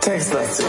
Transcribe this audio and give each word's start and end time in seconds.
Textlastig. 0.00 0.66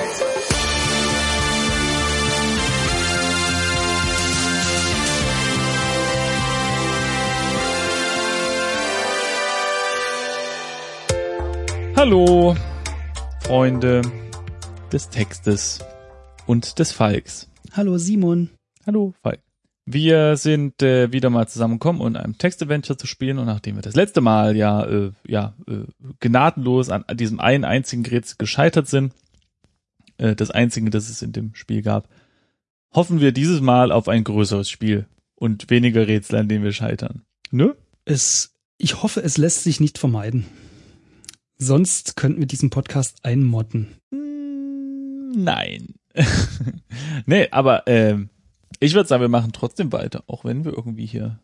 Hallo, 11.95 12.55
Freunde 13.41 14.01
des 14.91 15.09
Textes 15.09 15.79
und 16.45 16.77
des 16.77 16.91
Falks. 16.91 17.49
Hallo 17.71 17.97
Simon. 17.97 18.49
Hallo, 18.85 19.13
Falk. 19.23 19.39
Wir 19.87 20.35
sind 20.35 20.81
äh, 20.81 21.11
wieder 21.11 21.29
mal 21.29 21.47
zusammengekommen, 21.47 22.01
um 22.01 22.15
ein 22.15 22.37
Textadventure 22.39 22.97
zu 22.97 23.05
spielen 23.05 23.37
und 23.37 23.45
nachdem 23.45 23.75
wir 23.75 23.83
das 23.83 23.95
letzte 23.95 24.19
Mal 24.19 24.55
ja, 24.57 24.83
äh, 24.83 25.11
ja 25.27 25.53
äh, 25.67 25.85
gnadenlos 26.19 26.89
an 26.89 27.05
diesem 27.13 27.39
einen 27.39 27.65
einzigen 27.65 28.03
Rätsel 28.03 28.37
gescheitert 28.39 28.87
sind, 28.87 29.13
äh, 30.17 30.35
das 30.35 30.49
einzige, 30.49 30.89
das 30.89 31.09
es 31.09 31.21
in 31.21 31.33
dem 31.33 31.53
Spiel 31.53 31.83
gab, 31.83 32.09
hoffen 32.93 33.19
wir 33.19 33.31
dieses 33.31 33.61
Mal 33.61 33.91
auf 33.91 34.07
ein 34.07 34.23
größeres 34.23 34.69
Spiel 34.69 35.05
und 35.35 35.69
weniger 35.69 36.07
Rätsel, 36.07 36.39
an 36.39 36.49
denen 36.49 36.63
wir 36.63 36.73
scheitern. 36.73 37.21
Ne? 37.51 37.75
Es, 38.05 38.55
ich 38.77 39.03
hoffe, 39.03 39.21
es 39.21 39.37
lässt 39.37 39.63
sich 39.63 39.79
nicht 39.79 39.99
vermeiden. 39.99 40.47
Sonst 41.57 42.15
könnten 42.15 42.39
wir 42.39 42.47
diesen 42.47 42.71
Podcast 42.71 43.23
einmotten. 43.23 43.89
Mm, 44.09 45.43
Nein. 45.43 45.95
nee, 47.25 47.49
aber 47.51 47.83
ähm, 47.85 48.29
ich 48.79 48.93
würde 48.93 49.07
sagen, 49.07 49.21
wir 49.21 49.29
machen 49.29 49.51
trotzdem 49.53 49.91
weiter, 49.91 50.23
auch 50.27 50.45
wenn 50.45 50.65
wir 50.65 50.73
irgendwie 50.73 51.05
hier 51.05 51.39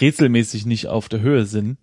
rätselmäßig 0.00 0.66
nicht 0.66 0.88
auf 0.88 1.08
der 1.08 1.20
Höhe 1.20 1.44
sind. 1.44 1.78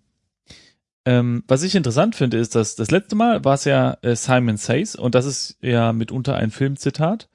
Ähm, 1.06 1.44
was 1.48 1.62
ich 1.62 1.74
interessant 1.74 2.14
finde, 2.14 2.36
ist, 2.38 2.54
dass 2.54 2.76
das 2.76 2.90
letzte 2.90 3.16
Mal 3.16 3.44
war 3.44 3.54
es 3.54 3.64
ja 3.64 3.96
äh, 4.02 4.14
Simon 4.14 4.56
Says 4.56 4.96
und 4.96 5.14
das 5.14 5.24
ist 5.24 5.56
ja 5.62 5.92
mitunter 5.92 6.36
ein 6.36 6.50
Filmzitat. 6.50 7.28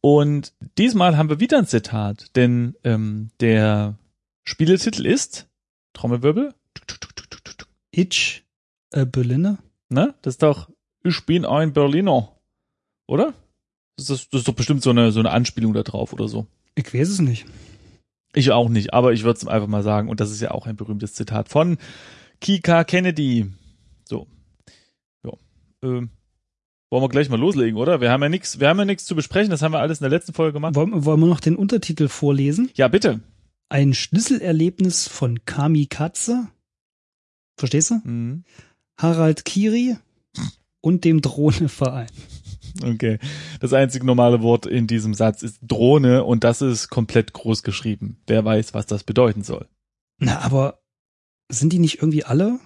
Und 0.00 0.54
diesmal 0.78 1.16
haben 1.18 1.28
wir 1.28 1.40
wieder 1.40 1.58
ein 1.58 1.66
Zitat, 1.66 2.34
denn 2.36 2.74
ähm, 2.84 3.30
der 3.40 3.98
Spieletitel 4.44 5.04
ist 5.04 5.46
Trommelwirbel, 5.92 6.54
Ich, 7.90 8.44
äh, 8.92 9.04
Berliner? 9.04 9.58
ne? 9.90 10.14
Das 10.22 10.34
ist 10.34 10.42
doch 10.42 10.70
Ich 11.02 11.26
bin 11.26 11.44
ein 11.44 11.74
Berliner, 11.74 12.34
oder? 13.06 13.34
Das 14.00 14.08
ist, 14.08 14.32
das 14.32 14.40
ist 14.40 14.48
doch 14.48 14.54
bestimmt 14.54 14.82
so 14.82 14.90
eine 14.90 15.12
so 15.12 15.20
eine 15.20 15.30
Anspielung 15.30 15.74
da 15.74 15.82
drauf 15.82 16.12
oder 16.12 16.26
so. 16.26 16.46
Ich 16.74 16.94
weiß 16.94 17.08
es 17.08 17.20
nicht. 17.20 17.46
Ich 18.34 18.50
auch 18.52 18.68
nicht, 18.68 18.94
aber 18.94 19.12
ich 19.12 19.24
würde 19.24 19.36
es 19.36 19.46
einfach 19.46 19.68
mal 19.68 19.82
sagen. 19.82 20.08
Und 20.08 20.20
das 20.20 20.30
ist 20.30 20.40
ja 20.40 20.52
auch 20.52 20.66
ein 20.66 20.76
berühmtes 20.76 21.14
Zitat 21.14 21.48
von 21.48 21.78
Kika 22.40 22.84
Kennedy. 22.84 23.46
So. 24.04 24.26
Ja. 25.24 25.32
Ähm, 25.82 26.10
wollen 26.90 27.02
wir 27.02 27.08
gleich 27.08 27.28
mal 27.28 27.38
loslegen, 27.38 27.76
oder? 27.76 28.00
Wir 28.00 28.10
haben 28.10 28.22
ja 28.22 28.28
nichts, 28.28 28.58
wir 28.58 28.68
haben 28.68 28.78
ja 28.78 28.84
nichts 28.84 29.04
zu 29.04 29.14
besprechen, 29.14 29.50
das 29.50 29.62
haben 29.62 29.72
wir 29.72 29.80
alles 29.80 30.00
in 30.00 30.04
der 30.04 30.10
letzten 30.10 30.32
Folge 30.32 30.54
gemacht. 30.54 30.74
Wollen, 30.74 31.04
wollen 31.04 31.20
wir 31.20 31.26
noch 31.26 31.40
den 31.40 31.56
Untertitel 31.56 32.08
vorlesen? 32.08 32.70
Ja, 32.74 32.88
bitte. 32.88 33.20
Ein 33.68 33.94
Schlüsselerlebnis 33.94 35.06
von 35.06 35.44
Kamikaze. 35.44 36.48
Verstehst 37.56 37.90
du? 37.90 38.00
Mhm. 38.02 38.44
Harald 38.96 39.44
Kiri 39.44 39.96
und 40.80 41.04
dem 41.04 41.20
Drohneverein. 41.20 42.08
Okay. 42.82 43.18
Das 43.60 43.72
einzige 43.72 44.06
normale 44.06 44.42
Wort 44.42 44.66
in 44.66 44.86
diesem 44.86 45.14
Satz 45.14 45.42
ist 45.42 45.58
Drohne 45.62 46.24
und 46.24 46.44
das 46.44 46.62
ist 46.62 46.88
komplett 46.88 47.32
groß 47.32 47.62
geschrieben. 47.62 48.18
Wer 48.26 48.44
weiß, 48.44 48.74
was 48.74 48.86
das 48.86 49.04
bedeuten 49.04 49.42
soll. 49.42 49.66
Na, 50.18 50.40
aber 50.40 50.80
sind 51.50 51.72
die 51.72 51.78
nicht 51.78 51.96
irgendwie 51.98 52.24
alle? 52.24 52.58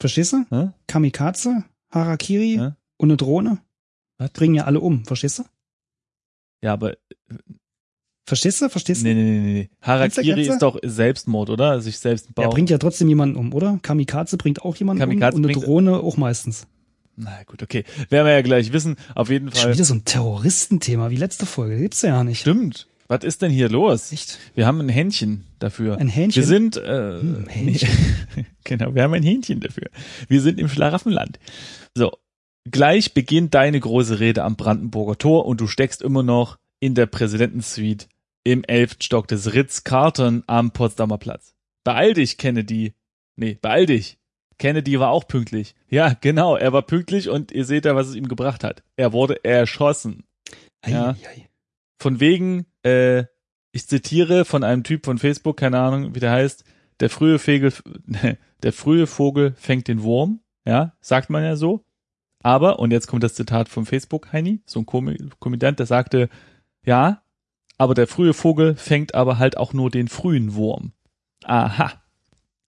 Verstehst 0.00 0.32
du? 0.32 0.44
Hä? 0.50 0.70
Kamikaze, 0.86 1.64
Harakiri 1.90 2.56
Hä? 2.58 2.70
und 2.96 3.10
eine 3.10 3.16
Drohne 3.16 3.58
Was? 4.18 4.30
bringen 4.30 4.54
ja 4.54 4.64
alle 4.64 4.80
um. 4.80 5.04
Verstehst 5.04 5.38
du? 5.38 5.44
Ja, 6.62 6.72
aber 6.72 6.96
Verstehst 8.24 8.62
du? 8.62 8.68
Verstehst 8.68 9.02
du? 9.02 9.06
nee, 9.08 9.14
nee, 9.14 9.40
nee, 9.40 9.52
nee. 9.52 9.70
Harakiri 9.80 10.42
ist 10.46 10.60
doch 10.60 10.78
Selbstmord, 10.82 11.50
oder? 11.50 11.80
Sich 11.80 11.98
selbst 11.98 12.28
Er 12.28 12.32
bauen. 12.34 12.50
bringt 12.50 12.70
ja 12.70 12.78
trotzdem 12.78 13.08
jemanden 13.08 13.36
um, 13.36 13.52
oder? 13.52 13.78
Kamikaze 13.82 14.36
bringt 14.36 14.62
auch 14.62 14.76
jemanden 14.76 15.00
Kamikaze 15.00 15.36
um 15.36 15.44
und 15.44 15.50
eine 15.50 15.60
Drohne 15.60 15.96
auch 15.98 16.16
meistens. 16.16 16.66
Na 17.16 17.42
gut, 17.44 17.62
okay. 17.62 17.84
Werden 18.08 18.26
wir 18.26 18.32
ja 18.32 18.42
gleich 18.42 18.72
wissen. 18.72 18.96
Auf 19.14 19.28
jeden 19.30 19.50
Schon 19.52 19.60
Fall. 19.60 19.74
wieder 19.74 19.84
so 19.84 19.94
ein 19.94 20.04
Terroristenthema 20.04 21.10
wie 21.10 21.16
letzte 21.16 21.46
Folge. 21.46 21.78
Gibt's 21.78 22.02
ja 22.02 22.24
nicht. 22.24 22.40
Stimmt. 22.40 22.88
Was 23.08 23.24
ist 23.24 23.42
denn 23.42 23.50
hier 23.50 23.68
los? 23.68 24.10
Echt? 24.12 24.38
Wir 24.54 24.66
haben 24.66 24.80
ein 24.80 24.88
Hähnchen 24.88 25.44
dafür. 25.58 25.98
Ein 25.98 26.08
Hähnchen? 26.08 26.42
Wir 26.42 26.46
sind, 26.46 26.76
äh, 26.78 27.20
Hm, 27.20 27.46
Hähnchen. 27.50 27.88
genau, 28.64 28.94
wir 28.94 29.02
haben 29.02 29.12
ein 29.12 29.22
Hähnchen 29.22 29.60
dafür. 29.60 29.88
Wir 30.28 30.40
sind 30.40 30.58
im 30.58 30.68
Schlaraffenland. 30.68 31.38
So, 31.94 32.12
gleich 32.70 33.12
beginnt 33.12 33.52
deine 33.52 33.78
große 33.78 34.18
Rede 34.18 34.42
am 34.44 34.56
Brandenburger 34.56 35.18
Tor 35.18 35.44
und 35.44 35.60
du 35.60 35.66
steckst 35.66 36.00
immer 36.00 36.22
noch 36.22 36.58
in 36.80 36.94
der 36.94 37.04
Präsidentensuite 37.06 38.06
im 38.44 38.64
elften 38.64 39.02
Stock 39.02 39.28
des 39.28 39.52
Ritz-Carlton 39.52 40.44
am 40.46 40.70
Potsdamer 40.72 41.18
Platz. 41.18 41.52
Beeil 41.84 42.14
dich, 42.14 42.38
Kennedy. 42.38 42.94
Nee, 43.36 43.58
beeil 43.60 43.84
dich. 43.86 44.18
Kennedy 44.62 45.00
war 45.00 45.10
auch 45.10 45.26
pünktlich. 45.26 45.74
Ja, 45.88 46.14
genau, 46.20 46.54
er 46.54 46.72
war 46.72 46.82
pünktlich 46.82 47.28
und 47.28 47.50
ihr 47.50 47.64
seht 47.64 47.84
ja, 47.84 47.96
was 47.96 48.06
es 48.06 48.14
ihm 48.14 48.28
gebracht 48.28 48.62
hat. 48.62 48.84
Er 48.94 49.12
wurde 49.12 49.44
erschossen. 49.44 50.22
Ja. 50.86 51.16
Ei. 51.28 51.48
Von 52.00 52.20
wegen, 52.20 52.66
äh, 52.84 53.24
ich 53.72 53.88
zitiere 53.88 54.44
von 54.44 54.62
einem 54.62 54.84
Typ 54.84 55.04
von 55.04 55.18
Facebook, 55.18 55.56
keine 55.56 55.80
Ahnung, 55.80 56.14
wie 56.14 56.20
der 56.20 56.30
heißt, 56.30 56.62
der 57.00 57.10
frühe 57.10 57.40
Vogel, 57.40 57.72
der 58.62 58.72
frühe 58.72 59.08
Vogel 59.08 59.52
fängt 59.56 59.88
den 59.88 60.04
Wurm, 60.04 60.44
ja, 60.64 60.96
sagt 61.00 61.28
man 61.28 61.42
ja 61.42 61.56
so. 61.56 61.84
Aber, 62.40 62.78
und 62.78 62.92
jetzt 62.92 63.08
kommt 63.08 63.24
das 63.24 63.34
Zitat 63.34 63.68
vom 63.68 63.84
Facebook, 63.84 64.32
Heini, 64.32 64.62
so 64.64 64.78
ein 64.78 64.86
Komödiant, 64.86 65.80
der 65.80 65.86
sagte, 65.86 66.28
ja, 66.86 67.24
aber 67.78 67.94
der 67.94 68.06
frühe 68.06 68.32
Vogel 68.32 68.76
fängt 68.76 69.16
aber 69.16 69.38
halt 69.38 69.56
auch 69.56 69.72
nur 69.72 69.90
den 69.90 70.06
frühen 70.06 70.54
Wurm. 70.54 70.92
Aha. 71.42 72.01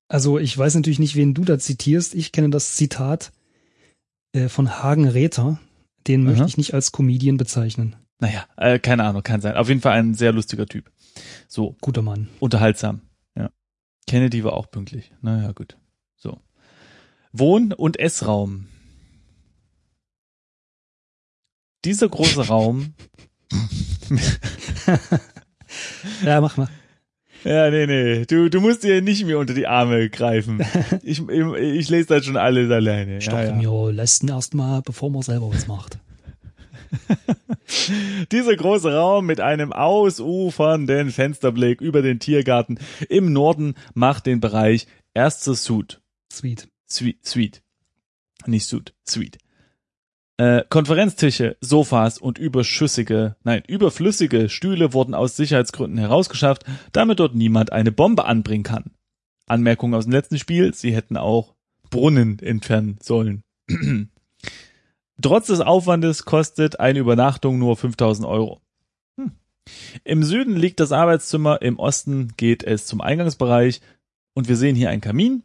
Also 0.08 0.38
ich 0.38 0.56
weiß 0.56 0.74
natürlich 0.74 0.98
nicht, 0.98 1.16
wen 1.16 1.34
du 1.34 1.44
da 1.44 1.58
zitierst. 1.58 2.14
Ich 2.14 2.32
kenne 2.32 2.50
das 2.50 2.76
Zitat 2.76 3.32
äh, 4.32 4.48
von 4.48 4.82
Hagen 4.82 5.08
Räther. 5.08 5.58
Den 6.06 6.22
Aha. 6.22 6.30
möchte 6.30 6.46
ich 6.46 6.56
nicht 6.56 6.74
als 6.74 6.92
Comedian 6.92 7.36
bezeichnen. 7.36 7.96
Naja, 8.20 8.46
äh, 8.56 8.78
keine 8.78 9.04
Ahnung, 9.04 9.22
kann 9.22 9.40
sein. 9.40 9.56
Auf 9.56 9.68
jeden 9.68 9.80
Fall 9.80 9.92
ein 9.98 10.14
sehr 10.14 10.32
lustiger 10.32 10.66
Typ. 10.66 10.90
So, 11.48 11.76
Guter 11.80 12.02
Mann. 12.02 12.28
unterhaltsam. 12.40 13.00
Ja. 13.36 13.50
Kennedy 14.06 14.44
war 14.44 14.52
auch 14.52 14.70
pünktlich. 14.70 15.12
Naja, 15.22 15.52
gut. 15.52 15.76
So. 16.16 16.40
Wohn- 17.32 17.72
und 17.72 17.98
Essraum. 17.98 18.68
Dieser 21.84 22.08
große 22.08 22.46
Raum. 22.46 22.94
Ja, 26.22 26.40
mach 26.40 26.56
mal. 26.56 26.68
Ja, 27.44 27.70
nee, 27.70 27.86
nee. 27.86 28.24
Du, 28.24 28.48
du 28.48 28.60
musst 28.60 28.82
dir 28.84 29.02
nicht 29.02 29.24
mehr 29.26 29.38
unter 29.38 29.54
die 29.54 29.66
Arme 29.66 30.08
greifen. 30.08 30.64
Ich, 31.02 31.20
ich, 31.28 31.52
ich 31.54 31.88
lese 31.90 32.06
das 32.08 32.24
schon 32.24 32.36
alles 32.36 32.70
alleine. 32.70 33.20
Stopp 33.20 33.34
Ja, 33.34 33.44
ja. 33.46 33.54
mir 33.54 33.92
letzten 33.92 34.28
erstmal, 34.28 34.80
bevor 34.82 35.10
man 35.10 35.22
selber 35.22 35.50
was 35.52 35.66
macht. 35.66 35.98
Dieser 38.32 38.56
große 38.56 38.94
Raum 38.94 39.26
mit 39.26 39.40
einem 39.40 39.72
ausufernden 39.72 41.10
Fensterblick 41.10 41.80
über 41.80 42.00
den 42.02 42.20
Tiergarten 42.20 42.78
im 43.08 43.32
Norden 43.32 43.74
macht 43.94 44.26
den 44.26 44.40
Bereich 44.40 44.86
erster 45.12 45.54
Suit. 45.54 46.00
Sweet. 46.32 46.68
Suite, 46.88 47.18
Suite. 47.26 47.62
Nicht 48.46 48.66
Suit, 48.66 48.94
Suite. 49.06 49.38
Äh, 50.36 50.64
Konferenztische, 50.68 51.56
Sofas 51.60 52.18
und 52.18 52.38
überschüssige, 52.38 53.36
nein, 53.44 53.62
überflüssige 53.68 54.48
Stühle 54.48 54.92
wurden 54.92 55.14
aus 55.14 55.36
Sicherheitsgründen 55.36 55.98
herausgeschafft, 55.98 56.64
damit 56.90 57.20
dort 57.20 57.36
niemand 57.36 57.70
eine 57.72 57.92
Bombe 57.92 58.24
anbringen 58.24 58.64
kann. 58.64 58.90
Anmerkung 59.46 59.94
aus 59.94 60.04
dem 60.04 60.12
letzten 60.12 60.38
Spiel, 60.38 60.74
sie 60.74 60.92
hätten 60.92 61.16
auch 61.16 61.54
Brunnen 61.88 62.40
entfernen 62.40 62.98
sollen. 63.00 63.42
Trotz 65.22 65.46
des 65.46 65.60
Aufwandes 65.60 66.24
kostet 66.24 66.80
eine 66.80 66.98
Übernachtung 66.98 67.60
nur 67.60 67.76
5000 67.76 68.26
Euro. 68.26 68.60
Hm. 69.16 69.32
Im 70.02 70.24
Süden 70.24 70.56
liegt 70.56 70.80
das 70.80 70.90
Arbeitszimmer, 70.90 71.62
im 71.62 71.78
Osten 71.78 72.32
geht 72.36 72.64
es 72.64 72.86
zum 72.86 73.00
Eingangsbereich 73.00 73.80
und 74.34 74.48
wir 74.48 74.56
sehen 74.56 74.74
hier 74.74 74.90
einen 74.90 75.00
Kamin 75.00 75.44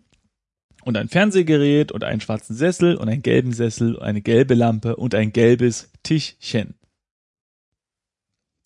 und 0.83 0.97
ein 0.97 1.09
Fernsehgerät 1.09 1.91
und 1.91 2.03
einen 2.03 2.21
schwarzen 2.21 2.55
Sessel 2.55 2.95
und 2.95 3.09
einen 3.09 3.21
gelben 3.21 3.53
Sessel, 3.53 3.95
und 3.95 4.03
eine 4.03 4.21
gelbe 4.21 4.53
Lampe 4.53 4.95
und 4.95 5.15
ein 5.15 5.33
gelbes 5.33 5.89
Tischchen. 6.03 6.75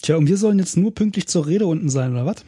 Tja, 0.01 0.18
und 0.18 0.27
wir 0.27 0.38
sollen 0.38 0.60
jetzt 0.60 0.77
nur 0.77 0.94
pünktlich 0.94 1.27
zur 1.27 1.48
Rede 1.48 1.65
unten 1.65 1.89
sein, 1.89 2.12
oder 2.12 2.25
was? 2.25 2.44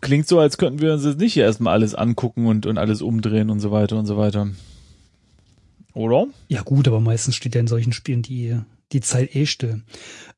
Klingt 0.00 0.28
so, 0.28 0.38
als 0.38 0.56
könnten 0.56 0.80
wir 0.80 0.92
uns 0.92 1.04
jetzt 1.04 1.18
nicht 1.18 1.36
erstmal 1.36 1.74
alles 1.74 1.94
angucken 1.94 2.46
und, 2.46 2.66
und 2.66 2.78
alles 2.78 3.02
umdrehen 3.02 3.50
und 3.50 3.60
so 3.60 3.70
weiter 3.70 3.98
und 3.98 4.06
so 4.06 4.16
weiter. 4.16 4.48
Oder? 5.94 6.28
Ja 6.48 6.62
gut, 6.62 6.86
aber 6.86 7.00
meistens 7.00 7.34
steht 7.34 7.54
ja 7.54 7.60
in 7.60 7.66
solchen 7.66 7.92
Spielen 7.92 8.22
die, 8.22 8.58
die 8.92 9.00
Zeit 9.00 9.34
eh 9.34 9.46
still. 9.46 9.82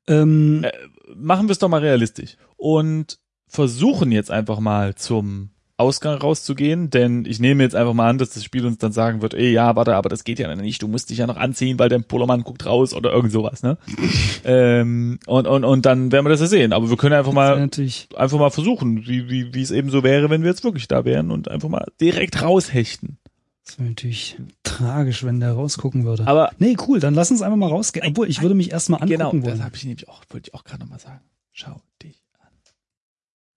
Ähm, 0.06 0.64
Äh, 0.64 0.72
machen 1.14 1.48
wir 1.48 1.52
es 1.52 1.58
doch 1.58 1.68
mal 1.68 1.80
realistisch 1.80 2.36
und 2.56 3.18
versuchen 3.46 4.12
jetzt 4.12 4.30
einfach 4.30 4.60
mal 4.60 4.94
zum 4.94 5.50
Ausgang 5.82 6.18
rauszugehen, 6.18 6.90
denn 6.90 7.24
ich 7.26 7.38
nehme 7.40 7.62
jetzt 7.62 7.74
einfach 7.74 7.92
mal 7.92 8.08
an, 8.08 8.18
dass 8.18 8.30
das 8.30 8.44
Spiel 8.44 8.64
uns 8.64 8.78
dann 8.78 8.92
sagen 8.92 9.20
wird, 9.20 9.34
ey, 9.34 9.52
ja, 9.52 9.76
warte, 9.76 9.94
aber 9.94 10.08
das 10.08 10.24
geht 10.24 10.38
ja 10.38 10.54
nicht, 10.54 10.82
du 10.82 10.88
musst 10.88 11.10
dich 11.10 11.18
ja 11.18 11.26
noch 11.26 11.36
anziehen, 11.36 11.78
weil 11.78 11.88
dein 11.88 12.04
Pullermann 12.04 12.42
guckt 12.42 12.64
raus 12.64 12.94
oder 12.94 13.12
irgend 13.12 13.32
sowas, 13.32 13.62
ne? 13.62 13.76
ähm, 14.44 15.18
und, 15.26 15.46
und, 15.46 15.64
und 15.64 15.84
dann 15.86 16.10
werden 16.12 16.24
wir 16.24 16.30
das 16.30 16.40
ja 16.40 16.46
sehen, 16.46 16.72
aber 16.72 16.88
wir 16.88 16.96
können 16.96 17.14
einfach 17.14 17.32
Das 17.32 17.34
mal, 17.34 17.68
einfach 18.16 18.38
mal 18.38 18.50
versuchen, 18.50 19.06
wie, 19.06 19.28
wie, 19.28 19.52
wie 19.52 19.62
es 19.62 19.70
eben 19.70 19.90
so 19.90 20.02
wäre, 20.02 20.30
wenn 20.30 20.42
wir 20.42 20.50
jetzt 20.50 20.64
wirklich 20.64 20.88
da 20.88 21.04
wären 21.04 21.30
und 21.30 21.48
einfach 21.50 21.68
mal 21.68 21.86
direkt 22.00 22.40
raushechten. 22.42 23.18
das 23.66 23.78
wär 23.78 23.86
natürlich 23.88 24.38
tragisch, 24.62 25.24
wenn 25.24 25.40
der 25.40 25.52
rausgucken 25.52 26.04
würde. 26.04 26.26
Aber 26.26 26.50
nee, 26.58 26.76
cool, 26.88 27.00
dann 27.00 27.14
lass 27.14 27.30
uns 27.30 27.42
einfach 27.42 27.56
mal 27.56 27.68
rausgehen. 27.68 28.06
Obwohl, 28.06 28.28
ich 28.28 28.42
würde 28.42 28.54
mich 28.54 28.72
erstmal 28.72 29.02
angucken 29.02 29.18
genau, 29.18 29.32
das 29.32 29.44
wollen. 29.44 29.64
habe 29.64 29.76
ich 29.76 29.84
nämlich 29.84 30.08
auch, 30.08 30.22
wollte 30.30 30.48
ich 30.48 30.54
auch 30.54 30.64
gerade 30.64 30.80
nochmal 30.82 30.98
sagen. 30.98 31.20
Schau 31.52 31.80
dich 32.02 32.22
an. 32.40 32.48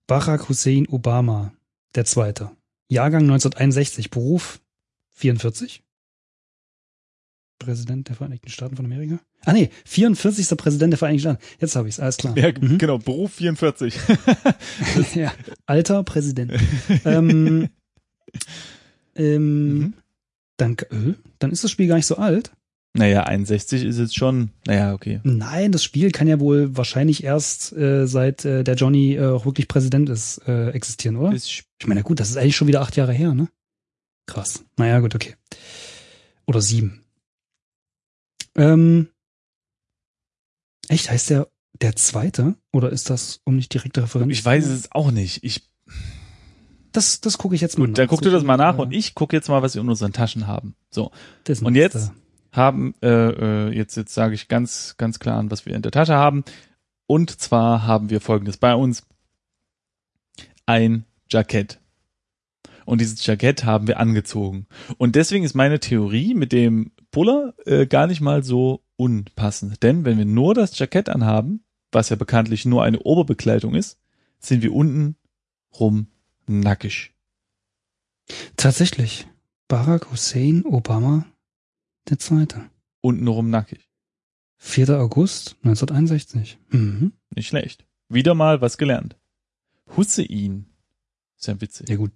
Barack 0.07 0.50
Hussein 0.50 0.88
Obama, 0.89 1.54
der 1.95 2.06
Zweite. 2.06 2.51
Jahrgang 2.89 3.24
1961, 3.24 4.09
Beruf 4.12 4.59
44. 5.15 5.81
Präsident 7.57 8.09
der 8.09 8.15
Vereinigten 8.15 8.50
Staaten 8.50 8.75
von 8.75 8.86
Amerika. 8.86 9.19
Ah 9.45 9.53
nee, 9.53 9.69
44. 9.86 10.57
Präsident 10.57 10.92
der 10.92 10.97
Vereinigten 10.97 11.21
Staaten. 11.38 11.44
Jetzt 11.59 11.75
habe 11.75 11.88
ich's, 11.88 12.00
alles 12.00 12.18
klar. 12.18 12.38
Ja, 12.38 12.51
Mhm. 12.51 12.77
genau, 12.77 12.97
Beruf 12.97 13.33
44. 13.36 13.95
ja, 15.15 15.33
alter 15.65 16.03
Präsident. 16.03 16.51
ähm, 17.06 17.69
ähm, 19.15 19.77
Mhm. 19.80 19.94
dann, 20.57 20.74
äh, 20.92 21.13
dann 21.39 21.51
ist 21.51 21.63
das 21.63 21.71
Spiel 21.71 21.88
gar 21.88 21.95
nicht 21.95 22.06
so 22.07 22.18
alt. 22.18 22.51
Naja, 22.97 23.24
61 23.24 23.83
ist 23.83 24.00
jetzt 24.00 24.15
schon, 24.15 24.51
naja, 24.65 24.94
okay. 24.94 25.19
Nein, 25.24 25.74
das 25.74 25.83
Spiel 25.83 26.12
kann 26.12 26.27
ja 26.27 26.39
wohl 26.39 26.75
wahrscheinlich 26.77 27.24
erst 27.25 27.74
äh, 27.74 28.07
seit 28.07 28.45
äh, 28.45 28.63
der 28.63 28.75
Johnny 28.75 29.15
äh, 29.15 29.27
auch 29.27 29.45
wirklich 29.45 29.68
Präsident 29.68 30.09
ist, 30.09 30.38
äh, 30.47 30.69
existieren, 30.69 31.18
oder? 31.18 31.33
Ist 31.33 31.50
Ich 31.50 31.88
meine, 31.88 32.03
gut, 32.03 32.21
das 32.21 32.30
ist 32.30 32.38
eigentlich 32.38 32.56
schon 32.56 32.69
wieder 32.69 32.81
acht 32.81 32.95
Jahre 32.95 33.12
her, 33.12 33.33
ne? 33.33 33.50
Krass. 34.27 34.63
Naja, 34.77 35.00
gut, 35.00 35.13
okay. 35.13 35.36
Oder 36.47 36.62
sieben. 36.62 37.03
Ähm, 38.56 39.09
echt, 40.88 41.09
heißt 41.12 41.30
der 41.30 41.50
der 41.81 41.95
zweite? 41.97 42.56
Oder 42.71 42.89
ist 42.92 43.09
das 43.09 43.42
um 43.44 43.57
nicht 43.57 43.74
direkte 43.74 44.03
Referenz? 44.03 44.31
Ich 44.31 44.45
weiß 44.45 44.68
es 44.68 44.92
auch 44.94 45.12
nicht. 45.12 45.44
Ich, 45.44 45.69
Das, 46.94 47.19
das 47.19 47.38
gucke 47.38 47.56
ich 47.56 47.62
jetzt 47.62 47.77
mal 47.77 47.88
gut, 47.88 47.97
dann 47.97 48.07
guck 48.07 48.21
du 48.21 48.30
das 48.31 48.44
mal 48.44 48.56
nach 48.57 48.77
und 48.77 48.94
ich. 48.94 49.13
gucke 49.15 49.36
jetzt 49.36 49.50
mal, 49.50 49.62
was 49.62 49.75
wir 49.75 49.81
in 49.81 49.89
unseren 49.89 50.13
Taschen 50.13 50.47
haben. 50.47 50.75
So, 50.89 51.12
Das 51.44 51.62
und 51.62 51.75
jetzt? 51.75 52.12
Haben, 52.56 52.96
äh, 53.02 53.07
äh, 53.07 53.69
jetzt, 53.72 53.96
jetzt 53.96 54.13
sage 54.13 54.36
ich 54.36 54.48
ganz, 54.48 54.96
ganz 54.98 55.19
klar 55.19 55.38
an, 55.38 55.52
was 55.52 55.66
wir 55.66 55.75
in 55.75 55.81
der 55.81 55.92
Tasche 55.92 56.16
haben. 56.16 56.44
Und 57.07 57.40
zwar 57.40 57.86
haben 57.86 58.10
wir 58.10 58.22
folgendes 58.22 58.57
bei 58.57 58.74
uns. 58.74 59.06
Ein 60.66 61.06
Jackett. 61.30 61.80
Und 62.86 63.02
dieses 63.02 63.25
Jackett 63.25 63.66
haben 63.66 63.88
wir 63.88 64.00
angezogen. 64.00 64.68
Und 64.98 65.16
deswegen 65.16 65.44
ist 65.44 65.56
meine 65.56 65.80
Theorie 65.80 66.34
mit 66.34 66.52
dem 66.52 66.92
Puller 67.12 67.54
äh, 67.66 67.88
gar 67.88 68.07
nicht 68.07 68.22
mal 68.22 68.44
so 68.44 68.84
unpassend. 68.96 69.81
Denn 69.84 70.06
wenn 70.06 70.18
wir 70.18 70.25
nur 70.25 70.54
das 70.54 70.78
Jackett 70.78 71.10
anhaben, 71.10 71.63
was 71.92 72.10
ja 72.10 72.16
bekanntlich 72.16 72.66
nur 72.66 72.84
eine 72.84 73.00
Oberbekleidung 73.00 73.74
ist, 73.74 74.00
sind 74.40 74.62
wir 74.62 74.74
unten 74.74 75.16
rum 75.80 76.07
nackig. 76.48 77.12
Tatsächlich. 78.57 79.28
Barack 79.68 80.12
Hussein 80.12 80.63
Obama 80.66 81.25
der 82.10 82.19
Zweite. 82.19 82.69
Unten 83.02 83.28
rum 83.28 83.50
nackig. 83.50 83.90
4. 84.57 85.00
August 85.00 85.57
1961. 85.63 86.57
Mhm. 86.69 87.13
Nicht 87.36 87.48
schlecht. 87.48 87.86
Wieder 88.10 88.34
mal 88.34 88.62
was 88.62 88.78
gelernt. 88.78 89.16
Hussein. 89.96 90.66
Ist 91.38 91.48
ja 91.48 91.60
witzig. 91.62 91.90
Ja 91.90 91.98
gut, 91.98 92.12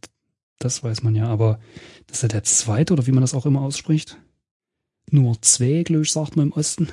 das 0.60 0.84
weiß 0.84 1.04
man 1.04 1.16
ja, 1.16 1.28
aber 1.28 1.60
das 2.08 2.18
ist 2.18 2.22
ja 2.24 2.28
der 2.30 2.44
Zweite 2.44 2.94
oder 2.94 3.08
wie 3.08 3.12
man 3.12 3.22
das 3.22 3.34
auch 3.34 3.46
immer 3.46 3.62
ausspricht. 3.62 4.18
Nummer 5.12 5.36
zwei, 5.42 5.84
glaube 5.84 6.04
ich, 6.04 6.12
sagt 6.12 6.36
man 6.36 6.48
im 6.48 6.54
Osten. 6.54 6.90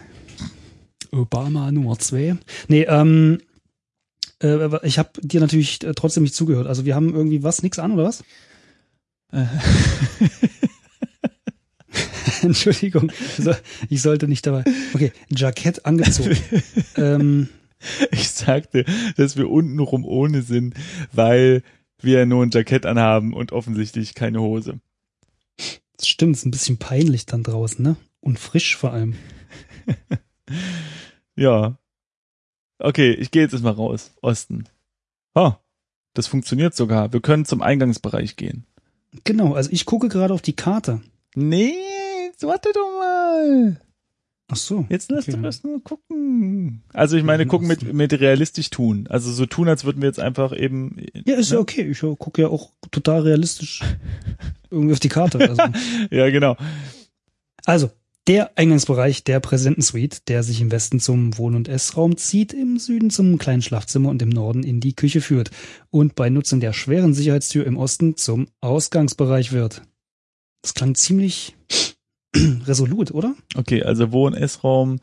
Obama 1.13 1.71
Nummer 1.71 1.99
zwei. 1.99 2.37
Nee, 2.69 2.83
ähm, 2.83 3.41
äh, 4.43 4.87
ich 4.87 4.99
habe 4.99 5.21
dir 5.21 5.41
natürlich 5.41 5.79
trotzdem 5.79 6.23
nicht 6.23 6.35
zugehört. 6.35 6.67
Also 6.67 6.85
wir 6.85 6.95
haben 6.95 7.15
irgendwie 7.15 7.43
was, 7.43 7.63
nix 7.63 7.79
an 7.79 7.93
oder 7.93 8.05
was? 8.05 8.25
Entschuldigung, 12.51 13.11
so, 13.39 13.55
ich 13.89 14.03
sollte 14.03 14.29
nicht 14.29 14.47
dabei. 14.47 14.65
Okay, 14.95 15.13
Jackett 15.29 15.85
angezogen. 15.87 16.37
ähm, 16.97 17.49
Ich 18.11 18.31
sagte, 18.31 18.85
dass 19.17 19.37
wir 19.37 19.51
untenrum 19.51 20.05
ohne 20.05 20.43
sind, 20.43 20.75
weil 21.13 21.63
wir 22.01 22.25
nur 22.27 22.43
ein 22.43 22.51
Jackett 22.51 22.87
anhaben 22.87 23.33
und 23.35 23.53
offensichtlich 23.53 24.15
keine 24.15 24.41
Hose. 24.41 24.81
das 25.97 26.09
stimmt, 26.09 26.37
ist 26.37 26.47
ein 26.47 26.51
bisschen 26.51 26.79
peinlich 26.79 27.27
dann 27.27 27.43
draußen, 27.43 27.83
ne? 27.83 27.97
Und 28.21 28.39
frisch 28.39 28.77
vor 28.77 28.93
allem. 28.93 29.15
Ja. 31.37 31.79
Okay, 32.79 33.13
ich 33.13 33.31
gehe 33.31 33.43
jetzt 33.43 33.53
erstmal 33.53 33.75
raus. 33.75 34.13
Osten. 34.23 34.65
Oh, 35.35 35.53
das 36.15 36.27
funktioniert 36.27 36.75
sogar. 36.75 37.13
Wir 37.13 37.21
können 37.21 37.45
zum 37.45 37.63
Eingangsbereich 37.63 38.37
gehen. 38.37 38.65
Genau, 39.25 39.55
also 39.55 39.71
ich 39.71 39.85
gucke 39.85 40.09
gerade 40.09 40.33
auf 40.35 40.43
die 40.43 40.57
Karte. 40.57 41.01
Nee, 41.35 41.75
jetzt 42.37 42.47
warte 42.47 42.71
doch 42.75 42.99
mal. 42.99 43.81
Ach 44.49 44.57
so. 44.57 44.87
Jetzt 44.91 45.11
lass 45.11 45.27
okay. 45.27 45.37
doch 45.37 45.45
erst 45.45 45.65
mal 45.65 45.81
gucken. 45.81 46.83
Also 46.93 47.17
ich 47.17 47.25
meine, 47.25 47.47
gucken 47.47 47.67
mit, 47.67 47.93
mit 47.93 48.13
realistisch 48.13 48.71
tun. 48.71 49.07
Also 49.09 49.33
so 49.33 49.47
tun, 49.47 49.69
als 49.69 49.85
würden 49.85 50.03
wir 50.03 50.09
jetzt 50.09 50.21
einfach 50.21 50.57
eben. 50.57 51.05
Ja, 51.25 51.37
ist 51.37 51.51
ja 51.51 51.57
ne? 51.57 51.63
okay. 51.63 51.91
Ich 51.91 52.01
gucke 52.01 52.43
ja 52.43 52.49
auch 52.49 52.71
total 52.93 53.23
realistisch 53.23 53.83
irgendwie 54.71 54.93
auf 54.93 55.01
die 55.01 55.09
Karte. 55.09 55.39
Also, 55.41 55.63
Ja, 56.11 56.31
genau. 56.31 56.57
also 57.65 57.91
der 58.29 58.57
Eingangsbereich 58.59 59.25
der 59.25 59.41
Präsidentensuite, 59.41 60.21
der 60.29 60.43
sich 60.43 60.61
im 60.61 60.71
Westen 60.71 61.01
zum 61.01 61.39
Wohn- 61.39 61.55
und 61.55 61.69
Essraum 61.69 62.17
zieht, 62.17 62.53
im 62.53 62.79
Süden 62.79 63.11
zum 63.11 63.39
kleinen 63.39 63.63
Schlafzimmer 63.63 64.11
und 64.11 64.21
im 64.21 64.29
Norden 64.29 64.63
in 64.63 64.81
die 64.81 64.95
Küche 64.95 65.21
führt 65.21 65.51
und 65.91 66.17
bei 66.17 66.29
Nutzung 66.29 66.61
der 66.61 66.73
schweren 66.73 67.15
Sicherheitstür 67.15 67.65
im 67.67 67.77
Osten 67.77 68.17
zum 68.17 68.49
Ausgangsbereich 68.61 69.53
wird. 69.53 69.83
Das 70.63 70.75
klang 70.75 70.97
ziemlich 70.97 71.57
resolut, 72.67 73.13
oder? 73.13 73.35
Okay, 73.57 73.83
also 73.83 74.13
Wohn-, 74.13 74.35
Essraum, 74.35 75.01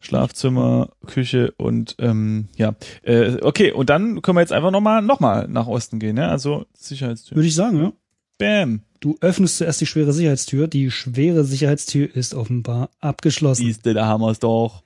Schlafzimmer, 0.00 0.90
Küche 1.06 1.52
und 1.56 1.94
ähm, 1.98 2.48
ja. 2.56 2.74
Äh, 3.02 3.36
okay, 3.42 3.72
und 3.72 3.88
dann 3.88 4.20
können 4.22 4.36
wir 4.36 4.40
jetzt 4.42 4.52
einfach 4.52 4.70
nochmal 4.70 5.02
noch 5.02 5.20
mal 5.20 5.46
nach 5.48 5.66
Osten 5.66 5.98
gehen, 5.98 6.16
ne? 6.16 6.28
Also 6.28 6.66
Sicherheitstür. 6.74 7.36
Würde 7.36 7.48
ich 7.48 7.54
sagen, 7.54 7.78
ja. 7.78 7.92
Bam. 8.38 8.82
Du 9.00 9.16
öffnest 9.20 9.58
zuerst 9.58 9.80
die 9.80 9.86
schwere 9.86 10.12
Sicherheitstür. 10.12 10.68
Die 10.68 10.90
schwere 10.90 11.44
Sicherheitstür 11.44 12.14
ist 12.14 12.34
offenbar 12.34 12.90
abgeschlossen. 13.00 13.64
Siehste, 13.64 13.94
da 13.94 14.06
haben 14.06 14.22
wir 14.22 14.30
es 14.30 14.38
doch. 14.38 14.82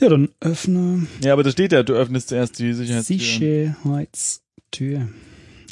Ja, 0.00 0.08
dann 0.08 0.28
öffne 0.40 1.06
Ja, 1.22 1.32
aber 1.32 1.42
da 1.42 1.50
steht 1.50 1.72
ja, 1.72 1.82
du 1.82 1.94
öffnest 1.94 2.28
zuerst 2.28 2.58
die 2.58 2.72
Sicherheitstür. 2.72 3.18
Sicherheitstür. 3.18 5.08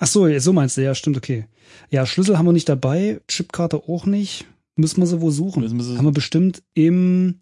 Ach 0.00 0.06
so, 0.06 0.38
so 0.38 0.52
meinst 0.52 0.76
du, 0.76 0.82
ja, 0.82 0.94
stimmt, 0.94 1.16
okay. 1.16 1.46
Ja, 1.90 2.06
Schlüssel 2.06 2.38
haben 2.38 2.46
wir 2.46 2.52
nicht 2.52 2.68
dabei, 2.68 3.20
Chipkarte 3.28 3.82
auch 3.88 4.06
nicht. 4.06 4.46
Müssen 4.76 5.00
wir 5.00 5.06
sie 5.06 5.20
wo 5.20 5.30
suchen? 5.30 5.62
Müssen 5.62 5.76
wir 5.78 5.84
sie- 5.84 5.96
haben 5.98 6.04
wir 6.06 6.12
bestimmt 6.12 6.62
im, 6.74 7.40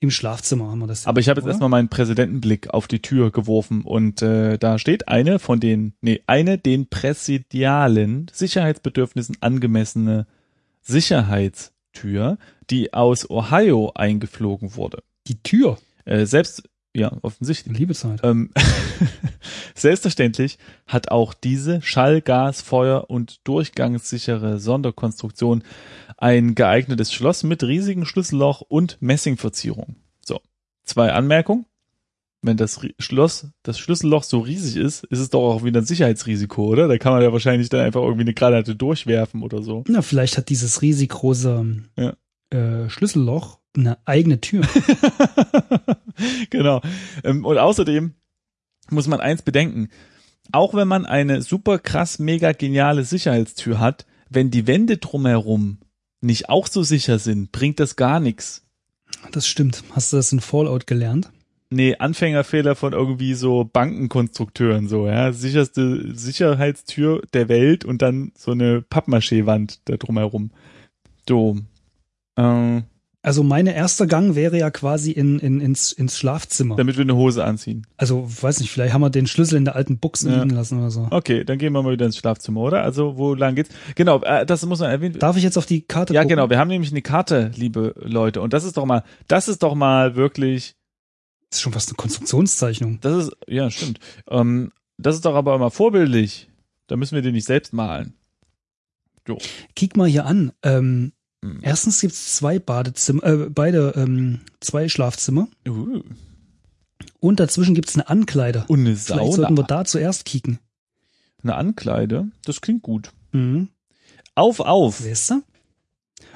im 0.00 0.10
Schlafzimmer 0.10 0.70
haben 0.70 0.78
wir 0.80 0.86
das. 0.86 1.06
Aber 1.06 1.20
ich 1.20 1.28
habe 1.28 1.40
jetzt 1.40 1.48
erstmal 1.48 1.68
meinen 1.68 1.88
Präsidentenblick 1.88 2.70
auf 2.70 2.88
die 2.88 3.00
Tür 3.02 3.30
geworfen 3.30 3.82
und 3.82 4.22
äh, 4.22 4.58
da 4.58 4.78
steht 4.78 5.08
eine 5.08 5.38
von 5.38 5.60
den, 5.60 5.94
nee, 6.00 6.22
eine 6.26 6.58
den 6.58 6.88
präsidialen 6.88 8.26
Sicherheitsbedürfnissen 8.32 9.36
angemessene 9.40 10.26
Sicherheitstür, 10.80 12.38
die 12.70 12.92
aus 12.94 13.28
Ohio 13.30 13.92
eingeflogen 13.94 14.74
wurde. 14.76 15.02
Die 15.28 15.42
Tür. 15.42 15.78
Äh, 16.04 16.26
selbst, 16.26 16.68
ja, 16.94 17.16
offensichtlich. 17.22 17.78
Liebe 17.78 17.94
Zeit. 17.94 18.20
Ähm, 18.22 18.50
selbstverständlich 19.74 20.58
hat 20.86 21.10
auch 21.10 21.34
diese 21.34 21.80
Schall-, 21.82 22.20
Gas-, 22.20 22.60
Feuer- 22.62 23.08
und 23.08 23.40
durchgangssichere 23.44 24.58
Sonderkonstruktion 24.58 25.62
ein 26.18 26.54
geeignetes 26.54 27.12
Schloss 27.12 27.42
mit 27.42 27.64
riesigem 27.64 28.04
Schlüsselloch 28.04 28.60
und 28.60 28.98
Messingverzierung. 29.00 29.96
So, 30.24 30.40
zwei 30.84 31.12
Anmerkungen. 31.12 31.66
Wenn 32.44 32.56
das 32.56 32.80
Schloss, 32.98 33.46
das 33.62 33.78
Schlüsselloch 33.78 34.24
so 34.24 34.40
riesig 34.40 34.76
ist, 34.76 35.04
ist 35.04 35.20
es 35.20 35.30
doch 35.30 35.54
auch 35.54 35.64
wieder 35.64 35.80
ein 35.80 35.86
Sicherheitsrisiko, 35.86 36.66
oder? 36.66 36.88
Da 36.88 36.98
kann 36.98 37.12
man 37.12 37.22
ja 37.22 37.32
wahrscheinlich 37.32 37.68
dann 37.68 37.80
einfach 37.80 38.02
irgendwie 38.02 38.22
eine 38.22 38.34
Granate 38.34 38.74
durchwerfen 38.74 39.42
oder 39.42 39.62
so. 39.62 39.84
Na, 39.86 40.02
vielleicht 40.02 40.36
hat 40.36 40.48
dieses 40.48 40.82
riesig 40.82 41.10
große 41.10 41.64
Ja. 41.96 42.14
äh, 42.50 42.90
Schlüsselloch 42.90 43.60
eine 43.76 43.98
eigene 44.04 44.40
Tür. 44.40 44.62
genau. 46.50 46.80
Ähm, 47.24 47.44
Und 47.44 47.58
außerdem 47.58 48.14
muss 48.90 49.06
man 49.06 49.20
eins 49.20 49.42
bedenken. 49.42 49.88
Auch 50.50 50.74
wenn 50.74 50.88
man 50.88 51.06
eine 51.06 51.42
super 51.42 51.78
krass, 51.78 52.18
mega 52.18 52.52
geniale 52.52 53.04
Sicherheitstür 53.04 53.78
hat, 53.78 54.06
wenn 54.28 54.50
die 54.50 54.66
Wände 54.66 54.98
drumherum 54.98 55.78
nicht 56.20 56.48
auch 56.48 56.66
so 56.66 56.82
sicher 56.82 57.18
sind, 57.18 57.52
bringt 57.52 57.80
das 57.80 57.96
gar 57.96 58.20
nichts. 58.20 58.64
Das 59.30 59.46
stimmt. 59.46 59.84
Hast 59.92 60.12
du 60.12 60.16
das 60.16 60.32
in 60.32 60.40
Fallout 60.40 60.86
gelernt? 60.86 61.30
Nee, 61.70 61.96
Anfängerfehler 61.96 62.74
von 62.74 62.92
irgendwie 62.92 63.32
so 63.32 63.64
Bankenkonstrukteuren 63.64 64.88
so, 64.88 65.06
ja. 65.06 65.32
Sicherste 65.32 66.14
Sicherheitstür 66.14 67.22
der 67.32 67.48
Welt 67.48 67.86
und 67.86 68.02
dann 68.02 68.32
so 68.36 68.50
eine 68.50 68.82
Pappmaché-Wand 68.82 69.80
da 69.86 69.96
drumherum. 69.96 70.50
So. 71.26 71.56
Äh, 72.36 72.82
Also 73.24 73.44
mein 73.44 73.68
erster 73.68 74.08
Gang 74.08 74.34
wäre 74.34 74.58
ja 74.58 74.70
quasi 74.72 75.12
in, 75.12 75.38
in, 75.38 75.60
ins, 75.60 75.92
ins 75.92 76.18
Schlafzimmer. 76.18 76.74
damit 76.74 76.96
wir 76.96 77.02
eine 77.02 77.14
Hose 77.14 77.44
anziehen. 77.44 77.86
Also, 77.96 78.26
weiß 78.28 78.58
nicht, 78.58 78.70
vielleicht 78.72 78.92
haben 78.94 79.00
wir 79.00 79.10
den 79.10 79.28
Schlüssel 79.28 79.56
in 79.58 79.64
der 79.64 79.76
alten 79.76 79.98
Buchse 79.98 80.28
Ja. 80.28 80.42
liegen 80.42 80.56
lassen 80.56 80.80
oder 80.80 80.90
so. 80.90 81.06
Okay, 81.10 81.44
dann 81.44 81.56
gehen 81.58 81.72
wir 81.72 81.82
mal 81.82 81.92
wieder 81.92 82.04
ins 82.06 82.16
Schlafzimmer, 82.16 82.60
oder? 82.62 82.82
Also, 82.82 83.16
wo 83.16 83.34
lang 83.34 83.54
geht's? 83.54 83.70
Genau, 83.94 84.20
äh, 84.22 84.44
das 84.44 84.66
muss 84.66 84.80
man 84.80 84.90
erwähnen. 84.90 85.20
Darf 85.20 85.36
ich 85.36 85.44
jetzt 85.44 85.56
auf 85.56 85.66
die 85.66 85.82
Karte 85.82 86.12
Ja, 86.14 86.22
gucken? 86.22 86.36
genau. 86.36 86.50
Wir 86.50 86.58
haben 86.58 86.66
nämlich 86.68 86.90
eine 86.90 87.02
Karte, 87.02 87.52
liebe 87.54 87.94
Leute. 88.00 88.40
Und 88.40 88.52
das 88.52 88.64
ist 88.64 88.76
doch 88.76 88.86
mal, 88.86 89.04
das 89.28 89.46
ist 89.46 89.62
doch 89.62 89.76
mal 89.76 90.16
wirklich, 90.16 90.74
Das 91.48 91.58
ist 91.58 91.62
schon 91.62 91.72
fast 91.72 91.90
eine 91.90 91.96
Konstruktionszeichnung. 91.96 92.98
das 93.02 93.26
ist, 93.28 93.36
ja, 93.46 93.70
stimmt. 93.70 94.00
Ähm, 94.30 94.72
das 94.98 95.14
ist 95.14 95.24
doch 95.24 95.36
aber 95.36 95.54
immer 95.54 95.70
vorbildlich. 95.70 96.48
Da 96.88 96.96
müssen 96.96 97.14
wir 97.14 97.22
den 97.22 97.34
nicht 97.34 97.46
selbst 97.46 97.72
malen. 97.72 98.14
Kick 99.76 99.96
mal 99.96 100.08
hier 100.08 100.26
an. 100.26 100.50
Ähm, 100.64 101.12
Hm. 101.44 101.58
erstens 101.62 102.00
gibt's 102.00 102.36
zwei 102.36 102.58
Badezimmer, 102.58 103.22
äh, 103.24 103.36
beide, 103.50 103.94
ähm, 103.96 104.40
zwei 104.60 104.88
Schlafzimmer. 104.88 105.48
Uh, 105.68 106.02
Und 107.20 107.40
dazwischen 107.40 107.74
gibt's 107.74 107.94
eine 107.94 108.08
Ankleide. 108.08 108.64
und 108.68 108.80
eine 108.80 108.96
Vielleicht 108.96 109.32
sollten 109.34 109.56
wir 109.56 109.62
Sauna. 109.62 109.66
da 109.66 109.84
zuerst 109.84 110.24
kicken. 110.24 110.58
Eine 111.42 111.56
Ankleide. 111.56 112.28
Das 112.44 112.60
klingt 112.60 112.82
gut. 112.82 113.12
Mhm. 113.32 113.68
Auf, 114.36 114.60
auf. 114.60 115.04
Weißt 115.04 115.30
du? 115.30 115.42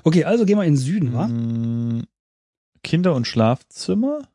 Okay, 0.02 0.24
also 0.24 0.44
gehen 0.44 0.58
wir 0.58 0.64
in 0.64 0.72
den 0.74 0.76
Süden, 0.80 1.12
wa? 1.14 1.28
Mm, 1.28 2.06
Kinder- 2.82 3.14
und 3.14 3.26
Schlafzimmer? 3.26 4.26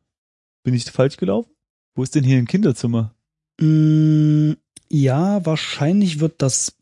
Bin 0.63 0.73
ich 0.73 0.85
falsch 0.89 1.17
gelaufen? 1.17 1.51
Wo 1.95 2.03
ist 2.03 2.15
denn 2.15 2.23
hier 2.23 2.37
ein 2.37 2.47
Kinderzimmer? 2.47 3.13
Mm, 3.59 4.53
ja, 4.89 5.45
wahrscheinlich 5.45 6.19
wird 6.19 6.41
das 6.41 6.73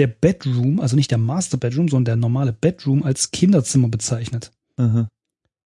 der 0.00 0.06
Bedroom, 0.06 0.80
also 0.80 0.96
nicht 0.96 1.10
der 1.10 1.18
Master 1.18 1.58
Bedroom, 1.58 1.88
sondern 1.88 2.04
der 2.06 2.16
normale 2.16 2.54
Bedroom 2.54 3.02
als 3.02 3.32
Kinderzimmer 3.32 3.88
bezeichnet. 3.88 4.50
Aha. 4.78 5.08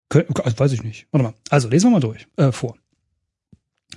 Kön 0.09 0.25
also 0.41 0.57
weiß 0.57 0.71
ich 0.71 0.81
nicht. 0.81 1.07
Warte 1.11 1.23
mal. 1.23 1.33
Also 1.49 1.67
lesen 1.67 1.87
wir 1.87 1.91
mal 1.91 1.99
durch. 1.99 2.25
Äh, 2.37 2.53
vor. 2.53 2.77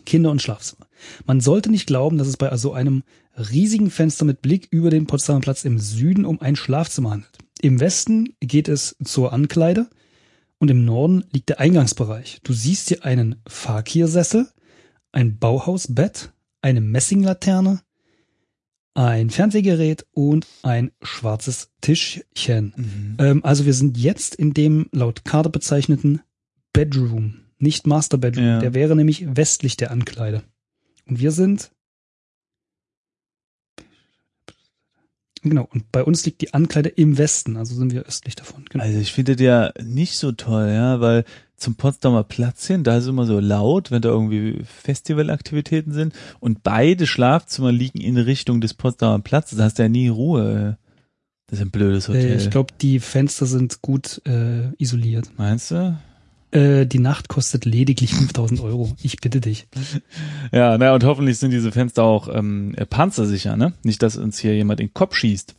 Kinder- 0.04 0.32
und 0.32 0.42
Schlafzimmer. 0.42 0.88
Man 1.26 1.40
sollte 1.40 1.70
nicht 1.70 1.86
glauben, 1.86 2.18
dass 2.18 2.26
es 2.26 2.36
bei 2.36 2.54
so 2.56 2.72
einem 2.72 3.04
riesigen 3.36 3.88
Fenster 3.90 4.24
mit 4.24 4.42
Blick 4.42 4.66
über 4.72 4.90
den 4.90 5.06
Potsdamer 5.06 5.40
Platz 5.40 5.64
im 5.64 5.78
Süden 5.78 6.24
um 6.24 6.40
ein 6.40 6.56
Schlafzimmer 6.56 7.10
handelt. 7.10 7.38
Im 7.60 7.78
Westen 7.78 8.34
geht 8.40 8.68
es 8.68 8.96
zur 9.04 9.32
Ankleide 9.32 9.88
und 10.58 10.70
im 10.72 10.84
Norden 10.84 11.24
liegt 11.32 11.50
der 11.50 11.60
Eingangsbereich. 11.60 12.40
Du 12.42 12.52
siehst 12.52 12.88
hier 12.88 13.04
einen 13.04 13.36
Fakir-Sessel, 13.46 14.48
ein 15.12 15.38
Bauhausbett, 15.38 16.32
eine 16.62 16.80
Messinglaterne, 16.80 17.80
ein 18.96 19.30
Fernsehgerät 19.30 20.06
und 20.12 20.46
ein 20.62 20.90
schwarzes 21.02 21.70
Tischchen. 21.82 22.72
Mhm. 22.76 23.16
Ähm, 23.18 23.44
also 23.44 23.66
wir 23.66 23.74
sind 23.74 23.98
jetzt 23.98 24.34
in 24.34 24.54
dem 24.54 24.88
laut 24.90 25.24
Karte 25.24 25.50
bezeichneten 25.50 26.20
Bedroom, 26.72 27.40
nicht 27.58 27.86
Master 27.86 28.18
Bedroom. 28.18 28.46
Ja. 28.46 28.58
Der 28.60 28.74
wäre 28.74 28.96
nämlich 28.96 29.36
westlich 29.36 29.76
der 29.76 29.90
Ankleide. 29.90 30.42
Und 31.06 31.20
wir 31.20 31.30
sind 31.30 31.70
Genau, 35.42 35.68
und 35.72 35.92
bei 35.92 36.02
uns 36.02 36.26
liegt 36.26 36.40
die 36.40 36.54
Ankleide 36.54 36.88
im 36.88 37.18
Westen, 37.18 37.56
also 37.56 37.76
sind 37.76 37.92
wir 37.92 38.02
östlich 38.02 38.34
davon. 38.34 38.64
Genau. 38.68 38.82
Also 38.82 38.98
ich 38.98 39.12
finde 39.12 39.36
der 39.36 39.74
nicht 39.80 40.16
so 40.16 40.32
toll, 40.32 40.68
ja, 40.70 41.00
weil 41.00 41.24
zum 41.56 41.74
Potsdamer 41.76 42.22
Platz 42.24 42.66
hin, 42.66 42.84
da 42.84 42.98
ist 42.98 43.06
immer 43.06 43.24
so 43.26 43.40
laut, 43.40 43.90
wenn 43.90 44.02
da 44.02 44.10
irgendwie 44.10 44.62
Festivalaktivitäten 44.64 45.92
sind 45.92 46.14
und 46.40 46.62
beide 46.62 47.06
Schlafzimmer 47.06 47.72
liegen 47.72 48.00
in 48.00 48.18
Richtung 48.18 48.60
des 48.60 48.74
Potsdamer 48.74 49.20
Platzes, 49.20 49.58
da 49.58 49.64
hast 49.64 49.78
du 49.78 49.82
ja 49.84 49.88
nie 49.88 50.08
Ruhe. 50.08 50.76
Das 51.48 51.58
ist 51.60 51.64
ein 51.64 51.70
blödes 51.70 52.08
Äh, 52.08 52.12
Hotel. 52.12 52.36
ich 52.38 52.50
glaube, 52.50 52.74
die 52.80 53.00
Fenster 53.00 53.46
sind 53.46 53.80
gut 53.80 54.20
äh, 54.26 54.72
isoliert. 54.78 55.30
Meinst 55.36 55.70
du? 55.70 55.96
Äh, 56.50 56.86
die 56.86 56.98
Nacht 56.98 57.28
kostet 57.28 57.64
lediglich 57.64 58.14
5000 58.14 58.60
Euro. 58.60 58.92
Ich 59.02 59.16
bitte 59.20 59.40
dich. 59.40 59.66
Ja, 60.52 60.76
na 60.78 60.94
und 60.94 61.04
hoffentlich 61.04 61.38
sind 61.38 61.52
diese 61.52 61.72
Fenster 61.72 62.02
auch 62.02 62.28
ähm, 62.32 62.74
äh, 62.76 62.84
panzersicher, 62.86 63.56
ne? 63.56 63.72
Nicht, 63.82 64.02
dass 64.02 64.16
uns 64.16 64.38
hier 64.38 64.54
jemand 64.54 64.80
in 64.80 64.88
den 64.88 64.94
Kopf 64.94 65.14
schießt. 65.14 65.54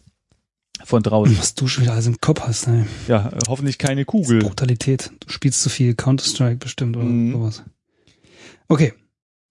Von 0.85 1.03
draußen. 1.03 1.37
Was 1.37 1.55
du 1.55 1.67
schon 1.67 1.83
wieder 1.83 1.93
alles 1.93 2.07
im 2.07 2.19
Kopf 2.21 2.41
hast, 2.41 2.67
ey. 2.67 2.85
Ja, 3.07 3.31
hoffentlich 3.47 3.77
keine 3.77 4.05
Kugel. 4.05 4.39
Brutalität. 4.39 5.11
Du 5.19 5.29
spielst 5.29 5.61
zu 5.61 5.69
viel 5.69 5.95
Counter-Strike 5.95 6.57
bestimmt 6.57 6.95
oder 6.97 7.05
Mhm. 7.05 7.31
sowas. 7.33 7.63
Okay. 8.67 8.93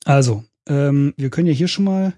Also, 0.04 0.44
ähm, 0.66 1.14
wir 1.16 1.30
können 1.30 1.48
ja 1.48 1.52
hier 1.52 1.68
schon 1.68 1.84
mal, 1.84 2.14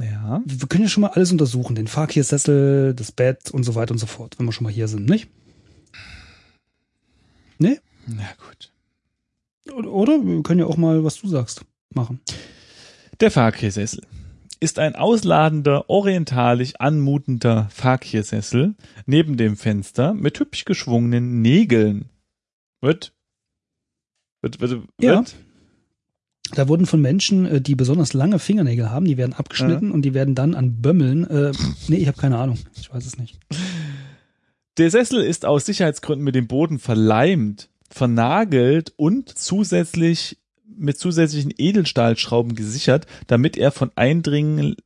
Ja. 0.00 0.42
wir 0.46 0.68
können 0.68 0.84
ja 0.84 0.88
schon 0.88 1.00
mal 1.02 1.10
alles 1.10 1.32
untersuchen. 1.32 1.74
Den 1.74 1.88
Fakir-Sessel, 1.88 2.94
das 2.94 3.10
Bett 3.12 3.50
und 3.50 3.64
so 3.64 3.74
weiter 3.74 3.92
und 3.92 3.98
so 3.98 4.06
fort, 4.06 4.38
wenn 4.38 4.46
wir 4.46 4.52
schon 4.52 4.64
mal 4.64 4.72
hier 4.72 4.86
sind, 4.88 5.08
nicht? 5.08 5.28
Ne? 7.58 7.80
Na 8.06 8.28
gut. 8.46 8.72
Oder, 9.74 9.90
oder 9.90 10.12
wir 10.24 10.42
können 10.42 10.60
ja 10.60 10.66
auch 10.66 10.76
mal, 10.76 11.02
was 11.04 11.20
du 11.20 11.28
sagst, 11.28 11.62
machen. 11.94 12.20
Der 13.20 13.30
Fakir-Sessel 13.30 14.02
ist 14.60 14.78
ein 14.78 14.94
ausladender, 14.94 15.88
orientalisch 15.90 16.74
anmutender 16.78 17.68
Fakir-Sessel 17.70 18.74
neben 19.06 19.36
dem 19.36 19.56
Fenster 19.56 20.14
mit 20.14 20.38
hübsch 20.38 20.64
geschwungenen 20.64 21.42
Nägeln. 21.42 22.10
Wird? 22.80 23.12
Wird, 24.42 24.60
wird, 24.60 24.70
wird? 24.70 24.88
Ja. 25.00 25.24
Da 26.54 26.68
wurden 26.68 26.86
von 26.86 27.00
Menschen, 27.00 27.46
äh, 27.46 27.60
die 27.60 27.74
besonders 27.74 28.12
lange 28.12 28.38
Fingernägel 28.38 28.90
haben, 28.90 29.06
die 29.06 29.16
werden 29.16 29.32
abgeschnitten 29.32 29.90
und 29.90 30.02
die 30.02 30.14
werden 30.14 30.34
dann 30.34 30.54
an 30.54 30.80
Bömmeln, 30.80 31.28
äh, 31.28 31.52
nee, 31.88 31.96
ich 31.96 32.06
habe 32.06 32.18
keine 32.18 32.38
Ahnung, 32.38 32.58
ich 32.78 32.92
weiß 32.92 33.04
es 33.04 33.18
nicht. 33.18 33.38
Der 34.78 34.90
Sessel 34.90 35.22
ist 35.22 35.44
aus 35.44 35.64
Sicherheitsgründen 35.66 36.24
mit 36.24 36.34
dem 36.34 36.46
Boden 36.46 36.78
verleimt, 36.78 37.70
vernagelt 37.90 38.92
und 38.96 39.36
zusätzlich 39.36 40.38
mit 40.76 40.98
zusätzlichen 40.98 41.52
Edelstahlschrauben 41.56 42.54
gesichert, 42.54 43.06
damit 43.26 43.56
er 43.56 43.72
von 43.72 43.90
Eindringl 43.94 44.76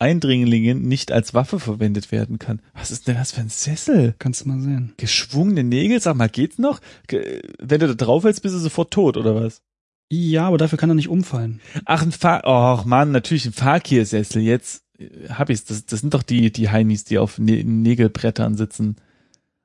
Eindringlingen 0.00 0.82
nicht 0.82 1.12
als 1.12 1.34
Waffe 1.34 1.60
verwendet 1.60 2.10
werden 2.10 2.38
kann. 2.38 2.60
Was 2.74 2.90
ist 2.90 3.06
denn 3.06 3.14
das 3.14 3.32
für 3.32 3.40
ein 3.40 3.48
Sessel? 3.48 4.14
Kannst 4.18 4.44
du 4.44 4.48
mal 4.48 4.60
sehen. 4.60 4.92
Geschwungene 4.96 5.62
Nägel, 5.62 6.00
sag 6.00 6.16
mal, 6.16 6.28
geht's 6.28 6.58
noch? 6.58 6.80
Wenn 7.08 7.80
du 7.80 7.86
da 7.86 7.94
drauf 7.94 8.24
hältst, 8.24 8.42
bist 8.42 8.54
du 8.54 8.58
sofort 8.58 8.92
tot, 8.92 9.16
oder 9.16 9.36
was? 9.36 9.62
Ja, 10.10 10.48
aber 10.48 10.58
dafür 10.58 10.78
kann 10.78 10.90
er 10.90 10.94
nicht 10.94 11.08
umfallen. 11.08 11.60
Ach, 11.86 12.02
ein 12.02 12.12
Fa 12.12 12.42
Och 12.44 12.84
Mann, 12.84 13.12
natürlich 13.12 13.46
ein 13.46 13.52
Fakir-Sessel. 13.52 14.42
Jetzt 14.42 14.84
äh, 14.98 15.28
hab 15.30 15.50
ich's. 15.50 15.64
Das, 15.64 15.86
das 15.86 16.00
sind 16.00 16.14
doch 16.14 16.22
die, 16.22 16.52
die 16.52 16.70
Heinis, 16.70 17.04
die 17.04 17.18
auf 17.18 17.38
Nä 17.38 17.64
Nägelbrettern 17.64 18.56
sitzen. 18.56 18.96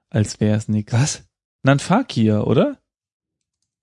Als 0.09 0.39
wär's 0.39 0.67
nix. 0.67 0.93
Was? 0.93 1.23
Na, 1.63 1.73
ein 1.73 1.79
Fakir, 1.79 2.47
oder? 2.47 2.78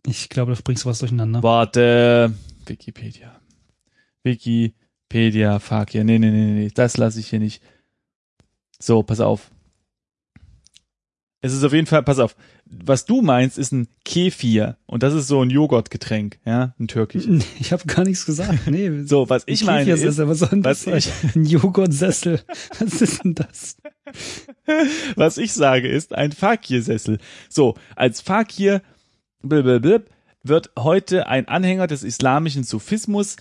Ich 0.07 0.29
glaube, 0.29 0.55
da 0.55 0.61
bringst 0.63 0.85
du 0.85 0.89
was 0.89 1.01
durcheinander. 1.01 1.43
Warte. 1.43 2.33
Wikipedia. 2.67 3.41
Wikipedia, 4.23 5.59
Fakir. 5.59 6.05
Nee, 6.05 6.19
nee, 6.19 6.31
nee, 6.31 6.53
nee, 6.53 6.71
das 6.75 6.97
lasse 6.97 7.21
ich 7.21 7.29
hier 7.29 7.41
nicht. 7.41 7.63
So, 8.79 9.03
pass 9.03 9.21
auf. 9.21 9.51
Es 11.43 11.53
ist 11.53 11.63
auf 11.63 11.73
jeden 11.73 11.87
Fall, 11.87 12.03
pass 12.03 12.19
auf. 12.19 12.35
Was 12.65 13.05
du 13.05 13.23
meinst, 13.23 13.57
ist 13.57 13.71
ein 13.71 13.87
Kefir. 14.05 14.79
Und 14.87 15.05
das 15.05 15.15
ist 15.15 15.29
so 15.29 15.43
ein 15.43 15.51
Joghurtgetränk, 15.51 16.41
ja, 16.45 16.75
ein 16.81 16.89
türkisch. 16.89 17.27
Ich 17.61 17.73
habe 17.73 17.85
gar 17.87 18.05
nichts 18.05 18.27
gesagt. 18.27 18.67
Nee, 18.67 19.03
So, 19.05 19.29
was 19.29 19.45
ich 19.47 19.65
meine 19.65 19.93
ist, 19.93 20.01
Kefir-Sessel, 20.01 20.29
was 20.29 20.41
was 20.51 20.83
sein? 20.83 21.03
Ein 21.35 21.45
Joghurtsessel. 21.45 22.41
Was 22.81 23.01
ist 23.01 23.23
denn 23.23 23.35
das? 23.35 23.77
was 25.17 25.37
ich 25.37 25.53
sage, 25.53 25.89
ist 25.89 26.15
ein 26.15 26.33
Fakir-Sessel. 26.33 27.19
So, 27.49 27.75
als 27.97 28.21
Fakir 28.21 28.83
blablabla, 29.43 30.01
wird 30.43 30.71
heute 30.79 31.27
ein 31.27 31.49
Anhänger 31.49 31.87
des 31.87 32.03
islamischen 32.03 32.65
Sufismus 32.65 33.37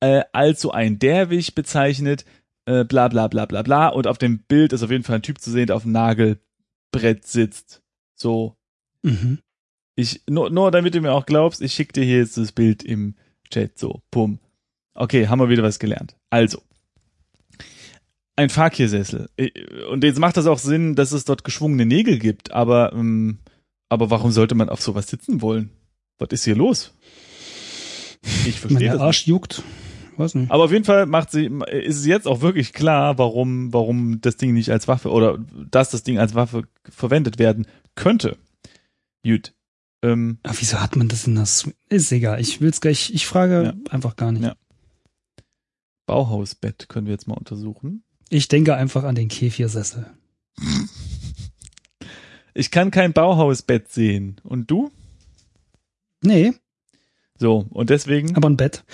äh, 0.00 0.22
also 0.32 0.70
ein 0.72 0.98
Derwisch 0.98 1.54
bezeichnet, 1.54 2.24
äh, 2.66 2.84
bla 2.84 3.08
bla 3.08 3.28
bla 3.28 3.46
bla 3.46 3.62
bla. 3.62 3.88
Und 3.88 4.06
auf 4.06 4.18
dem 4.18 4.40
Bild 4.40 4.72
ist 4.72 4.82
auf 4.82 4.90
jeden 4.90 5.04
Fall 5.04 5.16
ein 5.16 5.22
Typ 5.22 5.40
zu 5.40 5.50
sehen, 5.50 5.66
der 5.66 5.76
auf 5.76 5.82
dem 5.82 5.92
Nagelbrett 5.92 7.26
sitzt. 7.26 7.82
So, 8.16 8.56
Mhm. 9.02 9.38
ich, 9.96 10.22
nur, 10.28 10.50
nur 10.50 10.70
damit 10.70 10.94
du 10.94 11.00
mir 11.00 11.12
auch 11.12 11.24
glaubst, 11.26 11.62
ich 11.62 11.72
schicke 11.72 11.94
dir 11.94 12.04
hier 12.04 12.18
jetzt 12.18 12.36
das 12.36 12.52
Bild 12.52 12.82
im 12.82 13.14
Chat. 13.50 13.78
So, 13.78 14.02
pum. 14.10 14.38
Okay, 14.94 15.28
haben 15.28 15.38
wir 15.40 15.48
wieder 15.48 15.62
was 15.62 15.78
gelernt. 15.78 16.16
Also, 16.28 16.62
ein 18.36 18.50
Fakir-Sessel. 18.50 19.28
Äh, 19.36 19.50
Und 19.90 20.04
jetzt 20.04 20.18
macht 20.18 20.36
das 20.36 20.46
auch 20.46 20.58
Sinn, 20.58 20.94
dass 20.94 21.12
es 21.12 21.24
dort 21.24 21.44
geschwungene 21.44 21.86
Nägel 21.86 22.18
gibt, 22.18 22.52
aber, 22.52 22.92
ähm, 22.92 23.38
aber 23.90 24.08
warum 24.08 24.30
sollte 24.32 24.54
man 24.54 24.70
auf 24.70 24.80
sowas 24.80 25.08
sitzen 25.08 25.42
wollen? 25.42 25.68
Was 26.18 26.30
ist 26.30 26.44
hier 26.44 26.56
los? 26.56 26.94
Ich 28.46 28.58
verstehe 28.60 28.78
der 28.78 28.92
das. 28.94 29.02
Arsch 29.02 29.20
Nicht. 29.20 29.28
juckt, 29.28 29.62
weiß 30.16 30.34
nicht. 30.36 30.50
Aber 30.50 30.64
auf 30.64 30.72
jeden 30.72 30.84
Fall 30.84 31.04
macht 31.06 31.30
sie, 31.30 31.46
ist 31.70 31.96
es 31.98 32.06
jetzt 32.06 32.26
auch 32.26 32.40
wirklich 32.40 32.72
klar, 32.72 33.18
warum, 33.18 33.72
warum 33.72 34.20
das 34.20 34.36
Ding 34.36 34.52
nicht 34.54 34.70
als 34.70 34.88
Waffe 34.88 35.10
oder 35.10 35.38
dass 35.70 35.90
das 35.90 36.02
Ding 36.02 36.18
als 36.18 36.34
Waffe 36.34 36.64
verwendet 36.88 37.38
werden 37.38 37.66
könnte. 37.94 38.36
Gut. 39.24 39.54
Ähm, 40.02 40.38
Aber 40.42 40.54
wieso 40.58 40.80
hat 40.80 40.96
man 40.96 41.08
das 41.08 41.26
in 41.26 41.34
der? 41.34 41.46
Ist 41.90 42.12
egal. 42.12 42.40
Ich 42.40 42.60
will's 42.62 42.80
gleich, 42.80 43.12
ich 43.12 43.26
frage 43.26 43.62
Ja. 43.64 43.74
einfach 43.92 44.16
gar 44.16 44.32
nicht. 44.32 44.42
Ja. 44.44 44.54
Bauhausbett 46.06 46.88
können 46.88 47.06
wir 47.06 47.12
jetzt 47.12 47.28
mal 47.28 47.34
untersuchen. 47.38 48.02
Ich 48.30 48.48
denke 48.48 48.74
einfach 48.76 49.04
an 49.04 49.14
den 49.14 49.28
Kefirsessel. 49.28 50.06
Ich 52.54 52.70
kann 52.70 52.90
kein 52.90 53.12
Bauhausbett 53.12 53.90
sehen. 53.90 54.40
Und 54.44 54.70
du? 54.70 54.90
Nee, 56.22 56.52
So, 57.38 57.66
und 57.70 57.88
deswegen, 57.90 58.36
aber 58.36 58.50
ein 58.50 58.56
Bett. 58.58 58.84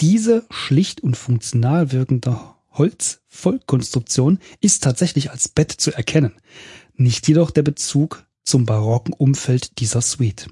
Diese 0.00 0.44
schlicht 0.50 1.00
und 1.00 1.16
funktional 1.16 1.90
wirkende 1.92 2.38
Holzvollkonstruktion 2.72 4.38
ist 4.60 4.82
tatsächlich 4.82 5.30
als 5.30 5.48
Bett 5.48 5.72
zu 5.72 5.92
erkennen. 5.92 6.34
Nicht 6.94 7.26
jedoch 7.28 7.50
der 7.50 7.62
Bezug 7.62 8.26
zum 8.44 8.66
barocken 8.66 9.14
Umfeld 9.14 9.78
dieser 9.80 10.02
Suite. 10.02 10.48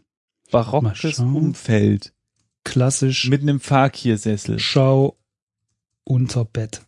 Barockes. 0.51 1.19
Umfeld 1.19 2.13
Klassisch 2.65 3.29
mit 3.29 3.43
einem 3.43 3.61
Fakirsessel. 3.61 4.59
Schau 4.59 5.19
unter 6.05 6.45
Bett. 6.47 6.81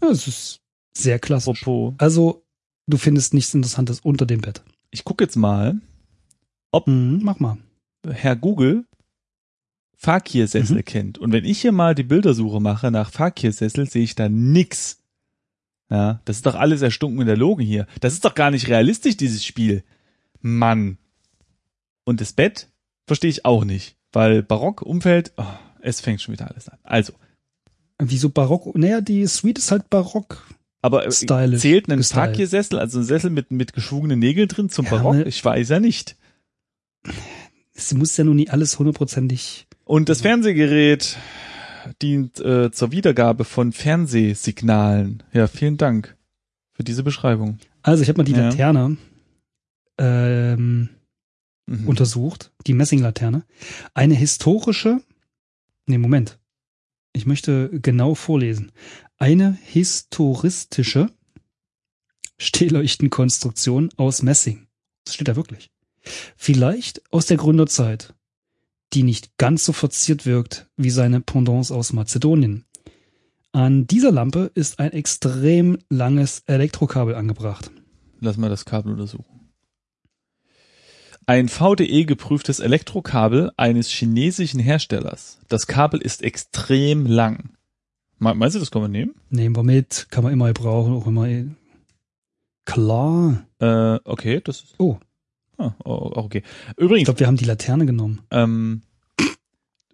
Ja, 0.00 0.08
Es 0.10 0.28
ist 0.28 0.60
sehr 0.96 1.18
klassisch. 1.18 1.62
Apropos, 1.62 1.94
Also, 1.98 2.44
du 2.86 2.96
findest 2.96 3.34
nichts 3.34 3.52
Interessantes 3.54 4.00
unter 4.00 4.24
dem 4.24 4.40
Bett. 4.40 4.62
Ich 4.90 5.04
gucke 5.04 5.24
jetzt 5.24 5.36
mal, 5.36 5.80
Mhm, 6.86 7.20
mach 7.22 7.40
mal. 7.40 7.58
Herr 8.08 8.36
Google 8.36 8.84
Fakirsessel 9.96 10.78
Mhm. 10.78 10.84
kennt. 10.84 11.18
Und 11.18 11.32
wenn 11.32 11.44
ich 11.44 11.60
hier 11.60 11.72
mal 11.72 11.94
die 11.94 12.04
Bildersuche 12.04 12.60
mache 12.60 12.90
nach 12.90 13.10
Fakirsessel, 13.10 13.88
sehe 13.90 14.04
ich 14.04 14.14
da 14.14 14.28
nix. 14.28 14.98
Ja, 15.90 16.20
das 16.24 16.36
ist 16.36 16.46
doch 16.46 16.54
alles 16.54 16.82
erstunken 16.82 17.20
in 17.20 17.26
der 17.26 17.36
Logen 17.36 17.62
hier. 17.62 17.86
Das 18.00 18.12
ist 18.12 18.24
doch 18.24 18.34
gar 18.34 18.50
nicht 18.52 18.68
realistisch, 18.68 19.16
dieses 19.16 19.44
Spiel. 19.44 19.82
Mann. 20.40 20.96
Und 22.04 22.20
das 22.20 22.32
Bett 22.32 22.68
verstehe 23.06 23.30
ich 23.30 23.44
auch 23.44 23.64
nicht, 23.64 23.96
weil 24.12 24.42
Barock, 24.42 24.82
Umfeld, 24.82 25.32
oh, 25.36 25.44
es 25.80 26.00
fängt 26.00 26.22
schon 26.22 26.32
wieder 26.32 26.48
alles 26.50 26.68
an. 26.68 26.78
Also, 26.82 27.12
Wieso 28.02 28.30
barock? 28.30 28.74
Naja, 28.78 29.02
die 29.02 29.26
Suite 29.26 29.58
ist 29.58 29.70
halt 29.70 29.90
barock. 29.90 30.46
Aber 30.82 31.06
äh, 31.06 31.12
Stylisch 31.12 31.60
zählt 31.60 31.88
ein. 31.90 32.02
Fakirsessel, 32.02 32.78
also 32.78 32.98
ein 33.00 33.04
Sessel 33.04 33.30
mit, 33.30 33.50
mit 33.50 33.72
geschwungenen 33.72 34.18
Nägeln 34.18 34.48
drin 34.48 34.68
zum 34.68 34.86
Ja, 34.86 34.90
Barock? 34.92 35.16
ne- 35.16 35.24
Ich 35.24 35.44
weiß 35.44 35.68
ja 35.68 35.80
nicht. 35.80 36.16
Es 37.74 37.92
muss 37.94 38.16
ja 38.16 38.24
nun 38.24 38.36
nie 38.36 38.48
alles 38.50 38.78
hundertprozentig. 38.78 39.66
Und 39.84 40.08
das 40.08 40.20
Fernsehgerät 40.20 41.16
dient 42.02 42.38
äh, 42.40 42.70
zur 42.70 42.92
Wiedergabe 42.92 43.44
von 43.44 43.72
Fernsehsignalen. 43.72 45.22
Ja, 45.32 45.46
vielen 45.46 45.76
Dank 45.78 46.16
für 46.72 46.84
diese 46.84 47.02
Beschreibung. 47.02 47.58
Also, 47.82 48.02
ich 48.02 48.08
habe 48.08 48.18
mal 48.18 48.24
die 48.24 48.32
Ja. 48.32 48.48
Laterne 48.50 48.96
ähm, 49.98 50.88
Mhm. 51.66 51.86
untersucht, 51.86 52.50
die 52.66 52.74
Messinglaterne. 52.74 53.44
Eine 53.94 54.14
historische, 54.14 55.00
nee, 55.86 55.98
Moment. 55.98 56.39
Ich 57.12 57.26
möchte 57.26 57.70
genau 57.80 58.14
vorlesen. 58.14 58.72
Eine 59.18 59.58
historistische 59.62 61.08
Stehleuchtenkonstruktion 62.38 63.90
aus 63.96 64.22
Messing. 64.22 64.66
Das 65.04 65.14
steht 65.14 65.28
da 65.28 65.36
wirklich. 65.36 65.70
Vielleicht 66.36 67.02
aus 67.12 67.26
der 67.26 67.36
Gründerzeit, 67.36 68.14
die 68.92 69.02
nicht 69.02 69.36
ganz 69.36 69.64
so 69.64 69.72
verziert 69.72 70.24
wirkt 70.26 70.68
wie 70.76 70.90
seine 70.90 71.20
Pendants 71.20 71.70
aus 71.70 71.92
Mazedonien. 71.92 72.64
An 73.52 73.86
dieser 73.86 74.12
Lampe 74.12 74.50
ist 74.54 74.78
ein 74.78 74.92
extrem 74.92 75.78
langes 75.88 76.42
Elektrokabel 76.46 77.14
angebracht. 77.14 77.70
Lass 78.20 78.36
mal 78.36 78.48
das 78.48 78.64
Kabel 78.64 78.92
untersuchen. 78.92 79.39
Ein 81.30 81.48
VDE 81.48 82.06
geprüftes 82.06 82.58
Elektrokabel 82.58 83.52
eines 83.56 83.88
chinesischen 83.88 84.58
Herstellers. 84.58 85.38
Das 85.46 85.68
Kabel 85.68 86.00
ist 86.00 86.22
extrem 86.24 87.06
lang. 87.06 87.50
Me- 88.18 88.34
Meinst 88.34 88.56
du, 88.56 88.58
das 88.58 88.72
kann 88.72 88.82
man 88.82 88.90
nehmen? 88.90 89.14
Nehmen 89.28 89.54
wir 89.54 89.62
mit, 89.62 90.08
kann 90.10 90.24
man 90.24 90.32
immer 90.32 90.48
gebrauchen, 90.48 90.92
auch 90.92 91.06
immer. 91.06 91.28
Klar. 92.64 93.46
Äh, 93.60 94.00
okay, 94.02 94.40
das 94.42 94.62
ist. 94.62 94.74
Oh. 94.78 94.98
Ah, 95.56 95.72
oh, 95.84 96.10
okay. 96.16 96.42
Ich 96.72 96.78
Übrigens, 96.78 97.04
glaube, 97.06 97.20
wir 97.20 97.28
haben 97.28 97.36
die 97.36 97.44
Laterne 97.44 97.86
genommen. 97.86 98.22
ähm, 98.32 98.82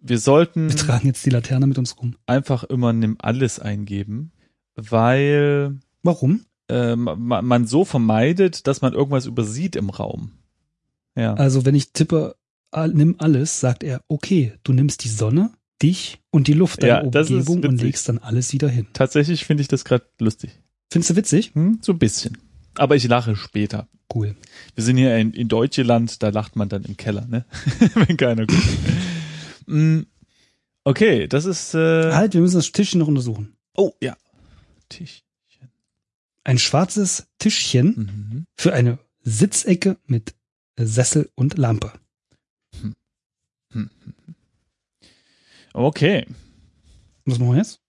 wir 0.00 0.18
sollten 0.18 0.70
Wir 0.70 0.76
tragen 0.76 1.06
jetzt 1.06 1.26
die 1.26 1.30
Laterne 1.30 1.66
mit 1.66 1.76
uns 1.76 1.98
rum. 1.98 2.16
einfach 2.24 2.64
immer 2.64 2.94
nimm 2.94 3.16
alles 3.20 3.58
eingeben, 3.60 4.32
weil 4.74 5.76
Warum? 6.02 6.46
äh, 6.70 6.96
ma- 6.96 7.42
man 7.42 7.66
so 7.66 7.84
vermeidet, 7.84 8.66
dass 8.66 8.80
man 8.80 8.94
irgendwas 8.94 9.26
übersieht 9.26 9.76
im 9.76 9.90
Raum. 9.90 10.30
Ja. 11.16 11.34
Also, 11.34 11.64
wenn 11.64 11.74
ich 11.74 11.92
tippe, 11.92 12.36
nimm 12.92 13.16
alles, 13.18 13.58
sagt 13.60 13.82
er, 13.82 14.02
okay, 14.08 14.52
du 14.62 14.72
nimmst 14.72 15.02
die 15.04 15.08
Sonne, 15.08 15.50
dich 15.82 16.18
und 16.30 16.46
die 16.48 16.52
Luft 16.52 16.82
deiner 16.82 17.00
Ja, 17.12 17.22
Umgebung 17.24 17.62
und 17.64 17.82
legst 17.82 18.08
dann 18.08 18.18
alles 18.18 18.52
wieder 18.52 18.68
hin. 18.68 18.86
Tatsächlich 18.92 19.44
finde 19.44 19.62
ich 19.62 19.68
das 19.68 19.84
gerade 19.84 20.04
lustig. 20.20 20.50
Findest 20.90 21.10
du 21.10 21.16
witzig? 21.16 21.52
Hm? 21.54 21.78
So 21.82 21.92
ein 21.92 21.98
bisschen. 21.98 22.38
Aber 22.76 22.96
ich 22.96 23.06
lache 23.08 23.34
später. 23.36 23.88
Cool. 24.14 24.36
Wir 24.74 24.84
sind 24.84 24.96
hier 24.98 25.16
in, 25.16 25.32
in 25.32 25.48
Deutschland, 25.48 26.22
da 26.22 26.28
lacht 26.28 26.54
man 26.56 26.68
dann 26.68 26.84
im 26.84 26.96
Keller, 26.96 27.26
ne? 27.26 27.44
Wenn 27.94 28.16
keiner 28.16 28.46
guckt. 28.46 28.62
Mm, 29.66 30.02
okay, 30.84 31.26
das 31.26 31.44
ist. 31.44 31.74
Äh, 31.74 32.12
Halt, 32.12 32.34
wir 32.34 32.40
müssen 32.40 32.56
das 32.56 32.70
Tischchen 32.72 33.00
noch 33.00 33.08
untersuchen. 33.08 33.54
oh, 33.74 33.92
ja. 34.00 34.16
Tisch. 34.88 35.22
Ein 36.44 36.58
schwarzes 36.58 37.26
Tischchen 37.38 37.86
Mhm. 37.96 38.44
für 38.54 38.72
eine 38.72 38.98
Sitzecke 39.24 39.96
mit 40.06 40.35
Sessel 40.78 41.30
und 41.34 41.58
Lampe. 41.58 41.92
Okay. 45.72 46.26
Was 47.24 47.38
machen 47.38 47.52
wir 47.52 47.58
jetzt? 47.58 47.80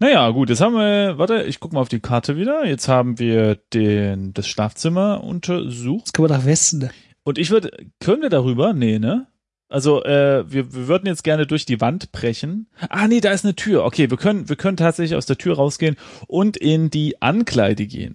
Naja, 0.00 0.28
gut, 0.30 0.50
jetzt 0.50 0.60
haben 0.60 0.74
wir, 0.74 1.18
warte, 1.18 1.42
ich 1.44 1.60
guck 1.60 1.72
mal 1.72 1.80
auf 1.80 1.88
die 1.88 2.00
Karte 2.00 2.36
wieder. 2.36 2.66
Jetzt 2.66 2.88
haben 2.88 3.18
wir 3.18 3.56
den, 3.72 4.32
das 4.34 4.48
Schlafzimmer 4.48 5.22
untersucht. 5.22 6.06
Jetzt 6.06 6.12
können 6.14 6.28
wir 6.28 6.36
nach 6.36 6.44
Westen. 6.44 6.90
Und 7.22 7.38
ich 7.38 7.50
würde, 7.50 7.70
können 8.00 8.22
wir 8.22 8.30
darüber? 8.30 8.72
Nee, 8.72 8.98
ne? 8.98 9.26
Also, 9.68 10.04
äh, 10.04 10.44
wir, 10.50 10.74
wir 10.74 10.88
würden 10.88 11.06
jetzt 11.06 11.24
gerne 11.24 11.46
durch 11.46 11.64
die 11.64 11.80
Wand 11.80 12.12
brechen. 12.12 12.68
Ah, 12.90 13.08
nee, 13.08 13.20
da 13.20 13.32
ist 13.32 13.44
eine 13.44 13.56
Tür. 13.56 13.84
Okay, 13.84 14.10
wir 14.10 14.18
können, 14.18 14.48
wir 14.48 14.56
können 14.56 14.76
tatsächlich 14.76 15.16
aus 15.16 15.26
der 15.26 15.38
Tür 15.38 15.56
rausgehen 15.56 15.96
und 16.26 16.56
in 16.56 16.90
die 16.90 17.20
Ankleide 17.22 17.86
gehen. 17.86 18.14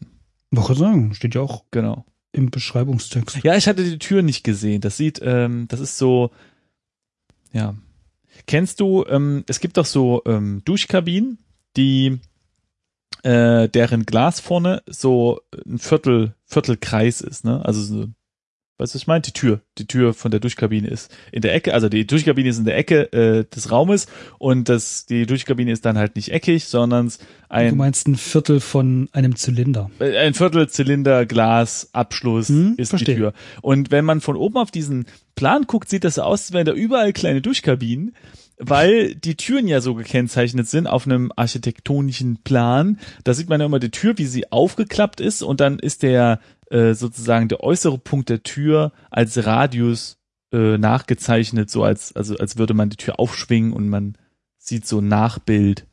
Wollte 0.52 0.76
sagen, 0.76 1.14
steht 1.14 1.36
ja 1.36 1.42
auch 1.42 1.66
Genau. 1.72 2.06
Im 2.32 2.52
Beschreibungstext. 2.52 3.44
Ja, 3.44 3.56
ich 3.56 3.68
hatte 3.68 3.84
die 3.84 4.00
Tür 4.00 4.22
nicht 4.22 4.44
gesehen. 4.44 4.82
Das 4.82 4.98
sieht, 4.98 5.20
ähm, 5.24 5.68
das 5.68 5.80
ist 5.80 5.98
so, 5.98 6.32
ja. 7.52 7.76
Kennst 8.46 8.80
du, 8.80 9.06
ähm, 9.08 9.44
es 9.48 9.60
gibt 9.60 9.78
doch 9.78 9.86
so 9.86 10.22
ähm, 10.26 10.62
Duschkabinen, 10.66 11.40
die 11.76 12.20
äh, 13.24 13.68
deren 13.68 14.06
Glas 14.06 14.40
vorne 14.40 14.82
so 14.88 15.42
ein 15.66 15.78
Viertel, 15.80 16.36
Viertelkreis 16.46 17.22
ist, 17.22 17.44
ne? 17.44 17.64
Also 17.66 17.82
so, 17.82 18.08
weißt 18.80 18.94
du, 18.94 18.96
was 18.96 19.02
ich 19.04 19.08
meine? 19.08 19.22
Die 19.22 19.32
Tür, 19.34 19.62
die 19.78 19.86
Tür 19.86 20.14
von 20.14 20.32
der 20.32 20.40
Duschkabine 20.40 20.88
ist 20.88 21.16
in 21.32 21.42
der 21.42 21.54
Ecke, 21.54 21.74
also 21.74 21.90
die 21.90 22.08
Duschkabine 22.08 22.50
ist 22.50 22.58
in 22.58 22.66
der 22.66 22.78
Ecke 22.78 23.12
äh, 23.14 23.46
des 23.46 23.72
Raumes 23.72 24.08
und 24.40 24.68
das, 24.70 25.06
die 25.06 25.26
Duschkabine 25.26 25.72
ist 25.72 25.86
dann 25.86 25.98
halt 25.98 26.16
nicht 26.16 26.32
eckig, 26.32 26.66
sondern 26.66 27.10
Du 27.10 27.16
ein, 27.56 27.78
meinst 27.78 28.08
ein 28.08 28.16
Viertel 28.16 28.60
von 28.60 29.10
einem 29.12 29.36
Zylinder. 29.36 29.90
äh, 30.00 30.18
ein 30.18 30.34
Viertelzylinder 30.34 31.26
Glas 31.26 31.90
Abschluss 31.94 32.50
Hm, 32.50 32.76
ist 32.78 32.90
verstehe. 32.90 33.16
die 33.16 33.22
Tür. 33.22 33.34
Und 33.62 33.92
wenn 33.92 34.06
man 34.06 34.22
von 34.22 34.36
oben 34.36 34.58
auf 34.58 34.72
diesen 34.72 35.06
Plan 35.36 35.64
guckt, 35.68 35.90
sieht 35.90 36.04
das 36.04 36.20
aus, 36.20 36.42
als 36.42 36.54
wären 36.54 36.66
da 36.66 36.74
überall 36.74 37.12
kleine 37.14 37.42
Duschkabinen, 37.42 38.16
weil 38.60 39.16
die 39.16 39.36
Türen 39.36 39.68
ja 39.68 39.82
so 39.82 39.96
gekennzeichnet 39.96 40.68
sind 40.68 40.86
auf 40.86 41.06
einem 41.06 41.32
architektonischen 41.36 42.44
Plan. 42.44 43.00
Da 43.24 43.34
sieht 43.34 43.50
man 43.50 43.60
ja 43.62 43.66
immer 43.66 43.80
die 43.80 43.90
Tür, 43.90 44.18
wie 44.18 44.26
sie 44.26 44.52
aufgeklappt 44.52 45.22
ist 45.22 45.42
und 45.42 45.62
dann 45.62 45.80
ist 45.80 46.04
der 46.04 46.40
äh, 46.70 46.94
sozusagen 46.94 47.48
der 47.48 47.64
äußere 47.64 47.98
Punkt 47.98 48.30
der 48.30 48.44
Tür 48.44 48.92
als 49.10 49.46
Radius 49.46 50.18
äh, 50.52 50.78
nachgezeichnet, 50.78 51.70
so 51.70 51.84
als 51.84 52.16
also 52.16 52.36
als 52.38 52.58
würde 52.58 52.74
man 52.74 52.90
die 52.90 52.98
Tür 52.98 53.20
aufschwingen 53.20 53.72
und 53.72 53.88
man 53.88 54.18
sieht 54.58 54.86
so 54.86 55.00
ein 55.00 55.08
Nachbild. 55.08 55.88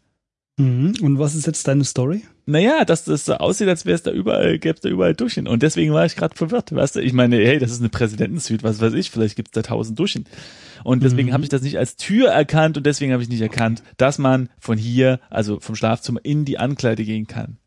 Mhm. 0.59 0.95
Und 1.03 1.19
was 1.19 1.35
ist 1.35 1.47
jetzt 1.47 1.69
deine 1.69 1.85
Story? 1.85 2.25
Naja, 2.49 2.85
dass 2.85 3.05
das 3.05 3.25
so 3.25 3.35
aussieht, 3.35 3.67
als 3.69 3.85
wäre 3.87 3.97
es 3.97 4.03
da 4.05 4.13
überall, 4.13 4.59
gäbe 4.61 4.75
es 4.77 4.81
da 4.81 4.89
überall 4.89 5.15
Duschen. 5.15 5.49
Und 5.49 5.65
deswegen 5.65 5.93
war 5.93 6.07
ich 6.07 6.15
gerade 6.15 6.37
verwirrt, 6.37 6.73
weißt 6.73 6.95
du? 6.97 7.01
Ich 7.01 7.13
meine, 7.13 7.37
hey, 7.37 7.59
das 7.59 7.73
ist 7.73 7.81
eine 7.81 7.89
Präsidentensuite, 7.89 8.63
was 8.63 8.81
weiß 8.81 8.93
ich, 8.95 9.11
vielleicht 9.11 9.35
gibt 9.35 9.49
es 9.49 9.53
da 9.53 9.63
tausend 9.63 9.99
Duschen. 9.99 10.27
Und 10.85 11.03
deswegen 11.03 11.29
Mhm. 11.31 11.33
habe 11.33 11.43
ich 11.43 11.49
das 11.49 11.63
nicht 11.63 11.77
als 11.79 11.97
Tür 11.97 12.29
erkannt 12.29 12.77
und 12.77 12.87
deswegen 12.87 13.13
habe 13.13 13.23
ich 13.23 13.29
nicht 13.29 13.41
erkannt, 13.41 13.83
dass 13.97 14.19
man 14.19 14.49
von 14.61 14.79
hier, 14.79 15.19
also 15.29 15.59
vom 15.59 15.75
Schlafzimmer, 15.75 16.21
in 16.23 16.45
die 16.45 16.59
Ankleide 16.59 17.05
gehen 17.05 17.27
kann. 17.27 17.59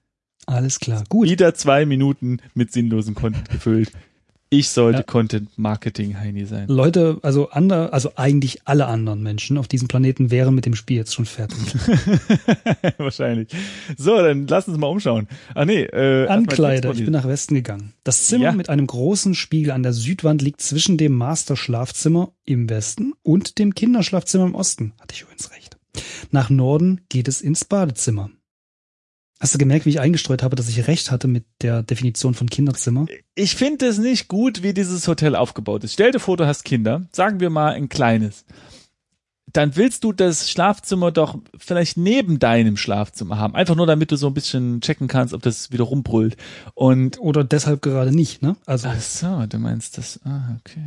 Alles 0.46 0.80
klar. 0.80 1.04
Gut. 1.10 1.30
Wieder 1.30 1.54
zwei 1.54 1.86
Minuten 1.86 2.38
mit 2.54 2.72
sinnlosen 2.72 3.16
Content 3.16 3.50
gefüllt. 3.50 3.92
Ich 4.52 4.70
sollte 4.70 5.00
Ja. 5.00 5.04
Content-Marketing-Heini 5.04 6.46
sein. 6.46 6.68
Leute, 6.70 7.20
also 7.22 7.50
andere, 7.50 7.94
also 7.94 8.14
eigentlich 8.16 8.62
alle 8.66 8.88
anderen 8.88 9.22
Menschen 9.22 9.60
auf 9.60 9.68
diesem 9.68 9.88
Planeten 9.88 10.32
wären 10.32 10.56
mit 10.56 10.66
dem 10.66 10.74
Spiel 10.76 10.98
jetzt 10.98 11.14
schon 11.14 11.26
fertig. 11.28 11.58
Wahrscheinlich. 12.98 13.50
So, 13.96 14.18
dann 14.18 14.48
lass 14.48 14.68
uns 14.68 14.78
mal 14.80 14.88
umschauen. 14.88 15.28
Ah 15.54 15.66
nee, 15.66 15.84
äh. 15.84 16.26
Text 16.46 17.00
Ich 17.00 17.04
bin 17.06 17.12
nach 17.14 17.28
Westen 17.28 17.54
gegangen. 17.54 17.94
Das 18.04 18.26
Zimmer 18.26 18.46
Ja. 18.46 18.52
mit 18.52 18.70
einem 18.70 18.88
großen 18.88 19.36
Spiegel 19.36 19.72
an 19.72 19.84
der 19.84 19.94
Südwand 19.94 20.42
liegt 20.42 20.62
zwischen 20.62 20.98
dem 20.98 21.14
Masterschlafzimmer 21.14 22.32
im 22.46 22.70
Westen 22.70 23.14
und 23.22 23.60
dem 23.60 23.76
Kinderschlafzimmer 23.76 24.46
im 24.46 24.56
Osten. 24.56 24.94
Hatte 25.00 25.14
ich 25.14 25.22
übrigens 25.22 25.52
recht. 25.52 25.78
Nach 26.32 26.50
Norden 26.50 27.02
geht 27.10 27.28
es 27.28 27.42
ins 27.42 27.66
Badezimmer. 27.66 28.32
Hast 29.42 29.54
du 29.54 29.58
gemerkt, 29.58 29.86
wie 29.86 29.92
ich 29.92 30.02
eingestreut 30.02 30.44
habe, 30.44 30.58
dass 30.58 30.68
ich 30.68 30.88
recht 30.88 31.12
hatte 31.12 31.30
mit 31.30 31.46
der 31.62 31.82
Definition 31.82 32.34
von 32.34 32.50
Kinderzimmer? 32.50 33.06
Ich 33.36 33.56
finde 33.56 33.86
es 33.86 33.98
nicht 33.98 34.28
gut, 34.28 34.64
wie 34.64 34.74
dieses 34.74 35.08
Hotel 35.08 35.34
aufgebaut 35.36 35.86
ist. 35.86 35.94
Stell 35.94 36.12
dir 36.12 36.20
vor, 36.20 36.36
du 36.36 36.46
hast 36.46 36.66
Kinder, 36.66 37.08
sagen 37.14 37.40
wir 37.40 37.50
mal 37.50 37.74
ein 37.74 37.88
kleines. 37.88 38.44
Dann 39.54 39.78
willst 39.78 40.04
du 40.04 40.12
das 40.12 40.52
Schlafzimmer 40.52 41.12
doch 41.12 41.40
vielleicht 41.58 41.96
neben 41.96 42.38
deinem 42.38 42.76
Schlafzimmer 42.76 43.38
haben. 43.40 43.56
Einfach 43.56 43.76
nur, 43.76 43.88
damit 43.88 44.12
du 44.12 44.18
so 44.18 44.28
ein 44.28 44.34
bisschen 44.34 44.82
checken 44.82 45.08
kannst, 45.08 45.34
ob 45.34 45.42
das 45.42 45.72
wieder 45.72 45.86
rumbrüllt. 45.86 46.36
Und 46.76 47.20
Oder 47.20 47.46
deshalb 47.46 47.82
gerade 47.82 48.12
nicht, 48.12 48.42
ne? 48.42 48.58
Also, 48.66 48.90
Ach 48.90 49.00
so, 49.02 49.46
du 49.48 49.58
meinst 49.58 49.98
das. 49.98 50.20
Ah, 50.26 50.58
okay. 50.60 50.84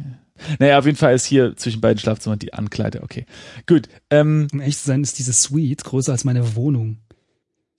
Naja, 0.59 0.79
auf 0.79 0.87
jeden 0.87 0.99
Fall 0.99 1.15
ist 1.15 1.25
hier 1.25 1.57
zwischen 1.57 1.81
beiden 1.81 1.99
Schlafzimmern 1.99 2.39
die 2.39 2.53
Ankleide. 2.53 3.03
Okay. 3.03 3.25
Gut. 3.67 3.89
Ähm, 4.11 4.47
um 4.53 4.61
ehrlich 4.61 4.79
zu 4.79 4.87
sein, 4.87 5.03
ist 5.03 5.19
diese 5.19 5.33
Suite 5.33 5.83
größer 5.83 6.13
als 6.13 6.25
meine 6.25 6.55
Wohnung. 6.55 6.99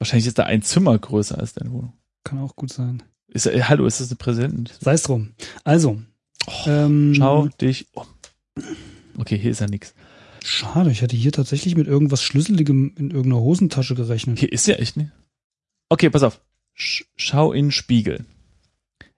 Wahrscheinlich 0.04 0.28
ist 0.28 0.38
da 0.38 0.44
ein 0.44 0.62
Zimmer 0.62 0.98
größer 1.00 1.40
als 1.40 1.54
deine 1.54 1.72
Wohnung. 1.72 1.94
Kann 2.26 2.40
auch 2.40 2.58
gut 2.58 2.74
sein. 2.74 3.04
Ist, 3.28 3.46
äh, 3.46 3.64
hallo, 3.64 3.86
ist 3.86 4.02
das 4.02 4.10
eine 4.10 4.18
Präsent? 4.18 4.78
Sei 4.82 4.94
es 4.94 5.04
drum. 5.04 5.32
Also, 5.64 6.02
ähm, 6.66 7.14
Schau 7.16 7.48
dich 7.48 7.88
um. 7.94 8.06
Okay, 9.18 9.38
hier 9.38 9.52
ist 9.52 9.62
ja 9.62 9.68
nix. 9.68 9.94
Schade, 10.44 10.92
ich 10.92 11.02
hätte 11.02 11.16
hier 11.16 11.32
tatsächlich 11.32 11.78
mit 11.78 11.88
irgendwas 11.88 12.22
Schlüsseligem 12.22 12.94
in 12.98 13.12
irgendeiner 13.12 13.42
Hosentasche 13.42 13.96
gerechnet. 13.96 14.40
Hier 14.40 14.52
ist 14.52 14.68
ja 14.68 14.76
echt 14.76 14.98
nicht. 14.98 15.12
Okay, 15.88 16.10
pass 16.10 16.24
auf. 16.24 16.42
Sch 16.74 17.06
schau 17.16 17.54
in 17.54 17.68
den 17.68 17.72
Spiegel. 17.72 18.26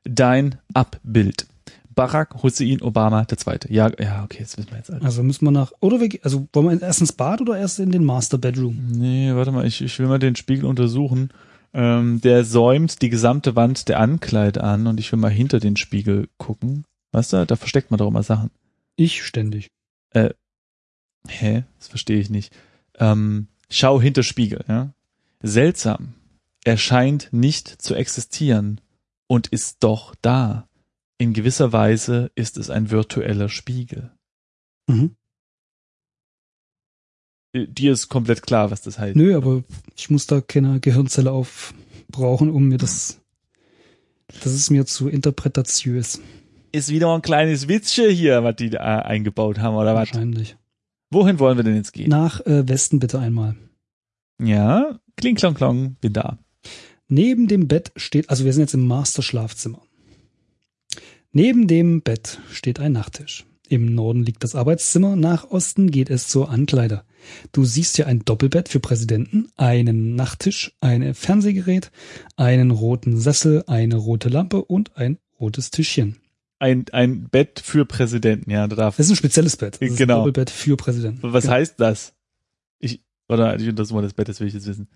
Dein 0.03 0.59
Abbild. 0.75 1.47
Barack 1.95 2.43
Hussein 2.43 2.81
Obama 2.81 3.25
der 3.25 3.37
Zweite. 3.37 3.71
Ja, 3.71 3.89
ja, 3.99 4.23
okay, 4.23 4.39
das 4.41 4.57
wissen 4.57 4.71
wir 4.71 4.77
jetzt 4.77 4.91
alles. 4.91 5.03
Also 5.03 5.23
müssen 5.23 5.45
wir 5.45 5.51
nach, 5.51 5.71
oder 5.79 5.99
wir, 5.99 6.09
also 6.23 6.47
wollen 6.53 6.79
wir 6.79 6.81
erst 6.85 7.01
ins 7.01 7.13
Bad 7.13 7.41
oder 7.41 7.57
erst 7.57 7.79
in 7.79 7.91
den 7.91 8.03
Master 8.03 8.37
Bedroom? 8.37 8.87
Nee, 8.91 9.33
warte 9.33 9.51
mal, 9.51 9.65
ich, 9.65 9.81
ich 9.81 9.97
will 9.99 10.07
mal 10.07 10.19
den 10.19 10.35
Spiegel 10.35 10.65
untersuchen. 10.65 11.29
Ähm, 11.73 12.21
der 12.21 12.45
säumt 12.45 13.01
die 13.01 13.09
gesamte 13.09 13.55
Wand 13.55 13.89
der 13.89 13.99
Ankleid 13.99 14.57
an 14.57 14.87
und 14.87 14.99
ich 14.99 15.11
will 15.11 15.19
mal 15.19 15.31
hinter 15.31 15.59
den 15.59 15.75
Spiegel 15.75 16.29
gucken. 16.37 16.85
Weißt 17.11 17.33
du, 17.33 17.45
da 17.45 17.55
versteckt 17.55 17.91
man 17.91 17.97
doch 17.97 18.07
immer 18.07 18.23
Sachen. 18.23 18.51
Ich 18.97 19.23
ständig. 19.23 19.69
Hä? 21.27 21.63
Das 21.79 21.87
verstehe 21.87 22.19
ich 22.19 22.29
nicht. 22.29 22.53
Ähm, 22.97 23.47
schau 23.69 24.01
hinter 24.01 24.23
Spiegel, 24.23 24.63
ja. 24.67 24.91
Seltsam. 25.41 26.13
Er 26.63 26.77
scheint 26.77 27.29
nicht 27.31 27.67
zu 27.81 27.93
existieren 27.95 28.81
und 29.27 29.47
ist 29.47 29.83
doch 29.83 30.15
da. 30.21 30.67
In 31.17 31.33
gewisser 31.33 31.71
Weise 31.71 32.31
ist 32.35 32.57
es 32.57 32.69
ein 32.69 32.91
virtueller 32.91 33.47
Spiegel. 33.49 34.11
Mhm. 34.87 35.15
Äh, 37.53 37.67
Dir 37.67 37.93
ist 37.93 38.09
komplett 38.09 38.43
klar, 38.43 38.71
was 38.71 38.81
das 38.81 38.99
heißt. 38.99 39.15
Nö, 39.15 39.35
aber 39.35 39.63
ich 39.95 40.09
muss 40.09 40.27
da 40.27 40.41
keine 40.41 40.79
Gehirnzelle 40.79 41.31
aufbrauchen, 41.31 42.49
um 42.49 42.67
mir 42.67 42.77
das, 42.77 43.21
das 44.27 44.53
ist 44.53 44.69
mir 44.69 44.85
zu 44.85 45.07
interpretatiös. 45.07 46.21
Ist 46.73 46.89
wieder 46.89 47.07
mal 47.07 47.15
ein 47.15 47.21
kleines 47.21 47.69
Witzchen 47.69 48.11
hier, 48.11 48.43
was 48.43 48.57
die 48.57 48.69
da 48.69 48.99
eingebaut 48.99 49.59
haben, 49.59 49.75
oder 49.75 49.95
was? 49.95 50.09
Wahrscheinlich. 50.11 50.57
Wohin 51.11 51.39
wollen 51.39 51.57
wir 51.57 51.63
denn 51.63 51.75
jetzt 51.77 51.93
gehen? 51.93 52.09
Nach 52.09 52.45
äh, 52.45 52.67
Westen 52.67 52.99
bitte 52.99 53.19
einmal. 53.19 53.55
Ja, 54.43 54.99
kling, 55.15 55.35
klong, 55.35 55.53
klong, 55.53 55.95
bin 56.01 56.11
da. 56.11 56.39
Neben 57.07 57.47
dem 57.47 57.69
Bett 57.69 57.93
steht, 57.95 58.29
also 58.29 58.43
wir 58.43 58.51
sind 58.51 58.63
jetzt 58.63 58.73
im 58.73 58.85
Master-Schlafzimmer. 58.85 59.81
Neben 61.37 61.67
dem 61.67 62.01
Bett 62.01 62.39
steht 62.49 62.79
ein 62.79 62.93
Nachttisch. 62.93 63.45
Im 63.67 63.93
Norden 63.93 64.23
liegt 64.23 64.45
das 64.45 64.55
Arbeitszimmer, 64.55 65.17
nach 65.17 65.43
Osten 65.51 65.91
geht 65.91 66.09
es 66.09 66.29
zur 66.29 66.49
Ankleider. 66.49 67.03
Du 67.51 67.65
siehst 67.65 67.97
hier 67.97 68.07
ein 68.07 68.23
Doppelbett 68.23 68.69
für 68.69 68.79
Präsidenten, 68.79 69.49
einen 69.57 70.15
Nachttisch, 70.15 70.71
ein 70.79 71.13
Fernsehgerät, 71.13 71.91
einen 72.37 72.71
roten 72.71 73.17
Sessel, 73.19 73.65
eine 73.67 73.97
rote 73.97 74.29
Lampe 74.29 74.63
und 74.63 74.95
ein 74.95 75.17
rotes 75.37 75.71
Tischchen. 75.71 76.15
Ein, 76.59 76.85
ein 76.93 77.27
Bett 77.27 77.59
für 77.61 77.85
Präsidenten, 77.85 78.49
ja, 78.49 78.65
da 78.69 78.77
darf. 78.77 78.95
Das 78.95 79.07
ist 79.07 79.11
ein 79.11 79.17
spezielles 79.17 79.57
Bett. 79.57 79.77
Das 79.81 79.97
Genau. 79.97 80.13
ein 80.13 80.17
Doppelbett 80.19 80.49
für 80.51 80.77
Präsidenten. 80.77 81.33
Was 81.33 81.43
Genau. 81.43 81.55
heißt 81.55 81.75
das? 81.81 82.13
Ich, 82.79 83.01
oder 83.27 83.59
ich 83.59 83.67
untersuche 83.67 83.95
mal 83.97 84.03
das 84.03 84.13
Bett, 84.13 84.29
das 84.29 84.39
will 84.39 84.47
ich 84.47 84.53
jetzt 84.53 84.67
wissen. 84.67 84.87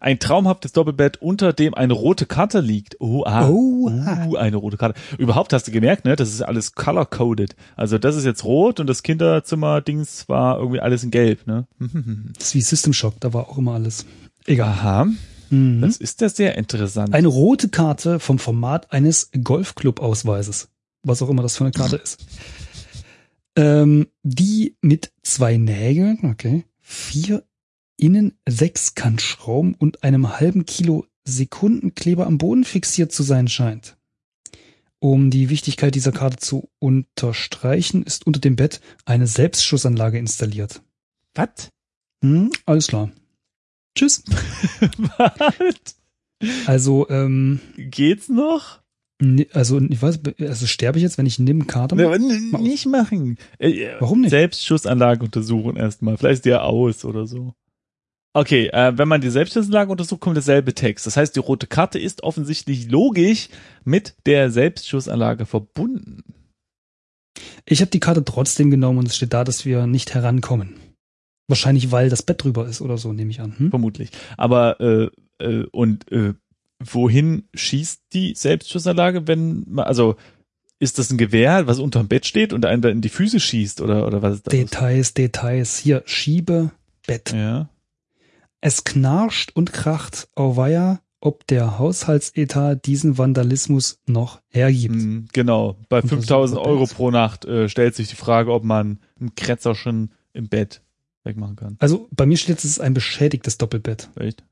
Ein 0.00 0.18
traumhaftes 0.18 0.72
Doppelbett, 0.72 1.20
unter 1.20 1.52
dem 1.52 1.74
eine 1.74 1.92
rote 1.92 2.26
Karte 2.26 2.60
liegt. 2.60 2.96
Oh, 3.00 3.24
ah. 3.24 3.48
Oh, 3.48 3.90
Uh, 3.90 4.36
eine 4.36 4.56
rote 4.56 4.76
Karte. 4.76 4.98
Überhaupt 5.18 5.52
hast 5.52 5.66
du 5.66 5.72
gemerkt, 5.72 6.04
ne? 6.04 6.16
Das 6.16 6.28
ist 6.30 6.42
alles 6.42 6.74
color-coded. 6.74 7.56
Also 7.76 7.98
das 7.98 8.16
ist 8.16 8.24
jetzt 8.24 8.44
rot 8.44 8.80
und 8.80 8.86
das 8.86 9.02
Kinderzimmer-Dings 9.02 10.28
war 10.28 10.58
irgendwie 10.58 10.80
alles 10.80 11.04
in 11.04 11.10
gelb, 11.10 11.46
ne? 11.46 11.66
Das 12.38 12.48
ist 12.48 12.54
wie 12.54 12.60
System 12.62 12.92
Shock, 12.92 13.14
da 13.20 13.32
war 13.32 13.48
auch 13.48 13.58
immer 13.58 13.74
alles. 13.74 14.06
Egal. 14.46 14.68
Aha. 14.68 15.08
Mhm. 15.50 15.80
Das 15.82 15.96
ist 15.98 16.20
ja 16.20 16.28
sehr 16.28 16.56
interessant. 16.56 17.14
Eine 17.14 17.28
rote 17.28 17.68
Karte 17.68 18.18
vom 18.18 18.38
Format 18.38 18.92
eines 18.92 19.30
Golfclub-Ausweises. 19.32 20.68
Was 21.02 21.22
auch 21.22 21.28
immer 21.28 21.42
das 21.42 21.56
für 21.56 21.64
eine 21.64 21.72
Karte 21.72 21.96
ist. 22.02 22.24
Ähm, 23.54 24.06
die 24.22 24.76
mit 24.80 25.12
zwei 25.22 25.58
Nägeln, 25.58 26.18
okay, 26.32 26.64
vier 26.80 27.44
innen 28.02 28.36
Sechskantschrauben 28.48 29.74
und 29.74 30.02
einem 30.02 30.40
halben 30.40 30.66
Kilo 30.66 31.06
Sekundenkleber 31.24 32.26
am 32.26 32.36
Boden 32.36 32.64
fixiert 32.64 33.12
zu 33.12 33.22
sein 33.22 33.46
scheint. 33.46 33.96
Um 34.98 35.30
die 35.30 35.50
Wichtigkeit 35.50 35.94
dieser 35.94 36.10
Karte 36.10 36.36
zu 36.36 36.68
unterstreichen, 36.80 38.02
ist 38.02 38.26
unter 38.26 38.40
dem 38.40 38.56
Bett 38.56 38.80
eine 39.04 39.28
Selbstschussanlage 39.28 40.18
installiert. 40.18 40.82
Was? 41.34 41.70
Hm, 42.24 42.50
alles 42.66 42.88
klar. 42.88 43.12
Tschüss. 43.96 44.24
Was? 44.98 45.96
Also, 46.66 47.08
ähm, 47.08 47.60
Geht's 47.76 48.28
noch? 48.28 48.80
Also, 49.52 49.80
ich 49.80 50.02
weiß, 50.02 50.20
also 50.40 50.66
sterbe 50.66 50.98
ich 50.98 51.04
jetzt, 51.04 51.18
wenn 51.18 51.26
ich 51.26 51.38
nimm 51.38 51.68
Karte 51.68 51.94
mache? 51.94 52.18
Nicht 52.18 52.86
machen. 52.86 53.38
Äh, 53.58 53.90
Warum 54.00 54.22
nicht? 54.22 54.30
Selbstschussanlage 54.30 55.24
untersuchen 55.24 55.76
erstmal. 55.76 56.16
Vielleicht 56.16 56.38
ist 56.38 56.44
die 56.46 56.50
ja 56.50 56.62
aus 56.62 57.04
oder 57.04 57.26
so. 57.26 57.54
Okay, 58.34 58.68
äh, 58.68 58.96
wenn 58.96 59.08
man 59.08 59.20
die 59.20 59.30
Selbstschussanlage 59.30 59.90
untersucht, 59.90 60.20
kommt 60.20 60.36
derselbe 60.36 60.74
Text. 60.74 61.06
Das 61.06 61.16
heißt, 61.16 61.36
die 61.36 61.40
rote 61.40 61.66
Karte 61.66 61.98
ist 61.98 62.22
offensichtlich 62.22 62.90
logisch 62.90 63.48
mit 63.84 64.14
der 64.24 64.50
Selbstschussanlage 64.50 65.44
verbunden. 65.44 66.22
Ich 67.66 67.80
habe 67.80 67.90
die 67.90 68.00
Karte 68.00 68.24
trotzdem 68.24 68.70
genommen 68.70 69.00
und 69.00 69.08
es 69.08 69.16
steht 69.16 69.34
da, 69.34 69.44
dass 69.44 69.64
wir 69.66 69.86
nicht 69.86 70.14
herankommen. 70.14 70.76
Wahrscheinlich, 71.48 71.90
weil 71.90 72.08
das 72.08 72.22
Bett 72.22 72.42
drüber 72.42 72.66
ist 72.66 72.80
oder 72.80 72.96
so, 72.96 73.12
nehme 73.12 73.30
ich 73.30 73.40
an. 73.40 73.54
Hm? 73.58 73.70
Vermutlich. 73.70 74.10
Aber 74.38 74.80
äh, 74.80 75.10
äh, 75.38 75.66
und 75.70 76.10
äh, 76.10 76.34
wohin 76.82 77.48
schießt 77.54 78.02
die 78.12 78.34
Selbstschussanlage, 78.34 79.26
wenn 79.28 79.64
man, 79.68 79.84
also 79.84 80.16
ist 80.78 80.98
das 80.98 81.10
ein 81.10 81.18
Gewehr, 81.18 81.66
was 81.66 81.78
unterm 81.78 82.08
Bett 82.08 82.26
steht 82.26 82.52
und 82.52 82.64
einen 82.64 82.82
da 82.82 82.88
in 82.88 83.02
die 83.02 83.08
Füße 83.08 83.38
schießt 83.38 83.80
oder 83.80 84.06
oder 84.06 84.22
was 84.22 84.36
ist 84.36 84.46
das? 84.46 84.52
Details, 84.52 85.14
Details. 85.14 85.78
Hier, 85.78 86.02
Schiebe, 86.06 86.72
Bett. 87.06 87.32
Ja. 87.32 87.68
Es 88.62 88.84
knarscht 88.84 89.50
und 89.54 89.72
kracht, 89.72 90.28
auweia, 90.36 91.00
ob 91.20 91.46
der 91.48 91.78
Haushaltsetat 91.78 92.86
diesen 92.86 93.18
Vandalismus 93.18 93.98
noch 94.06 94.40
hergibt. 94.48 94.94
Hm, 94.94 95.28
Genau, 95.32 95.76
bei 95.88 96.00
Und 96.00 96.04
das 96.10 96.18
5000 96.20 96.60
ist 96.60 96.66
Euro 96.66 96.86
pro 96.86 97.10
Nacht 97.10 97.44
äh, 97.44 97.68
stellt 97.68 97.94
sich 97.96 98.08
die 98.08 98.16
Frage, 98.16 98.52
ob 98.52 98.64
man 98.64 98.98
einen 99.20 99.34
Kretzer 99.34 99.74
schon 99.74 100.10
im 100.32 100.48
Bett 100.48 100.80
wegmachen 101.24 101.56
kann. 101.56 101.76
Also 101.80 102.08
bei 102.12 102.24
mir 102.24 102.36
steht 102.36 102.50
jetzt, 102.50 102.64
es 102.64 102.70
ist 102.72 102.80
ein 102.80 102.94
beschädigtes 102.94 103.58
Doppelbett, 103.58 104.10
Echt? 104.16 104.44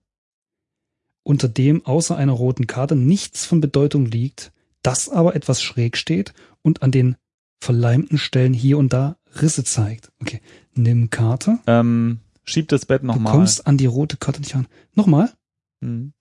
unter 1.22 1.48
dem 1.48 1.86
außer 1.86 2.16
einer 2.16 2.32
roten 2.32 2.66
Karte 2.66 2.96
nichts 2.96 3.46
von 3.46 3.60
Bedeutung 3.60 4.06
liegt, 4.06 4.52
das 4.82 5.08
aber 5.08 5.36
etwas 5.36 5.62
schräg 5.62 5.96
steht 5.96 6.34
und 6.62 6.82
an 6.82 6.90
den 6.90 7.16
verleimten 7.60 8.18
Stellen 8.18 8.54
hier 8.54 8.76
und 8.78 8.92
da 8.92 9.16
Risse 9.40 9.62
zeigt. 9.64 10.10
Okay, 10.20 10.40
nimm 10.74 11.10
Karte. 11.10 11.58
Ähm, 11.66 12.18
schieb 12.44 12.68
das 12.68 12.86
Bett 12.86 13.02
Du 13.02 13.06
nochmal. 13.06 13.32
kommst 13.32 13.66
an 13.66 13.76
die 13.76 13.86
rote 13.86 14.16
Karte 14.16 14.40
nicht 14.40 14.54
an. 14.54 14.66
Nochmal. 14.94 15.32
Hm. 15.80 16.12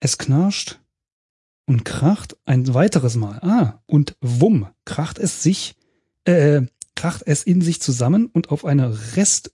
Es 0.00 0.18
knarscht 0.18 0.78
und 1.66 1.84
kracht 1.84 2.36
ein 2.44 2.72
weiteres 2.72 3.16
Mal. 3.16 3.38
Ah, 3.40 3.82
und 3.86 4.16
wumm, 4.20 4.66
kracht 4.84 5.18
es 5.18 5.42
sich, 5.42 5.74
äh, 6.24 6.62
kracht 6.94 7.22
es 7.26 7.42
in 7.42 7.60
sich 7.60 7.80
zusammen 7.80 8.26
und 8.26 8.50
auf 8.50 8.64
eine 8.64 9.16
Rest, 9.16 9.52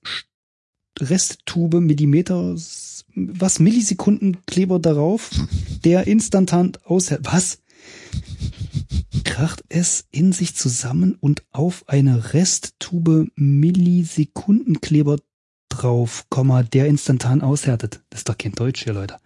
Resttube 0.98 1.80
Millimeter, 1.80 2.54
was, 3.16 3.58
Millisekundenkleber 3.58 4.78
darauf, 4.78 5.30
der 5.84 6.06
instantan 6.06 6.72
aushält. 6.84 7.20
Was? 7.24 7.58
kracht 9.24 9.64
es 9.68 10.06
in 10.10 10.32
sich 10.32 10.54
zusammen 10.54 11.16
und 11.18 11.42
auf 11.50 11.88
eine 11.88 12.34
Resttube 12.34 13.26
Millisekundenkleber 13.34 15.18
drauf, 15.74 16.26
Komma, 16.30 16.62
der 16.62 16.86
instantan 16.86 17.42
aushärtet. 17.42 18.00
Das 18.10 18.20
ist 18.20 18.28
doch 18.28 18.38
kein 18.38 18.52
Deutsch 18.52 18.84
hier, 18.84 18.92
Leute. 18.92 19.16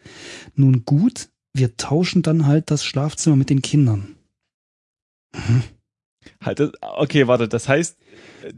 Nun 0.55 0.85
gut, 0.85 1.29
wir 1.53 1.77
tauschen 1.77 2.23
dann 2.23 2.47
halt 2.47 2.71
das 2.71 2.85
Schlafzimmer 2.85 3.37
mit 3.37 3.51
den 3.51 3.63
Kindern. 3.63 4.17
Mhm. 5.35 5.63
Halt, 6.43 6.73
okay, 6.83 7.27
warte, 7.27 7.49
das 7.49 7.69
heißt, 7.69 7.97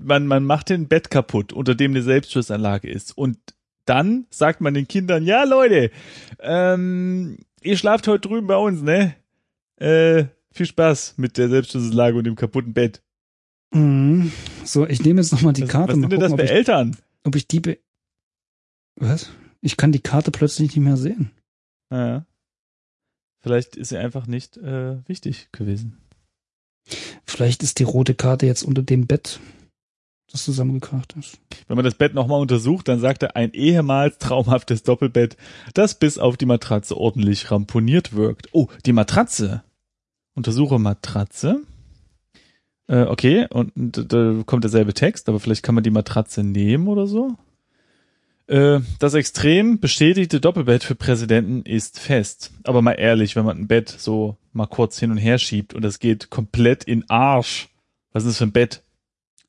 man, 0.03 0.27
man 0.27 0.45
macht 0.45 0.69
den 0.69 0.89
Bett 0.89 1.11
kaputt, 1.11 1.53
unter 1.53 1.75
dem 1.75 1.93
eine 1.93 2.03
Selbstschussanlage 2.03 2.91
ist. 2.91 3.17
Und 3.17 3.39
dann 3.85 4.27
sagt 4.31 4.61
man 4.61 4.75
den 4.75 4.89
Kindern, 4.89 5.25
ja 5.25 5.45
Leute, 5.45 5.91
ähm, 6.41 7.39
ihr 7.63 7.77
schlaft 7.77 8.07
heute 8.09 8.29
drüben 8.29 8.47
bei 8.47 8.57
uns, 8.57 8.83
ne? 8.83 9.15
Äh, 9.77 10.27
viel 10.53 10.67
Spaß 10.67 11.15
mit 11.17 11.39
der 11.39 11.49
Selbstschussanlage 11.49 12.19
und 12.19 12.25
dem 12.25 12.37
kaputten 12.37 12.73
Bett. 12.73 13.03
Mhm. 13.73 14.33
So, 14.65 14.87
ich 14.87 15.03
nehme 15.03 15.21
jetzt 15.21 15.33
nochmal 15.33 15.53
die 15.53 15.63
was, 15.63 15.69
Karte. 15.69 15.93
was 15.93 16.01
sind 16.01 16.13
denn 16.13 16.21
das 16.21 16.33
ich, 16.33 16.51
Eltern? 16.51 16.97
Ob 17.25 17.37
ich 17.37 17.47
die... 17.49 17.61
Be 17.61 17.79
was? 18.97 19.31
Ich 19.61 19.77
kann 19.77 19.93
die 19.93 20.01
Karte 20.01 20.31
plötzlich 20.31 20.75
nicht 20.75 20.85
mehr 20.85 20.97
sehen. 20.97 21.31
Ja. 21.91 22.27
Vielleicht 23.43 23.77
ist 23.77 23.89
sie 23.89 23.97
einfach 23.97 24.27
nicht 24.27 24.57
äh, 24.59 25.07
wichtig 25.09 25.49
gewesen. 25.53 25.99
Vielleicht 27.25 27.63
ist 27.63 27.79
die 27.79 27.85
rote 27.85 28.15
Karte 28.15 28.47
jetzt 28.47 28.63
unter 28.63 28.83
dem 28.83 29.07
Bett, 29.07 29.41
das 30.31 30.45
zusammengekracht 30.45 31.15
ist. 31.19 31.39
Wenn 31.67 31.77
man 31.77 31.85
das 31.85 31.95
Bett 31.95 32.15
nochmal 32.15 32.41
untersucht, 32.41 32.89
dann 32.89 33.01
sagt 33.01 33.23
er 33.23 33.37
ein 33.37 33.53
ehemals 33.53 34.19
traumhaftes 34.19 34.83
Doppelbett, 34.83 35.37
das 35.75 35.99
bis 35.99 36.19
auf 36.19 36.37
die 36.37 36.47
Matratze 36.47 36.97
ordentlich 36.97 37.51
ramponiert 37.51 38.13
wirkt. 38.13 38.49
Oh, 38.53 38.69
die 38.85 38.93
Matratze. 38.93 39.63
Untersuche 40.35 40.79
Matratze. 40.79 41.63
Äh, 42.91 43.03
okay, 43.05 43.47
und, 43.51 43.77
und 43.77 44.13
da 44.13 44.43
kommt 44.47 44.65
derselbe 44.65 44.93
Text, 44.95 45.29
aber 45.29 45.39
vielleicht 45.39 45.63
kann 45.63 45.77
man 45.77 45.85
die 45.85 45.91
Matratze 45.93 46.43
nehmen 46.43 46.89
oder 46.89 47.07
so. 47.07 47.37
Äh, 48.49 48.81
das 48.99 49.15
extrem 49.15 49.79
bestätigte 49.79 50.41
Doppelbett 50.41 50.83
für 50.83 50.97
Präsidenten 50.97 51.63
ist 51.63 52.01
fest. 52.01 52.51
Aber 52.65 52.83
mal 52.83 52.95
ehrlich, 52.95 53.37
wenn 53.37 53.45
man 53.45 53.59
ein 53.59 53.69
Bett 53.69 53.89
so 53.97 54.37
mal 54.53 54.67
kurz 54.67 54.99
hin 54.99 55.13
und 55.13 55.19
her 55.19 55.39
schiebt 55.39 55.73
und 55.73 55.85
es 55.85 56.01
geht 56.01 56.31
komplett 56.31 56.83
in 56.83 57.09
Arsch. 57.09 57.69
Was 58.13 58.25
ist 58.25 58.31
das 58.31 58.39
für 58.39 58.45
ein 58.47 58.53
Bett? 58.53 58.83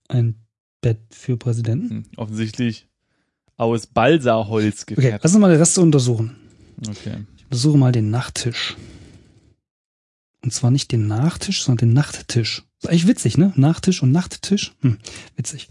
Ein 0.08 0.36
Bett 0.82 1.00
für 1.10 1.36
Präsidenten? 1.36 1.90
Hm, 1.90 2.04
offensichtlich 2.18 2.88
aus 3.58 3.88
Balsaholz 3.88 4.84
Okay, 4.84 4.96
gefärbt. 4.96 5.24
lass 5.24 5.34
uns 5.34 5.42
mal 5.42 5.50
die 5.52 5.58
Reste 5.58 5.82
untersuchen. 5.82 6.36
Okay. 6.88 7.26
Ich 7.38 7.46
untersuche 7.46 7.78
mal 7.80 7.92
den 7.92 8.12
Nachttisch. 8.12 8.76
Und 10.44 10.54
zwar 10.54 10.72
nicht 10.72 10.92
den 10.92 11.08
Nachtisch, 11.08 11.64
sondern 11.64 11.90
den 11.90 11.94
Nachttisch. 11.94 12.64
Ist 12.80 12.90
eigentlich 12.90 13.08
witzig, 13.08 13.38
ne? 13.38 13.54
Nachtisch 13.56 14.02
und 14.02 14.12
Nachttisch. 14.12 14.74
Hm, 14.82 14.98
witzig. 15.36 15.70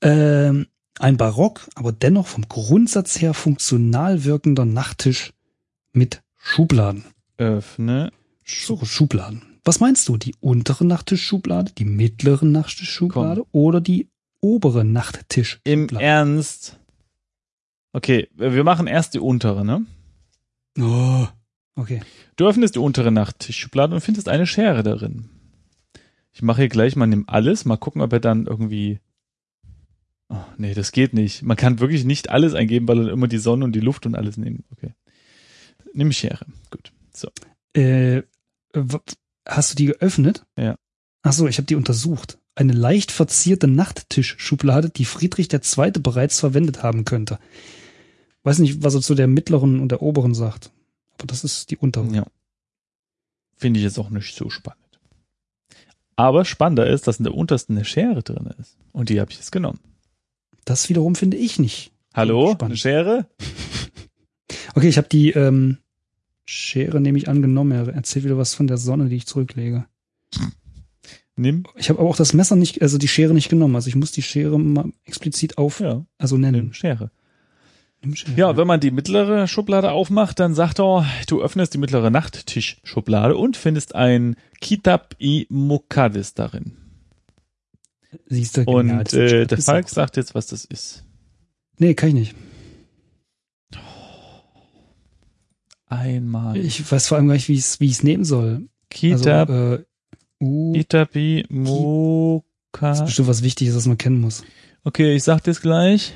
Ähm, 0.00 0.66
ein 0.98 1.16
barock, 1.16 1.68
aber 1.74 1.92
dennoch 1.92 2.26
vom 2.26 2.48
Grundsatz 2.48 3.20
her 3.20 3.34
funktional 3.34 4.24
wirkender 4.24 4.64
Nachttisch 4.64 5.32
mit 5.92 6.22
Schubladen. 6.36 7.04
Öffne. 7.36 8.12
So, 8.44 8.84
Schubladen. 8.84 9.42
Was 9.64 9.80
meinst 9.80 10.08
du? 10.08 10.16
Die 10.16 10.34
untere 10.40 10.84
Nachttischschublade, 10.84 11.72
die 11.76 11.84
mittlere 11.84 12.44
Nachttischschublade 12.44 13.44
oder 13.52 13.80
die 13.80 14.08
obere 14.40 14.84
Nachttischschublade? 14.84 15.94
Im 15.94 16.00
Ernst. 16.00 16.78
Okay, 17.92 18.28
wir 18.34 18.64
machen 18.64 18.86
erst 18.86 19.14
die 19.14 19.18
untere, 19.18 19.64
ne? 19.64 19.84
Oh. 20.78 21.26
Okay. 21.78 22.00
Du 22.34 22.48
öffnest 22.48 22.74
die 22.74 22.80
untere 22.80 23.12
Nachttischschublade 23.12 23.94
und 23.94 24.00
findest 24.00 24.28
eine 24.28 24.48
Schere 24.48 24.82
darin. 24.82 25.28
Ich 26.32 26.42
mache 26.42 26.62
hier 26.62 26.68
gleich 26.68 26.96
mal 26.96 27.06
nimm 27.06 27.28
alles, 27.28 27.64
mal 27.64 27.76
gucken, 27.76 28.02
ob 28.02 28.12
er 28.12 28.18
dann 28.18 28.46
irgendwie. 28.46 28.98
Oh, 30.28 30.42
nee, 30.56 30.74
das 30.74 30.90
geht 30.90 31.14
nicht. 31.14 31.42
Man 31.42 31.56
kann 31.56 31.78
wirklich 31.78 32.04
nicht 32.04 32.30
alles 32.30 32.54
eingeben, 32.54 32.88
weil 32.88 33.06
er 33.06 33.12
immer 33.12 33.28
die 33.28 33.38
Sonne 33.38 33.64
und 33.64 33.76
die 33.76 33.80
Luft 33.80 34.06
und 34.06 34.16
alles 34.16 34.36
nehmen. 34.36 34.64
Okay. 34.72 34.92
Nimm 35.94 36.10
Schere. 36.10 36.46
Gut. 36.72 36.92
So. 37.14 37.30
Äh, 37.74 38.22
hast 39.46 39.72
du 39.72 39.76
die 39.76 39.86
geöffnet? 39.86 40.44
Ja. 40.58 40.76
Ach 41.22 41.32
so, 41.32 41.46
ich 41.46 41.58
habe 41.58 41.66
die 41.66 41.76
untersucht. 41.76 42.38
Eine 42.56 42.72
leicht 42.72 43.12
verzierte 43.12 43.68
Nachttischschublade, 43.68 44.90
die 44.90 45.04
Friedrich 45.04 45.48
II. 45.52 45.92
bereits 46.00 46.40
verwendet 46.40 46.82
haben 46.82 47.04
könnte. 47.04 47.38
Weiß 48.42 48.58
nicht, 48.58 48.82
was 48.82 48.96
er 48.96 49.00
zu 49.00 49.14
der 49.14 49.28
mittleren 49.28 49.78
und 49.78 49.92
der 49.92 50.02
oberen 50.02 50.34
sagt. 50.34 50.72
Aber 51.18 51.26
das 51.26 51.44
ist 51.44 51.70
die 51.70 51.76
untere. 51.76 52.06
Ja. 52.14 52.26
Finde 53.56 53.78
ich 53.80 53.84
jetzt 53.84 53.98
auch 53.98 54.10
nicht 54.10 54.34
so 54.34 54.50
spannend. 54.50 54.78
Aber 56.16 56.44
spannender 56.44 56.86
ist, 56.86 57.06
dass 57.06 57.18
in 57.18 57.24
der 57.24 57.34
untersten 57.34 57.76
eine 57.76 57.84
Schere 57.84 58.22
drin 58.22 58.48
ist. 58.58 58.76
Und 58.92 59.08
die 59.08 59.20
habe 59.20 59.30
ich 59.30 59.36
jetzt 59.36 59.52
genommen. 59.52 59.80
Das 60.64 60.88
wiederum 60.88 61.14
finde 61.14 61.36
ich 61.36 61.58
nicht. 61.58 61.92
Hallo? 62.14 62.52
Spannend. 62.52 62.62
Eine 62.62 62.76
Schere? 62.76 63.26
Okay, 64.74 64.88
ich 64.88 64.98
habe 64.98 65.08
die 65.08 65.30
ähm, 65.30 65.78
Schere 66.44 67.00
nämlich 67.00 67.28
angenommen. 67.28 67.72
Er 67.72 67.88
erzählt 67.88 68.24
wieder 68.24 68.38
was 68.38 68.54
von 68.54 68.68
der 68.68 68.76
Sonne, 68.76 69.08
die 69.08 69.16
ich 69.16 69.26
zurücklege. 69.26 69.86
Nimm. 71.36 71.64
Ich 71.76 71.88
habe 71.88 71.98
aber 72.00 72.08
auch 72.08 72.16
das 72.16 72.32
Messer 72.32 72.54
nicht, 72.54 72.80
also 72.80 72.96
die 72.96 73.08
Schere 73.08 73.34
nicht 73.34 73.48
genommen. 73.48 73.74
Also 73.74 73.88
ich 73.88 73.96
muss 73.96 74.12
die 74.12 74.22
Schere 74.22 74.58
mal 74.58 74.92
explizit 75.04 75.58
auf, 75.58 75.80
Ja, 75.80 76.04
also 76.18 76.36
nennen. 76.36 76.74
Schere. 76.74 77.10
Ja, 78.36 78.56
wenn 78.56 78.66
man 78.66 78.78
die 78.78 78.92
mittlere 78.92 79.48
Schublade 79.48 79.90
aufmacht, 79.90 80.38
dann 80.38 80.54
sagt 80.54 80.78
er, 80.78 81.04
du 81.26 81.42
öffnest 81.42 81.74
die 81.74 81.78
mittlere 81.78 82.10
Nachttischschublade 82.10 83.36
und 83.36 83.56
findest 83.56 83.94
ein 83.94 84.36
Kitab 84.60 85.16
i 85.20 85.46
Muqaddis 85.50 86.34
darin. 86.34 86.76
Siehst 88.26 88.56
du, 88.56 88.64
genial, 88.64 89.00
Und 89.00 89.12
äh, 89.12 89.46
der. 89.46 89.58
Falk 89.58 89.88
sagt 89.88 90.16
jetzt, 90.16 90.34
was 90.34 90.46
das 90.46 90.64
ist. 90.64 91.04
Nee, 91.78 91.94
kann 91.94 92.10
ich 92.10 92.14
nicht. 92.14 92.34
Einmal. 95.86 96.56
Ich 96.56 96.90
weiß 96.90 97.08
vor 97.08 97.16
allem 97.16 97.28
gar 97.28 97.34
nicht, 97.34 97.48
wie 97.48 97.54
ich 97.54 97.60
es 97.60 97.80
wie 97.80 97.86
ich's 97.86 98.02
nehmen 98.02 98.24
soll. 98.24 98.68
Kitab, 98.90 99.48
Also, 99.50 99.74
äh, 99.74 99.84
uh, 100.40 100.72
Kitab 100.72 101.16
i 101.16 101.44
das 102.80 103.00
ist 103.00 103.06
bestimmt 103.06 103.28
was 103.28 103.42
Wichtiges, 103.42 103.74
was 103.74 103.86
man 103.86 103.98
kennen 103.98 104.20
muss. 104.20 104.44
Okay, 104.84 105.14
ich 105.16 105.24
sag 105.24 105.42
das 105.44 105.60
gleich. 105.60 106.12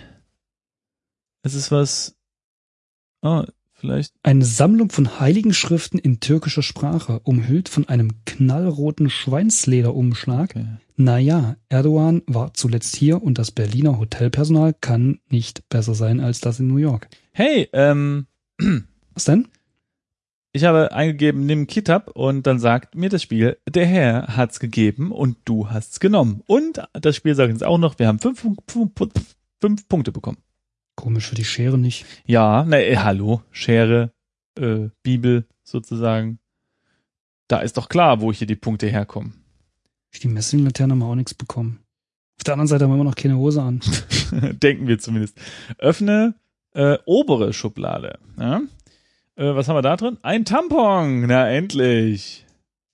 Es 1.43 1.55
ist 1.55 1.71
was. 1.71 2.17
Ah, 3.21 3.47
vielleicht. 3.73 4.15
Eine 4.23 4.45
Sammlung 4.45 4.91
von 4.91 5.21
heiligen 5.21 5.53
Schriften 5.53 5.99
in 5.99 6.21
türkischer 6.21 6.63
Sprache, 6.63 7.21
umhüllt 7.25 7.69
von 7.69 7.89
einem 7.89 8.25
knallroten 8.25 9.11
Schweinslederumschlag. 9.11 10.51
Okay. 10.51 10.67
Naja, 10.97 11.57
Erdogan 11.69 12.23
war 12.27 12.55
zuletzt 12.55 12.95
hier 12.97 13.23
und 13.23 13.39
das 13.39 13.51
Berliner 13.51 13.99
Hotelpersonal 13.99 14.75
kann 14.75 15.21
nicht 15.29 15.69
besser 15.69 15.95
sein 15.95 16.21
als 16.21 16.41
das 16.41 16.61
in 16.61 16.69
New 16.69 16.77
York. 16.77 17.09
Hey, 17.33 17.69
ähm, 17.73 18.27
Was 19.15 19.25
denn? 19.25 19.49
ich 20.53 20.65
habe 20.65 20.93
eingegeben, 20.93 21.47
nimm 21.47 21.67
Kitab 21.67 22.11
und 22.15 22.47
dann 22.47 22.59
sagt 22.59 22.95
mir 22.95 23.09
das 23.09 23.23
Spiel, 23.23 23.57
der 23.69 23.87
Herr 23.87 24.37
hat's 24.37 24.61
gegeben 24.61 25.11
und 25.11 25.39
du 25.47 25.71
hast's 25.71 25.99
genommen. 25.99 26.43
Und 26.47 26.83
das 26.93 27.17
Spiel 27.17 27.35
sagt 27.35 27.53
uns 27.53 27.63
auch 27.63 27.79
noch, 27.79 27.99
wir 27.99 28.07
haben 28.07 28.19
fünf, 28.19 28.41
fünf, 28.41 28.91
fünf 29.61 29.89
Punkte 29.89 30.13
bekommen. 30.13 30.39
Komisch 30.95 31.27
für 31.27 31.35
die 31.35 31.45
Schere 31.45 31.79
nicht. 31.79 32.05
Ja, 32.27 32.65
na, 32.67 32.79
äh, 32.79 32.97
hallo, 32.97 33.43
Schere, 33.51 34.13
äh, 34.59 34.89
Bibel 35.03 35.47
sozusagen. 35.63 36.39
Da 37.49 37.61
ist 37.61 37.77
doch 37.77 37.89
klar, 37.89 38.21
wo 38.21 38.33
hier 38.33 38.47
die 38.47 38.57
Punkte 38.57 38.87
herkommen. 38.87 39.35
Die 40.23 40.29
Messinglaterne 40.29 40.93
haben 40.93 40.99
wir 40.99 41.07
auch 41.07 41.15
nichts 41.15 41.35
bekommen. 41.35 41.81
Auf 42.39 42.45
der 42.45 42.55
anderen 42.55 42.69
Seite 42.69 42.85
haben 42.85 42.91
wir 42.91 42.97
immer 42.97 43.05
noch 43.05 43.15
keine 43.15 43.37
Hose 43.37 43.63
an. 43.63 43.81
Denken 44.63 44.87
wir 44.87 44.99
zumindest. 44.99 45.39
Öffne 45.79 46.35
äh, 46.75 46.99
obere 47.05 47.53
Schublade. 47.53 48.19
Ja? 48.39 48.63
Äh, 49.37 49.55
was 49.55 49.69
haben 49.69 49.77
wir 49.77 49.83
da 49.83 49.97
drin? 49.97 50.19
Ein 50.23 50.45
Tampon. 50.45 51.27
Na 51.27 51.49
endlich. 51.49 52.47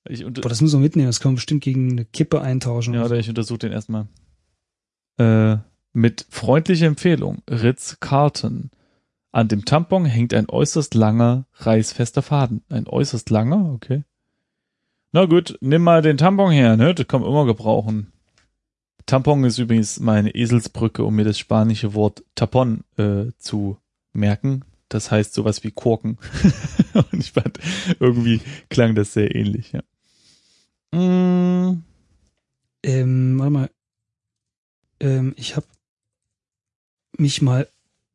Ich 0.09 0.25
Boah, 0.25 0.49
das 0.49 0.61
müssen 0.61 0.81
wir 0.81 0.85
mitnehmen. 0.85 1.09
Das 1.09 1.21
können 1.21 1.35
wir 1.35 1.37
bestimmt 1.37 1.63
gegen 1.63 1.93
eine 1.93 2.05
Kippe 2.05 2.41
eintauschen. 2.41 2.95
ja, 2.95 3.05
oder 3.05 3.17
ich 3.17 3.29
untersuche 3.29 3.59
den 3.59 3.73
erstmal. 3.73 4.07
Äh, 5.19 5.59
mit 5.99 6.27
freundlicher 6.31 6.87
Empfehlung. 6.87 7.43
Ritz 7.51 7.99
Carton. 8.01 8.71
An 9.33 9.49
dem 9.49 9.65
Tampon 9.65 10.05
hängt 10.05 10.33
ein 10.33 10.49
äußerst 10.49 10.95
langer, 10.95 11.47
reißfester 11.57 12.23
Faden. 12.23 12.63
Ein 12.69 12.87
äußerst 12.87 13.29
langer? 13.31 13.73
Okay. 13.75 14.05
Na 15.13 15.27
gut, 15.27 15.59
nimm 15.61 15.83
mal 15.83 16.01
den 16.03 16.17
Tampon 16.17 16.51
her, 16.51 16.77
ne? 16.77 16.95
Das 16.95 17.07
kann 17.09 17.21
man 17.21 17.31
immer 17.31 17.47
gebrauchen. 17.47 18.13
Tampon 19.07 19.45
ist 19.45 19.59
übrigens 19.59 20.01
meine 20.01 20.35
Eselsbrücke, 20.35 21.03
um 21.03 21.17
mir 21.17 21.25
das 21.25 21.39
spanische 21.39 21.95
Wort 21.95 22.23
Tapon 22.35 22.85
äh, 22.97 23.33
zu 23.39 23.79
merken. 24.13 24.65
Das 24.89 25.11
heißt 25.11 25.35
sowas 25.35 25.65
wie 25.65 25.71
Korken. 25.71 26.19
Und 26.95 27.21
ich 27.21 27.33
fand, 27.33 27.59
irgendwie 28.01 28.41
klang 28.71 28.95
das 28.95 29.13
sehr 29.15 29.35
ähnlich, 29.35 29.73
ja. 29.73 29.83
Mm, 30.99 31.83
Ähm, 32.83 33.39
warte 33.39 33.51
mal. 33.51 33.71
Ähm, 35.01 35.35
ich 35.37 35.57
habe 35.57 35.67
mich 37.21 37.43
mal 37.43 37.69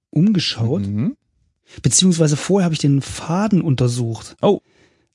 umgeschaut. 0.10 0.86
mhm. 0.86 1.18
Beziehungsweise 1.82 2.38
vorher 2.38 2.66
habe 2.66 2.74
ich 2.74 2.80
den 2.80 3.02
Faden 3.02 3.62
untersucht. 3.62 4.36
Oh. 4.42 4.62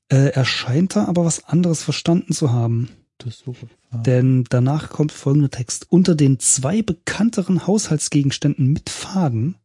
Äh, 0.09 0.31
er 0.31 0.45
scheint 0.45 0.95
da 0.95 1.05
aber 1.05 1.23
was 1.23 1.45
anderes 1.45 1.83
verstanden 1.83 2.33
zu 2.33 2.51
haben. 2.51 2.89
Denn 3.91 4.45
danach 4.49 4.89
kommt 4.89 5.11
folgender 5.11 5.49
Text. 5.49 5.87
Unter 5.89 6.15
den 6.15 6.39
zwei 6.39 6.81
bekannteren 6.81 7.67
Haushaltsgegenständen 7.67 8.71
mit 8.71 8.89
Faden 8.89 9.55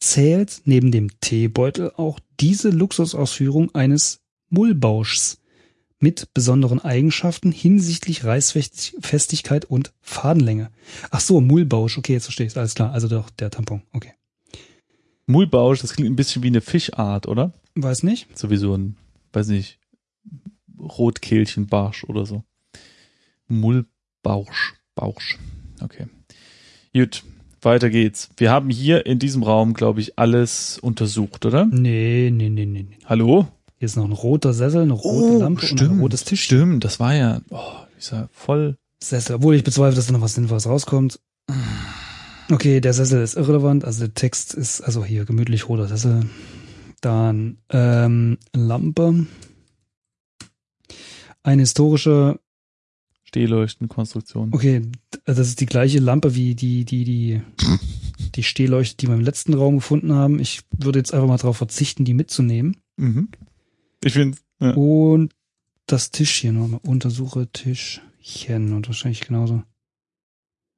zählt 0.00 0.62
neben 0.64 0.90
dem 0.90 1.20
Teebeutel 1.20 1.92
auch 1.96 2.18
diese 2.40 2.70
Luxusausführung 2.70 3.74
eines 3.74 4.20
Mullbauschs 4.48 5.37
mit 6.00 6.32
besonderen 6.32 6.80
Eigenschaften 6.80 7.50
hinsichtlich 7.52 8.24
Reißfestigkeit 8.24 9.64
und 9.64 9.92
Fadenlänge. 10.00 10.70
Ach 11.10 11.20
so, 11.20 11.40
Mullbausch. 11.40 11.98
Okay, 11.98 12.12
jetzt 12.12 12.24
verstehe 12.24 12.46
ich 12.46 12.52
es. 12.52 12.56
Alles 12.56 12.74
klar. 12.74 12.92
Also 12.92 13.08
doch 13.08 13.30
der 13.30 13.50
Tampon. 13.50 13.82
Okay. 13.92 14.12
Mulbausch, 15.28 15.80
das 15.80 15.92
klingt 15.92 16.10
ein 16.10 16.16
bisschen 16.16 16.42
wie 16.42 16.46
eine 16.48 16.62
Fischart, 16.62 17.28
oder? 17.28 17.52
Weiß 17.74 18.02
nicht. 18.02 18.36
Sowieso 18.36 18.74
ein, 18.74 18.96
weiß 19.34 19.48
nicht, 19.48 19.78
Rotkehlchenbarsch 20.78 22.04
oder 22.04 22.24
so. 22.24 22.44
Mullbausch, 23.46 24.74
Bausch. 24.94 25.38
Okay. 25.82 26.06
Gut, 26.94 27.24
weiter 27.60 27.90
geht's. 27.90 28.30
Wir 28.38 28.50
haben 28.50 28.70
hier 28.70 29.04
in 29.04 29.18
diesem 29.18 29.42
Raum, 29.42 29.74
glaube 29.74 30.00
ich, 30.00 30.18
alles 30.18 30.78
untersucht, 30.78 31.44
oder? 31.44 31.66
Nee, 31.66 32.30
nee, 32.32 32.48
nee, 32.48 32.64
nee. 32.64 32.86
nee. 32.88 32.98
Hallo? 33.04 33.48
Hier 33.78 33.86
ist 33.86 33.96
noch 33.96 34.04
ein 34.04 34.12
roter 34.12 34.52
Sessel, 34.54 34.82
eine 34.82 34.92
rote 34.92 35.38
Lampe 35.38 35.66
und 35.70 35.80
ein 35.80 36.00
rotes 36.00 36.24
Tischchen. 36.24 36.58
Stimmt, 36.58 36.84
das 36.84 36.98
war 36.98 37.14
ja, 37.14 37.40
oh, 37.50 37.72
ja 38.10 38.28
voll. 38.32 38.76
Sessel, 39.02 39.36
obwohl 39.36 39.54
ich 39.54 39.62
bezweifle, 39.62 39.94
dass 39.94 40.06
da 40.06 40.12
noch 40.12 40.20
was 40.20 40.34
Sinnvolles 40.34 40.66
rauskommt. 40.66 41.20
Okay, 42.50 42.80
der 42.80 42.92
Sessel 42.92 43.22
ist 43.22 43.36
irrelevant, 43.36 43.84
also 43.84 44.00
der 44.00 44.14
Text 44.14 44.54
ist, 44.54 44.80
also 44.80 45.04
hier 45.04 45.24
gemütlich 45.24 45.68
roter 45.68 45.86
Sessel. 45.86 46.26
Dann 47.00 47.58
ähm, 47.70 48.38
Lampe. 48.52 49.26
Eine 51.44 51.62
historische, 51.62 52.40
Stehleuchtenkonstruktion. 53.24 54.52
okay, 54.52 54.80
d- 54.80 55.18
das 55.24 55.38
ist 55.38 55.60
die 55.60 55.66
gleiche 55.66 55.98
Lampe 56.00 56.34
wie 56.34 56.54
die, 56.54 56.84
die, 56.84 57.04
die, 57.04 57.42
die 58.34 58.42
Stehleuchte, 58.42 58.96
die 58.96 59.06
wir 59.06 59.14
im 59.14 59.20
letzten 59.20 59.54
Raum 59.54 59.76
gefunden 59.76 60.12
haben. 60.12 60.40
Ich 60.40 60.62
würde 60.76 60.98
jetzt 60.98 61.14
einfach 61.14 61.28
mal 61.28 61.36
darauf 61.36 61.56
verzichten, 61.58 62.04
die 62.04 62.14
mitzunehmen. 62.14 62.76
Mhm. 62.96 63.28
Ich 64.02 64.12
finde, 64.12 64.38
ja. 64.60 64.72
Und 64.72 65.34
das 65.86 66.10
Tischchen, 66.10 66.58
warte 66.58 66.72
mal, 66.72 66.80
untersuche 66.90 67.48
Tischchen 67.48 68.72
und 68.72 68.86
wahrscheinlich 68.88 69.20
genauso. 69.20 69.62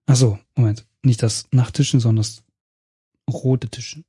Ach 0.06 0.16
so, 0.16 0.38
Moment. 0.56 0.86
Nicht 1.02 1.22
das 1.22 1.46
Nachttischchen, 1.50 2.00
sondern 2.00 2.22
das 2.22 2.42
rote 3.30 3.68
Tischchen. 3.68 4.04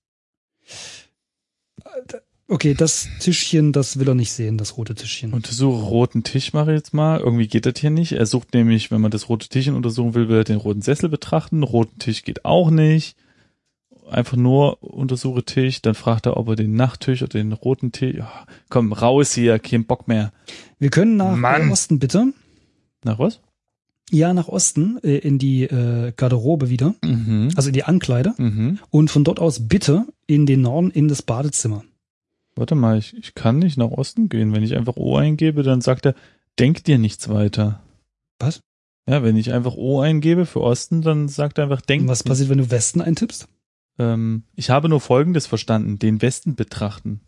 Okay, 2.48 2.74
das 2.74 3.08
Tischchen, 3.20 3.72
das 3.72 3.98
will 3.98 4.10
er 4.10 4.16
nicht 4.16 4.34
sehen, 4.34 4.58
das 4.58 4.78
rote 4.78 4.94
Tischchen. 4.94 5.34
Untersuche 5.34 5.84
roten 5.84 6.24
Tisch 6.24 6.52
mache 6.52 6.72
ich 6.72 6.78
jetzt 6.78 6.94
mal. 6.94 7.20
Irgendwie 7.20 7.48
geht 7.48 7.66
das 7.66 7.80
hier 7.80 7.92
nicht. 7.92 8.12
Er 8.12 8.26
sucht 8.26 8.54
nämlich, 8.54 8.92
wenn 8.92 9.00
man 9.00 9.12
das 9.12 9.30
rote 9.30 9.48
Tischchen 9.48 9.76
untersuchen 9.76 10.16
will, 10.16 10.28
will 10.28 10.38
er 10.38 10.44
den 10.44 10.58
roten 10.58 10.82
Sessel 10.82 11.08
betrachten. 11.08 11.64
Roten 11.64 11.98
Tisch 12.00 12.24
geht 12.24 12.44
auch 12.44 12.70
nicht. 12.70 13.16
Einfach 14.12 14.38
nur 14.38 14.84
untersuche 14.84 15.44
Tisch. 15.44 15.82
Dann 15.82 15.96
fragt 15.96 16.26
er, 16.26 16.38
ob 16.38 16.50
er 16.50 16.56
den 16.56 16.76
Nachttisch 16.76 17.22
oder 17.24 17.40
den 17.40 17.54
roten 17.54 17.92
Tisch. 17.92 18.18
Ja, 18.18 18.46
komm, 18.70 18.94
raus 18.94 19.34
hier, 19.34 19.58
kein 19.60 19.86
Bock 19.86 20.08
mehr. 20.08 20.32
Wir 20.80 20.90
können 20.90 21.16
nach 21.18 21.36
Mann. 21.36 21.70
äh, 21.70 21.72
Osten 21.72 22.00
bitte. 22.00 22.34
Nach 23.04 23.20
was? 23.20 23.40
Ja, 24.12 24.34
nach 24.34 24.50
Osten, 24.50 24.98
äh, 25.04 25.18
in 25.20 25.40
die 25.40 25.64
äh, 25.64 26.12
Garderobe 26.16 26.70
wieder, 26.70 26.96
Mhm. 27.04 27.50
also 27.56 27.70
in 27.70 27.74
die 27.74 27.84
Ankleide. 27.86 28.34
Mhm. 28.38 28.80
Und 28.90 29.10
von 29.10 29.24
dort 29.24 29.40
aus 29.40 29.68
bitte 29.70 30.06
in 30.28 30.46
den 30.46 30.62
Norden 30.62 30.92
in 30.92 31.08
das 31.08 31.22
Badezimmer. 31.22 31.84
Warte 32.56 32.76
mal, 32.76 32.98
ich, 32.98 33.16
ich 33.18 33.34
kann 33.34 33.60
nicht 33.60 33.78
nach 33.78 33.90
Osten 33.92 34.28
gehen. 34.28 34.54
Wenn 34.54 34.64
ich 34.64 34.76
einfach 34.76 34.98
O 34.98 35.16
eingebe, 35.16 35.64
dann 35.64 35.80
sagt 35.80 36.06
er, 36.06 36.16
denk 36.60 36.84
dir 36.84 36.98
nichts 36.98 37.30
weiter. 37.30 37.82
Was? 38.40 38.60
Ja, 39.08 39.24
wenn 39.24 39.38
ich 39.38 39.54
einfach 39.54 39.76
O 39.76 40.02
eingebe 40.02 40.46
für 40.46 40.60
Osten, 40.60 41.02
dann 41.02 41.30
sagt 41.30 41.58
er 41.58 41.64
einfach, 41.64 41.80
denk 41.82 42.02
Und 42.04 42.08
was 42.10 42.24
passiert, 42.24 42.50
wenn 42.50 42.58
du 42.58 42.70
Westen 42.70 43.00
eintippst? 43.02 43.48
Ähm, 44.02 44.44
ich 44.56 44.70
habe 44.72 44.90
nur 44.90 45.00
Folgendes 45.00 45.46
verstanden, 45.46 46.00
den 46.00 46.22
Westen 46.22 46.56
betrachten. 46.56 47.22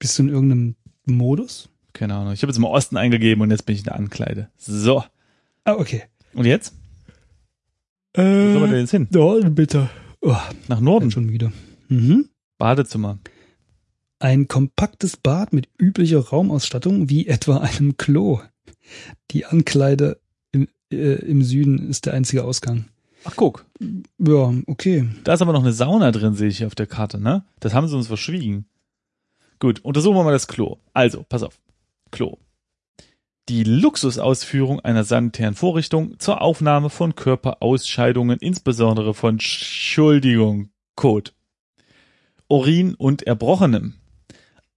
Bist 0.00 0.18
du 0.18 0.24
in 0.24 0.28
irgendeinem 0.28 0.76
Modus? 1.06 1.68
Keine 1.92 2.14
Ahnung. 2.14 2.32
Ich 2.32 2.42
habe 2.42 2.50
jetzt 2.50 2.58
mal 2.58 2.68
Osten 2.68 2.96
eingegeben 2.96 3.42
und 3.42 3.50
jetzt 3.50 3.64
bin 3.66 3.74
ich 3.74 3.80
in 3.80 3.84
der 3.84 3.96
Ankleide. 3.96 4.50
So. 4.56 5.04
Ah, 5.64 5.74
okay. 5.74 6.02
Und 6.34 6.46
jetzt? 6.46 6.74
Wo 8.14 8.22
soll 8.22 8.60
man 8.60 8.70
denn 8.70 8.80
jetzt 8.80 8.90
hin? 8.90 9.08
Norden 9.12 9.54
bitte. 9.54 9.88
Oh, 10.20 10.36
Nach 10.68 10.80
Norden. 10.80 11.10
schon 11.10 11.26
müde. 11.26 11.52
Mhm. 11.88 12.28
Badezimmer. 12.58 13.18
Ein 14.18 14.48
kompaktes 14.48 15.16
Bad 15.16 15.52
mit 15.52 15.68
üblicher 15.78 16.18
Raumausstattung 16.18 17.08
wie 17.08 17.26
etwa 17.26 17.58
einem 17.58 17.96
Klo. 17.96 18.40
Die 19.30 19.46
Ankleide 19.46 20.20
im, 20.52 20.66
äh, 20.92 20.96
im 21.24 21.42
Süden 21.42 21.88
ist 21.88 22.06
der 22.06 22.14
einzige 22.14 22.44
Ausgang. 22.44 22.86
Ach, 23.24 23.34
guck. 23.36 23.66
Ja, 24.18 24.52
okay. 24.66 25.08
Da 25.24 25.34
ist 25.34 25.42
aber 25.42 25.52
noch 25.52 25.62
eine 25.62 25.72
Sauna 25.72 26.10
drin, 26.10 26.34
sehe 26.34 26.48
ich 26.48 26.58
hier 26.58 26.66
auf 26.66 26.74
der 26.74 26.86
Karte, 26.86 27.20
ne? 27.20 27.44
Das 27.60 27.74
haben 27.74 27.88
sie 27.88 27.96
uns 27.96 28.06
verschwiegen. 28.06 28.66
Gut, 29.58 29.80
untersuchen 29.80 30.16
wir 30.16 30.24
mal 30.24 30.32
das 30.32 30.48
Klo. 30.48 30.78
Also, 30.94 31.24
pass 31.28 31.42
auf. 31.42 31.60
Klo. 32.10 32.38
Die 33.48 33.64
Luxusausführung 33.64 34.80
einer 34.80 35.04
sanitären 35.04 35.54
Vorrichtung 35.54 36.18
zur 36.18 36.40
Aufnahme 36.40 36.88
von 36.88 37.14
Körperausscheidungen, 37.14 38.38
insbesondere 38.38 39.12
von 39.12 39.34
Entschuldigung, 39.34 40.70
Kot, 40.94 41.34
Urin 42.48 42.94
und 42.94 43.24
Erbrochenem. 43.24 43.99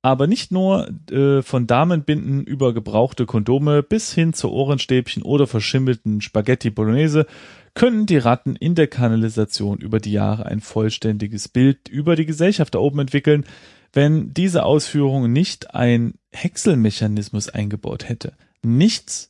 Aber 0.05 0.27
nicht 0.27 0.51
nur 0.51 0.89
äh, 1.09 1.41
von 1.41 1.65
Damenbinden 1.65 2.43
über 2.43 2.73
gebrauchte 2.73 3.25
Kondome 3.25 3.81
bis 3.81 4.13
hin 4.13 4.33
zu 4.33 4.51
Ohrenstäbchen 4.51 5.23
oder 5.23 5.47
verschimmelten 5.47 6.19
Spaghetti 6.19 6.69
Bolognese 6.69 7.25
können 7.73 8.05
die 8.05 8.17
Ratten 8.17 8.57
in 8.57 8.75
der 8.75 8.87
Kanalisation 8.87 9.77
über 9.79 9.99
die 9.99 10.11
Jahre 10.11 10.45
ein 10.45 10.59
vollständiges 10.59 11.47
Bild 11.47 11.87
über 11.87 12.17
die 12.17 12.25
Gesellschaft 12.25 12.75
da 12.75 12.79
oben 12.79 12.99
entwickeln, 12.99 13.45
wenn 13.93 14.33
diese 14.33 14.65
Ausführung 14.65 15.31
nicht 15.31 15.73
ein 15.73 16.15
Häckselmechanismus 16.33 17.47
eingebaut 17.47 18.09
hätte. 18.09 18.33
Nichts, 18.61 19.29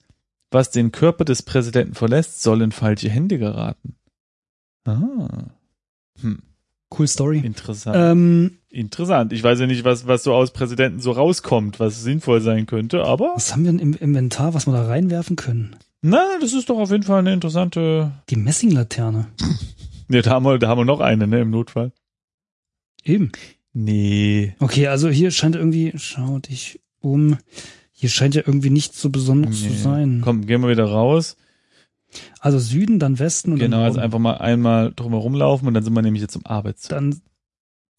was 0.50 0.72
den 0.72 0.92
Körper 0.92 1.24
des 1.24 1.44
Präsidenten 1.44 1.94
verlässt, 1.94 2.42
soll 2.42 2.64
in 2.64 2.72
falsche 2.72 3.12
Hände 3.12 3.38
geraten. 3.38 3.96
Ah. 4.86 5.52
Hm, 6.20 6.42
Cool 6.98 7.08
Story. 7.08 7.40
interessant. 7.40 7.96
Ähm, 7.98 8.58
Interessant. 8.70 9.34
Ich 9.34 9.44
weiß 9.44 9.60
ja 9.60 9.68
nicht, 9.68 9.84
was, 9.84 10.08
was 10.08 10.24
so 10.24 10.34
aus 10.34 10.52
Präsidenten 10.52 11.00
so 11.00 11.12
rauskommt, 11.12 11.80
was 11.80 12.02
sinnvoll 12.02 12.42
sein 12.42 12.66
könnte, 12.66 13.04
aber 13.04 13.34
was 13.36 13.54
haben 13.54 13.66
wir 13.66 13.72
denn 13.72 13.80
im 13.80 13.94
Inventar, 13.94 14.56
was 14.56 14.66
wir 14.66 14.74
da 14.74 14.88
reinwerfen 14.88 15.36
können? 15.36 15.76
na, 16.02 16.38
das 16.42 16.54
ist 16.54 16.70
doch 16.70 16.78
auf 16.78 16.92
jeden 16.92 17.04
Fall 17.04 17.20
eine 17.20 17.34
interessante. 17.34 18.12
Die 18.30 18.36
Messinglaterne. 18.36 19.28
Ja, 20.10 20.22
da 20.22 20.32
haben 20.32 20.46
wir, 20.46 20.60
da 20.60 20.68
haben 20.68 20.80
wir 20.80 20.86
noch 20.86 21.00
eine, 21.00 21.28
ne, 21.28 21.40
im 21.40 21.50
Notfall. 21.50 21.92
Eben. 23.04 23.32
Nee. 23.72 24.54
Okay, 24.60 24.88
also 24.88 25.10
hier 25.10 25.32
scheint 25.32 25.56
irgendwie, 25.56 25.94
schau 25.96 26.40
dich 26.40 26.82
um. 27.00 27.38
Hier 27.94 28.10
scheint 28.10 28.36
ja 28.36 28.44
irgendwie 28.46 28.70
nicht 28.70 28.94
so 28.94 29.10
besonders 29.10 29.62
zu 29.62 29.70
nee. 29.70 29.78
sein. 29.78 30.22
Komm, 30.24 30.46
gehen 30.46 30.62
wir 30.62 30.70
wieder 30.70 30.86
raus. 30.86 31.38
Also 32.40 32.60
Süden, 32.60 33.00
dann 33.00 33.20
Westen 33.20 33.54
und 33.54 33.60
Genau, 33.60 33.78
dann 33.78 33.86
also 33.86 34.00
einfach 34.00 34.20
mal 34.20 34.38
einmal 34.38 34.94
drum 34.96 35.14
herum 35.14 35.36
laufen 35.36 35.68
und 35.68 35.74
dann 35.74 35.84
sind 35.84 35.94
wir 35.94 36.02
nämlich 36.02 36.22
jetzt 36.22 36.36
im 36.36 36.46
Arbeitszimmer. 36.46 37.02
Dann, 37.02 37.22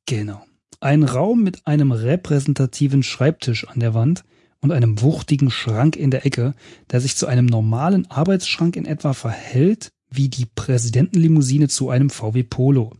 genau. 0.06 0.44
Ein 0.80 1.04
Raum 1.04 1.42
mit 1.42 1.66
einem 1.66 1.92
repräsentativen 1.92 3.02
Schreibtisch 3.02 3.66
an 3.68 3.80
der 3.80 3.94
Wand 3.94 4.24
und 4.60 4.72
einem 4.72 5.00
wuchtigen 5.02 5.50
Schrank 5.50 5.96
in 5.96 6.10
der 6.10 6.26
Ecke, 6.26 6.54
der 6.90 7.00
sich 7.00 7.16
zu 7.16 7.26
einem 7.26 7.46
normalen 7.46 8.10
Arbeitsschrank 8.10 8.76
in 8.76 8.86
etwa 8.86 9.12
verhält, 9.12 9.92
wie 10.10 10.28
die 10.28 10.46
Präsidentenlimousine 10.46 11.68
zu 11.68 11.90
einem 11.90 12.10
VW 12.10 12.42
Polo. 12.44 12.92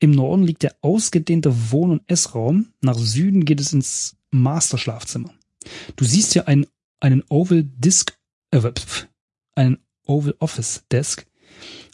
Im 0.00 0.10
Norden 0.10 0.42
liegt 0.42 0.62
der 0.62 0.74
ausgedehnte 0.80 1.70
Wohn- 1.70 1.90
und 1.90 2.02
Essraum, 2.06 2.72
nach 2.80 2.98
Süden 2.98 3.44
geht 3.44 3.60
es 3.60 3.72
ins 3.72 4.16
Masterschlafzimmer. 4.30 5.32
Du 5.96 6.04
siehst 6.04 6.32
hier 6.32 6.48
einen, 6.48 6.66
einen 7.00 7.22
Oval 7.28 7.64
Disk, 7.64 8.18
äh, 8.50 8.60
einen 9.54 9.78
Oval 10.06 10.34
Office 10.38 10.84
Desk, 10.90 11.26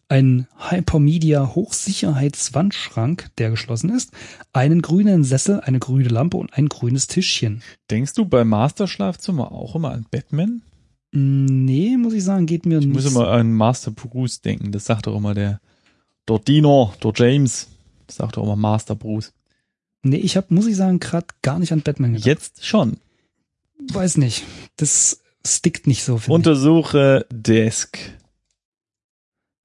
einen 0.09 0.49
Hypermedia 0.71 1.55
Hochsicherheitswandschrank, 1.55 3.31
der 3.39 3.51
geschlossen 3.51 3.91
ist, 3.91 4.11
einen 4.53 4.83
grünen 4.83 5.25
Sessel, 5.25 5.61
eine 5.61 5.79
grüne 5.79 6.09
Lampe 6.09 6.37
und 6.37 6.53
ein 6.55 6.69
grünes 6.69 7.07
Tischchen. 7.07 7.63
Denkst 7.91 8.15
du 8.15 8.25
beim 8.25 8.49
Masterschlafzimmer 8.49 9.53
auch 9.53 9.75
immer 9.77 9.93
an 9.93 10.07
Batman? 10.11 10.63
Nee, 11.13 11.97
muss 11.97 12.13
ich 12.15 12.25
sagen, 12.25 12.47
geht 12.47 12.67
mir 12.67 12.79
Ich 12.79 12.87
nicht. 12.87 12.95
muss 12.95 13.11
immer 13.11 13.29
an 13.29 13.53
Master 13.53 13.91
Bruce 13.91 14.41
denken. 14.41 14.71
Das 14.73 14.85
sagt 14.85 15.07
doch 15.07 15.17
immer 15.17 15.35
der, 15.35 15.61
der 16.29 16.39
Dino, 16.39 16.93
der 17.03 17.13
James. 17.15 17.69
Das 18.07 18.17
sagt 18.17 18.37
doch 18.37 18.45
immer 18.45 18.57
Master 18.57 18.95
Bruce. 18.95 19.33
Nee, 20.03 20.17
ich 20.17 20.37
habe, 20.37 20.47
muss 20.55 20.67
ich 20.67 20.77
sagen, 20.77 20.99
gerade 21.01 21.27
gar 21.43 21.59
nicht 21.59 21.73
an 21.73 21.83
Batman 21.83 22.13
gedacht. 22.13 22.27
Jetzt 22.27 22.65
schon. 22.67 22.99
Weiß 23.93 24.17
nicht. 24.19 24.45
Das 24.77 25.21
stickt 25.47 25.87
nicht 25.87 26.05
so, 26.05 26.19
finde 26.19 26.25
ich. 26.25 26.35
Untersuche 26.35 27.27
Desk. 27.31 27.99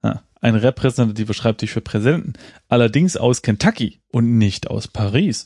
Ah, 0.02 0.22
ein 0.42 0.56
repräsentativer 0.56 1.34
Schreibtisch 1.34 1.72
für 1.72 1.82
Präsidenten. 1.82 2.34
Allerdings 2.68 3.18
aus 3.18 3.42
Kentucky 3.42 4.02
und 4.12 4.38
nicht 4.38 4.70
aus 4.70 4.88
Paris. 4.88 5.46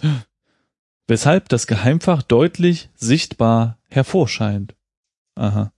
Weshalb 1.08 1.50
das 1.50 1.66
Geheimfach 1.66 2.22
deutlich 2.22 2.90
sichtbar 2.96 3.80
hervorscheint. 3.90 4.76
Aha. 5.36 5.74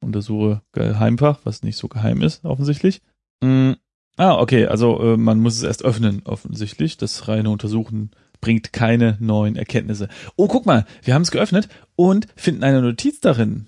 Untersuche 0.00 0.62
Geheimfach, 0.72 1.40
was 1.44 1.62
nicht 1.62 1.76
so 1.76 1.88
geheim 1.88 2.22
ist, 2.22 2.44
offensichtlich. 2.44 3.02
Mm, 3.40 3.72
ah, 4.16 4.38
okay, 4.38 4.66
also 4.66 5.00
äh, 5.00 5.16
man 5.16 5.40
muss 5.40 5.56
es 5.56 5.62
erst 5.62 5.84
öffnen, 5.84 6.22
offensichtlich. 6.24 6.96
Das 6.96 7.28
reine 7.28 7.50
Untersuchen 7.50 8.12
bringt 8.40 8.72
keine 8.72 9.16
neuen 9.20 9.56
Erkenntnisse. 9.56 10.08
Oh, 10.36 10.48
guck 10.48 10.66
mal, 10.66 10.86
wir 11.02 11.14
haben 11.14 11.22
es 11.22 11.30
geöffnet 11.30 11.68
und 11.96 12.28
finden 12.36 12.64
eine 12.64 12.80
Notiz 12.80 13.20
darin. 13.20 13.66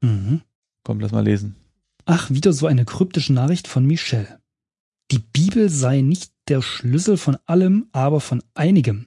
Mhm. 0.00 0.42
Komm, 0.84 1.00
lass 1.00 1.12
mal 1.12 1.24
lesen. 1.24 1.56
Ach, 2.04 2.30
wieder 2.30 2.52
so 2.52 2.66
eine 2.66 2.84
kryptische 2.84 3.32
Nachricht 3.32 3.68
von 3.68 3.86
Michelle. 3.86 4.40
Die 5.10 5.18
Bibel 5.18 5.68
sei 5.68 6.00
nicht 6.00 6.32
der 6.48 6.62
Schlüssel 6.62 7.16
von 7.16 7.36
allem, 7.46 7.86
aber 7.92 8.20
von 8.20 8.42
einigem. 8.54 9.06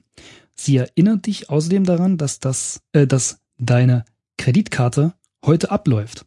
Sie 0.54 0.76
erinnert 0.76 1.26
dich 1.26 1.50
außerdem 1.50 1.84
daran, 1.84 2.16
dass 2.16 2.40
das, 2.40 2.80
äh, 2.92 3.06
dass 3.06 3.40
deine 3.58 4.04
Kreditkarte 4.38 5.14
heute 5.44 5.70
abläuft. 5.70 6.26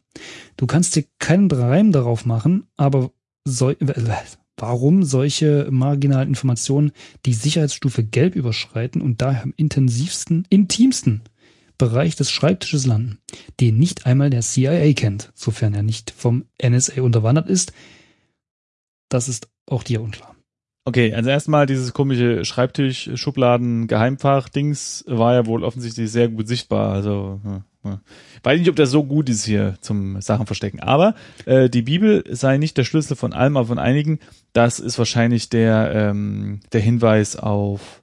Du 0.56 0.66
kannst 0.66 0.96
dir 0.96 1.04
keinen 1.18 1.50
Reim 1.50 1.92
darauf 1.92 2.24
machen, 2.26 2.68
aber 2.76 3.12
äh, 3.46 3.74
warum 4.56 5.02
solche 5.02 5.68
marginalen 5.70 6.28
Informationen 6.28 6.92
die 7.26 7.34
Sicherheitsstufe 7.34 8.04
gelb 8.04 8.36
überschreiten 8.36 9.00
und 9.00 9.20
daher 9.20 9.42
im 9.42 9.54
intensivsten, 9.56 10.46
intimsten 10.50 11.22
Bereich 11.80 12.14
des 12.14 12.30
Schreibtisches 12.30 12.84
landen, 12.84 13.18
den 13.58 13.78
nicht 13.78 14.04
einmal 14.04 14.28
der 14.28 14.42
CIA 14.42 14.92
kennt, 14.92 15.32
sofern 15.34 15.72
er 15.72 15.82
nicht 15.82 16.10
vom 16.10 16.44
NSA 16.62 17.00
unterwandert 17.00 17.48
ist. 17.48 17.72
Das 19.08 19.28
ist 19.28 19.48
auch 19.66 19.82
dir 19.82 20.02
unklar. 20.02 20.36
Okay, 20.84 21.14
also 21.14 21.30
erstmal 21.30 21.64
dieses 21.64 21.94
komische 21.94 22.44
Schreibtisch, 22.44 23.10
Schubladen, 23.14 23.86
Geheimfach, 23.86 24.50
Dings 24.50 25.04
war 25.06 25.34
ja 25.34 25.46
wohl 25.46 25.64
offensichtlich 25.64 26.12
sehr 26.12 26.28
gut 26.28 26.48
sichtbar. 26.48 26.92
Also 26.92 27.40
hm, 27.42 27.64
hm. 27.82 28.00
weiß 28.42 28.58
nicht, 28.58 28.68
ob 28.68 28.76
das 28.76 28.90
so 28.90 29.04
gut 29.04 29.30
ist 29.30 29.46
hier 29.46 29.76
zum 29.80 30.20
Sachen 30.20 30.44
verstecken. 30.44 30.80
Aber 30.80 31.14
äh, 31.46 31.70
die 31.70 31.82
Bibel 31.82 32.24
sei 32.30 32.58
nicht 32.58 32.76
der 32.76 32.84
Schlüssel 32.84 33.16
von 33.16 33.32
allem, 33.32 33.56
aber 33.56 33.68
von 33.68 33.78
einigen. 33.78 34.18
Das 34.52 34.80
ist 34.80 34.98
wahrscheinlich 34.98 35.48
der 35.48 35.92
ähm, 35.94 36.60
der 36.72 36.82
Hinweis 36.82 37.36
auf 37.36 38.02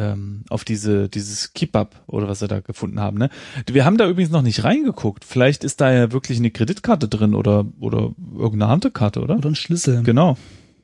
ähm, 0.00 0.44
auf 0.48 0.64
diese 0.64 1.08
dieses 1.08 1.52
Keep-up 1.52 2.02
oder 2.06 2.28
was 2.28 2.40
wir 2.40 2.48
da 2.48 2.60
gefunden 2.60 3.00
haben. 3.00 3.18
Ne? 3.18 3.28
Wir 3.70 3.84
haben 3.84 3.96
da 3.98 4.08
übrigens 4.08 4.32
noch 4.32 4.42
nicht 4.42 4.64
reingeguckt. 4.64 5.24
Vielleicht 5.24 5.64
ist 5.64 5.80
da 5.80 5.92
ja 5.92 6.12
wirklich 6.12 6.38
eine 6.38 6.50
Kreditkarte 6.50 7.08
drin 7.08 7.34
oder 7.34 7.66
oder 7.80 8.12
irgendeine 8.36 8.68
Handkarte, 8.68 9.20
oder? 9.20 9.36
Oder 9.36 9.50
ein 9.50 9.54
Schlüssel. 9.54 10.02
Genau. 10.02 10.36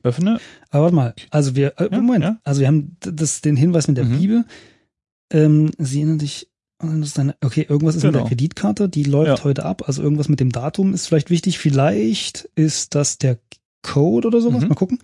Öffne. 0.03 0.39
Aber 0.69 0.83
warte 0.83 0.95
mal, 0.95 1.13
also 1.31 1.55
wir, 1.55 1.73
äh, 1.79 1.89
Ja, 1.91 1.97
Moment, 2.01 2.23
ja. 2.23 2.37
also 2.43 2.61
wir 2.61 2.67
haben 2.67 2.95
das, 2.99 3.41
den 3.41 3.55
Hinweis 3.57 3.87
mit 3.87 3.97
der 3.97 4.05
Mhm. 4.05 4.19
Bibel. 4.19 4.45
Ähm, 5.31 5.71
sie 5.77 6.01
erinnern 6.01 6.19
deine, 7.15 7.35
okay, 7.43 7.65
irgendwas 7.67 7.95
ist 7.95 8.03
mit 8.03 8.13
Genau. 8.13 8.23
der 8.23 8.29
Kreditkarte, 8.29 8.87
die 8.87 9.03
läuft 9.03 9.39
Ja. 9.39 9.43
heute 9.43 9.65
ab, 9.65 9.83
also 9.87 10.01
irgendwas 10.03 10.29
mit 10.29 10.39
dem 10.39 10.51
Datum 10.51 10.93
ist 10.93 11.07
vielleicht 11.07 11.29
wichtig. 11.29 11.57
Vielleicht 11.57 12.47
ist 12.55 12.95
das 12.95 13.17
der 13.17 13.39
Code 13.81 14.27
oder 14.27 14.39
sowas. 14.41 14.61
Mhm. 14.61 14.69
Mal 14.69 14.75
gucken. 14.75 14.99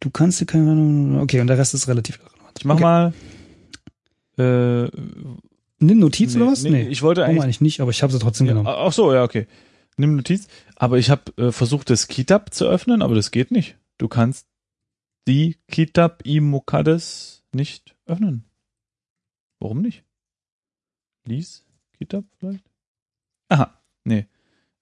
Du 0.00 0.10
kannst 0.10 0.40
dir 0.40 0.46
keine, 0.46 1.20
okay, 1.22 1.40
und 1.40 1.46
der 1.46 1.58
Rest 1.58 1.74
ist 1.74 1.86
relativ. 1.86 2.18
Ich 2.58 2.64
mach 2.64 2.74
okay. 2.74 2.82
mal. 2.82 3.12
Äh, 4.38 4.90
Nimm 5.78 5.98
Notiz 5.98 6.34
nee, 6.34 6.42
oder 6.42 6.52
was? 6.52 6.62
nee, 6.62 6.88
ich 6.88 7.02
wollte 7.02 7.22
Warum 7.22 7.32
eigentlich. 7.32 7.44
eigentlich 7.44 7.60
nicht, 7.60 7.80
aber 7.80 7.90
ich 7.90 8.02
habe 8.02 8.12
sie 8.12 8.18
trotzdem 8.20 8.46
Ja, 8.46 8.52
genommen. 8.52 8.68
ach 8.68 8.92
so, 8.92 9.12
ja, 9.12 9.24
okay. 9.24 9.46
Nimm 9.96 10.14
Notiz. 10.16 10.46
Aber 10.76 10.98
ich 10.98 11.10
habe 11.10 11.22
äh, 11.36 11.50
versucht, 11.52 11.90
das 11.90 12.06
Kitab 12.08 12.54
zu 12.54 12.66
öffnen, 12.66 13.02
aber 13.02 13.14
das 13.14 13.30
geht 13.32 13.50
nicht. 13.50 13.76
Du 13.98 14.06
kannst 14.08 14.46
die 15.26 15.56
Kitab 15.68 16.22
i 16.24 16.40
Mukades 16.40 17.42
nicht 17.52 17.96
öffnen. 18.06 18.44
Warum 19.58 19.82
nicht? 19.82 20.04
Lies 21.24 21.64
Kitab 21.98 22.24
vielleicht? 22.38 22.64
Aha, 23.48 23.78
nee. 24.04 24.26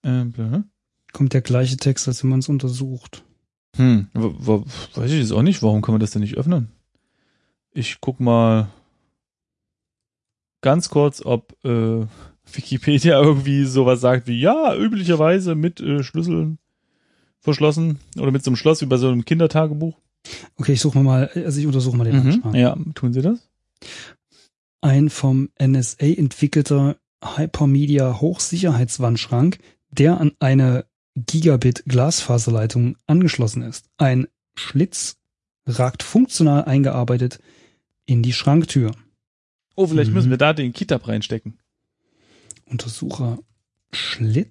Ähm. 0.04 0.64
Kommt 1.12 1.32
der 1.32 1.42
gleiche 1.42 1.76
Text, 1.76 2.06
als 2.08 2.22
wenn 2.22 2.30
man 2.30 2.38
es 2.38 2.48
untersucht. 2.48 3.24
Hm, 3.76 4.08
weiß 4.14 5.10
ich 5.10 5.18
jetzt 5.20 5.32
auch 5.32 5.42
nicht. 5.42 5.62
Warum 5.62 5.82
kann 5.82 5.92
man 5.92 6.00
das 6.00 6.12
denn 6.12 6.22
nicht 6.22 6.36
öffnen? 6.36 6.70
Ich 7.72 8.00
guck 8.00 8.20
mal 8.20 8.68
ganz 10.60 10.88
kurz, 10.88 11.24
ob 11.24 11.56
äh, 11.64 12.06
Wikipedia 12.52 13.20
irgendwie 13.22 13.64
sowas 13.64 14.00
sagt 14.00 14.26
wie, 14.26 14.40
ja, 14.40 14.74
üblicherweise 14.76 15.54
mit 15.54 15.80
äh, 15.80 16.02
Schlüsseln 16.02 16.58
verschlossen 17.38 17.98
oder 18.18 18.30
mit 18.30 18.44
so 18.44 18.50
einem 18.50 18.56
Schloss 18.56 18.80
wie 18.82 18.86
bei 18.86 18.96
so 18.96 19.08
einem 19.08 19.24
Kindertagebuch. 19.24 19.96
Okay, 20.56 20.72
ich 20.72 20.80
suche 20.80 21.00
mal, 21.00 21.30
also 21.34 21.58
ich 21.58 21.66
untersuche 21.66 21.96
mal 21.96 22.04
den 22.04 22.20
Anschlag. 22.20 22.54
Ja, 22.54 22.76
tun 22.94 23.12
sie 23.14 23.22
das? 23.22 23.50
ein 24.80 25.10
vom 25.10 25.50
NSA 25.60 26.06
entwickelter 26.06 26.96
Hypermedia 27.22 28.20
Hochsicherheitswandschrank, 28.20 29.58
der 29.90 30.20
an 30.20 30.32
eine 30.38 30.86
Gigabit 31.14 31.84
Glasfaserleitung 31.86 32.96
angeschlossen 33.06 33.62
ist. 33.62 33.86
Ein 33.98 34.26
Schlitz 34.54 35.16
ragt 35.66 36.02
funktional 36.02 36.64
eingearbeitet 36.64 37.40
in 38.10 38.22
die 38.22 38.32
Schranktür. 38.32 38.90
Oh, 39.76 39.86
vielleicht 39.86 40.10
Mhm. 40.10 40.14
müssen 40.16 40.30
wir 40.30 40.36
da 40.36 40.52
den 40.52 40.72
Kitab 40.72 41.06
reinstecken. 41.06 41.58
Untersucher 42.66 43.38
Schlitz. 43.92 44.48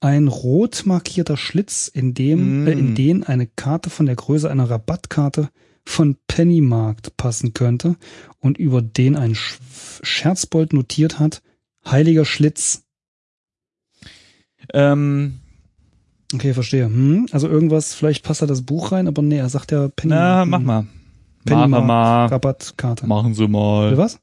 Ein 0.00 0.26
rot 0.28 0.82
markierter 0.84 1.36
Schlitz, 1.36 1.88
in 1.88 2.12
dem, 2.12 2.64
Mm. 2.64 2.66
äh, 2.66 2.72
in 2.72 2.94
den 2.94 3.22
eine 3.24 3.46
Karte 3.46 3.88
von 3.88 4.06
der 4.06 4.16
Größe 4.16 4.50
einer 4.50 4.68
Rabattkarte 4.68 5.48
von 5.86 6.16
Pennymarkt 6.26 7.16
passen 7.16 7.54
könnte 7.54 7.96
und 8.40 8.58
über 8.58 8.82
den 8.82 9.16
ein 9.16 9.34
Sch 9.34 9.58
Scherzbold 10.02 10.72
notiert 10.72 11.18
hat, 11.20 11.40
heiliger 11.86 12.24
Schlitz. 12.24 12.82
Ähm, 14.72 15.40
Okay, 16.32 16.52
verstehe. 16.52 16.86
Hm, 16.86 17.28
also 17.30 17.46
irgendwas, 17.48 17.94
vielleicht 17.94 18.24
passt 18.24 18.42
da 18.42 18.46
das 18.46 18.62
Buch 18.62 18.90
rein, 18.90 19.06
aber 19.06 19.22
nee, 19.22 19.36
er 19.36 19.48
sagt 19.48 19.70
ja 19.70 19.86
Penny 19.88 20.14
na, 20.14 20.44
mach 20.44 20.58
mal. 20.60 20.86
Pennymarkt, 21.44 21.70
Mach 21.70 21.86
mal. 21.86 22.26
Rabattkarte. 22.26 23.06
Machen 23.06 23.34
Sie 23.34 23.48
mal. 23.48 23.88
Oder 23.88 23.98
was? 23.98 24.18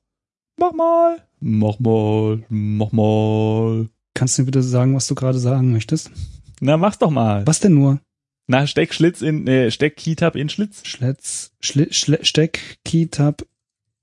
Mach 0.57 0.73
mal. 0.73 1.17
Mach 1.39 1.79
mal. 1.79 2.43
Mach 2.49 2.91
mal. 2.91 3.89
Kannst 4.13 4.37
du 4.37 4.41
mir 4.41 4.47
bitte 4.47 4.63
sagen, 4.63 4.95
was 4.95 5.07
du 5.07 5.15
gerade 5.15 5.39
sagen 5.39 5.71
möchtest? 5.71 6.11
Na, 6.59 6.77
mach's 6.77 6.99
doch 6.99 7.09
mal. 7.11 7.45
Was 7.47 7.59
denn 7.59 7.73
nur? 7.73 7.99
Na, 8.47 8.67
steck 8.67 8.93
Schlitz 8.93 9.21
in, 9.21 9.47
äh, 9.47 9.71
steck 9.71 9.95
Kitab 9.95 10.35
in 10.35 10.49
Schlitz. 10.49 10.85
Schlitz, 10.85 11.53
Schli, 11.61 11.93
Schle, 11.93 12.19
Steck, 12.25 12.79
Keytab 12.83 13.45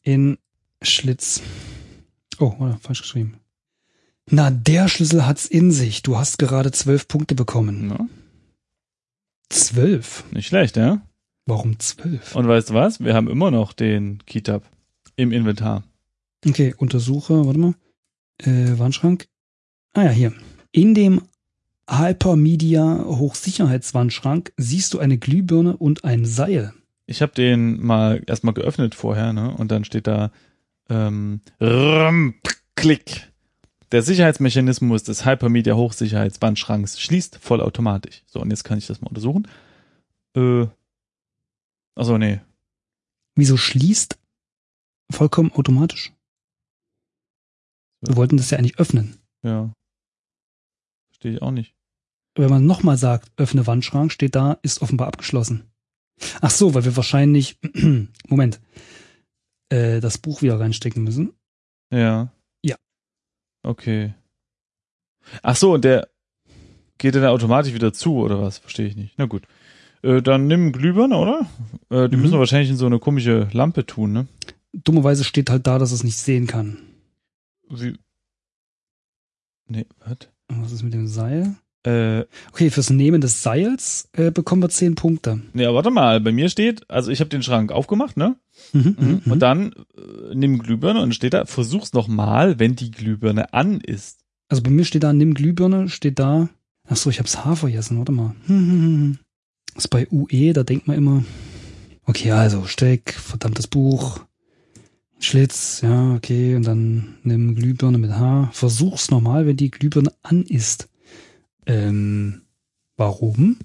in 0.03 0.39
Schlitz. 0.81 1.43
Oh, 2.39 2.55
warte, 2.59 2.79
falsch 2.81 3.03
geschrieben. 3.03 3.41
Na, 4.31 4.51
der 4.51 4.89
Schlüssel 4.89 5.27
hat's 5.27 5.47
in 5.47 5.71
sich. 5.71 6.03
Du 6.03 6.17
hast 6.17 6.39
gerade 6.39 6.71
zwölf 6.73 7.09
Punkte 7.09 7.35
bekommen. 7.35 7.91
Ja, 7.91 8.07
Zwölf? 9.51 10.25
nicht 10.33 10.47
schlecht, 10.49 10.77
ja? 10.77 11.01
Warum 11.49 11.79
zwölf? 11.79 12.37
Und 12.37 12.47
weißt 12.47 12.69
du 12.69 12.75
was? 12.75 13.01
Wir 13.01 13.15
haben 13.15 13.27
immer 13.27 13.51
noch 13.51 13.73
den 13.73 14.19
Kitab 14.27 14.65
im 15.17 15.33
Inventar. 15.33 15.83
Okay, 16.47 16.75
untersuche, 16.77 17.47
warte 17.47 17.59
mal. 17.59 17.75
Äh, 18.37 18.79
Wandschrank. 18.79 19.29
Ah 19.95 20.03
ja, 20.03 20.11
hier. 20.11 20.35
In 20.73 20.95
dem 20.95 21.23
Hypermedia 21.89 23.03
Hochsicherheitswandschrank 23.07 24.53
siehst 24.59 24.93
du 24.93 24.99
eine 24.99 25.17
Glühbirne 25.17 25.75
und 25.75 26.05
ein 26.05 26.27
Seil. 26.27 26.75
Ich 27.07 27.23
habe 27.23 27.33
den 27.33 27.81
mal 27.81 28.23
erstmal 28.27 28.53
geöffnet 28.53 28.95
vorher, 28.95 29.33
ne? 29.33 29.57
Und 29.57 29.71
dann 29.71 29.85
steht 29.85 30.07
da 30.07 30.31
ähm, 30.91 31.41
rrm, 31.63 32.35
Klick. 32.77 33.33
Der 33.91 34.03
Sicherheitsmechanismus 34.03 35.03
des 35.03 35.25
Hypermedia 35.25 35.77
Hochsicherheitswandschranks 35.77 37.01
schließt 37.01 37.39
vollautomatisch. 37.41 38.23
So, 38.27 38.43
und 38.43 38.51
jetzt 38.51 38.65
kann 38.65 38.77
ich 38.77 38.87
das 38.87 39.01
mal 39.01 39.09
untersuchen. 39.09 39.49
Äh, 40.37 40.67
achso, 41.99 42.19
nee. 42.19 42.41
Wieso 43.35 43.57
schließt 43.57 44.19
vollkommen 45.11 45.53
automatisch? 45.53 46.13
Wir 48.01 48.17
wollten 48.17 48.37
das 48.37 48.51
ja 48.51 48.59
eigentlich 48.59 48.79
öffnen. 48.79 49.19
Ja. 49.43 49.73
Verstehe 51.11 51.33
ich 51.35 51.43
auch 51.43 51.51
nicht. 51.51 51.75
wenn 52.37 52.51
man 52.51 52.67
nochmal 52.67 52.97
sagt, 52.97 53.33
öffne 53.37 53.67
Wandschrank, 53.67 54.13
steht 54.13 54.37
da, 54.37 54.59
ist 54.63 54.81
offenbar 54.81 55.09
abgeschlossen. 55.09 55.71
Ach 56.41 56.51
so, 56.51 56.75
weil 56.75 56.85
wir 56.85 56.97
wahrscheinlich, 56.97 57.59
Moment, 58.29 58.61
äh, 59.71 60.01
das 60.01 60.19
Buch 60.19 60.43
wieder 60.43 60.61
reinstecken 60.61 61.03
müssen. 61.03 61.33
Ja. 61.93 62.33
Ja. 62.65 62.77
Okay. 63.65 64.15
Ach 65.43 65.57
so, 65.57 65.75
und 65.75 65.85
der 65.85 66.09
geht 66.99 67.15
dann 67.15 67.25
automatisch 67.25 67.75
wieder 67.75 67.93
zu, 67.93 68.19
oder 68.19 68.41
was? 68.41 68.59
Verstehe 68.59 68.87
ich 68.87 68.97
nicht. 68.97 69.15
Na 69.19 69.27
gut. 69.27 69.47
Äh, 70.03 70.23
dann 70.23 70.47
nimm 70.47 70.73
Glühbirne, 70.73 71.17
oder? 71.17 71.47
Äh, 71.91 72.09
die 72.09 72.17
Mhm. 72.17 72.23
müssen 72.23 72.35
wir 72.35 72.39
wahrscheinlich 72.41 72.71
in 72.71 72.77
so 72.77 72.87
eine 72.87 72.99
komische 72.99 73.49
Lampe 73.53 73.85
tun, 73.87 74.13
ne? 74.13 74.27
Dummerweise 74.73 75.25
steht 75.25 75.51
halt 75.51 75.67
da, 75.67 75.79
dass 75.79 75.93
es 75.93 76.05
nicht 76.05 76.17
sehen 76.19 76.47
kann. 76.47 76.79
Wie? 77.71 77.97
Nee, 79.69 79.87
was? 80.07 80.17
Was 80.49 80.73
ist 80.73 80.83
mit 80.83 80.95
dem 80.95 81.07
Seil? 81.07 81.57
Äh, 81.85 82.25
Okay, 82.53 82.71
fürs 82.71 82.91
Nehmen 82.91 83.21
des 83.21 83.43
Seils 83.43 84.09
äh, 84.13 84.31
bekommen 84.31 84.63
wir 84.63 84.69
zehn 84.69 84.95
Punkte. 84.95 85.41
nee, 85.53 85.65
aber 85.65 85.77
warte 85.77 85.91
mal, 85.91 86.21
bei 86.21 86.33
mir 86.33 86.49
steht, 86.49 86.89
also 86.91 87.11
ich 87.11 87.21
habe 87.21 87.31
den 87.31 87.43
Schrank 87.43 87.71
aufgemacht, 87.73 88.17
ne? 88.17 88.37
Mhm, 88.73 88.97
mhm, 89.25 89.33
Und 89.33 89.41
dann 89.41 89.73
äh, 89.73 90.35
nimm 90.35 90.59
Glühbirne 90.59 91.01
und 91.03 91.15
steht 91.15 91.35
da, 91.35 91.45
versuch's 91.45 91.93
noch 91.93 92.09
mal, 92.09 92.59
wenn 92.59 92.75
die 92.77 92.91
Glühbirne 92.91 93.53
an 93.53 93.81
ist. 93.81 94.21
Also 94.49 94.63
bei 94.63 94.71
mir 94.71 94.85
steht 94.85 95.03
da, 95.05 95.13
nimm 95.13 95.35
Glühbirne, 95.35 95.89
steht 95.89 96.19
da. 96.19 96.49
Ach 96.89 96.97
so, 96.97 97.11
ich 97.11 97.19
hab's 97.21 97.45
H 97.45 97.55
vergessen, 97.57 97.99
warte 97.99 98.13
mal. 98.13 98.35
Hm, 98.47 98.57
hm, 98.57 98.81
hm. 98.83 99.19
Ist 99.79 99.89
bei 99.89 100.07
UE, 100.11 100.53
da 100.53 100.63
denkt 100.63 100.87
man 100.87 100.97
immer, 100.97 101.25
okay, 102.05 102.33
also 102.33 102.65
Steck, 102.65 103.13
verdammtes 103.13 103.67
Buch, 103.67 104.21
Schlitz, 105.21 105.81
ja, 105.83 106.15
okay, 106.15 106.55
und 106.55 106.65
dann 106.65 107.17
nimm 107.23 107.55
Glühbirne 107.55 107.99
mit 107.99 108.13
H. 108.13 108.51
Versuch's 108.53 109.11
nochmal, 109.11 109.47
wenn 109.47 109.57
die 109.57 109.71
Glühbirne 109.71 110.13
an 110.23 110.43
ist. 110.45 110.89
Ähm, 111.67 112.43
warum? 112.97 113.59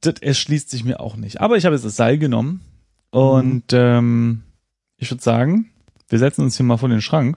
Das 0.00 0.14
erschließt 0.20 0.70
sich 0.70 0.84
mir 0.84 1.00
auch 1.00 1.16
nicht. 1.16 1.40
Aber 1.40 1.56
ich 1.56 1.64
habe 1.64 1.74
jetzt 1.74 1.84
das 1.84 1.96
Seil 1.96 2.18
genommen 2.18 2.60
und 3.10 3.72
mhm. 3.72 3.78
ähm, 3.78 4.42
ich 4.96 5.10
würde 5.10 5.22
sagen, 5.22 5.70
wir 6.08 6.18
setzen 6.18 6.42
uns 6.42 6.56
hier 6.56 6.66
mal 6.66 6.76
vor 6.76 6.88
den 6.88 7.00
Schrank, 7.00 7.36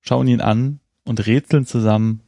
schauen 0.00 0.28
ihn 0.28 0.40
an 0.40 0.80
und 1.04 1.26
rätseln 1.26 1.66
zusammen, 1.66 2.20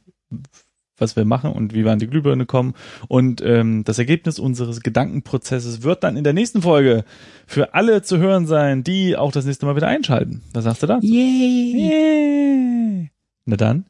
was 0.97 1.15
wir 1.15 1.25
machen 1.25 1.51
und 1.51 1.73
wie 1.73 1.83
wir 1.83 1.91
an 1.91 1.99
die 1.99 2.07
Glühbirne 2.07 2.45
kommen. 2.45 2.73
Und 3.07 3.41
ähm, 3.41 3.83
das 3.83 3.99
Ergebnis 3.99 4.39
unseres 4.39 4.81
Gedankenprozesses 4.81 5.83
wird 5.83 6.03
dann 6.03 6.17
in 6.17 6.23
der 6.23 6.33
nächsten 6.33 6.61
Folge 6.61 7.03
für 7.45 7.73
alle 7.73 8.01
zu 8.01 8.17
hören 8.17 8.45
sein, 8.45 8.83
die 8.83 9.17
auch 9.17 9.31
das 9.31 9.45
nächste 9.45 9.65
Mal 9.65 9.75
wieder 9.75 9.87
einschalten. 9.87 10.41
Was 10.53 10.63
sagst 10.63 10.83
du 10.83 10.87
da? 10.87 10.99
Yay! 11.01 11.89
Yay. 11.89 13.11
Na 13.45 13.57
dann, 13.57 13.85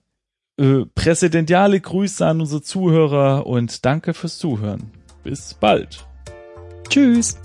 äh, 0.58 0.86
präsidentiale 0.94 1.80
Grüße 1.80 2.26
an 2.26 2.42
unsere 2.42 2.62
Zuhörer 2.62 3.46
und 3.46 3.86
danke 3.86 4.14
fürs 4.14 4.38
Zuhören. 4.38 4.92
Bis 5.24 5.54
bald. 5.54 6.06
Tschüss. 6.90 7.38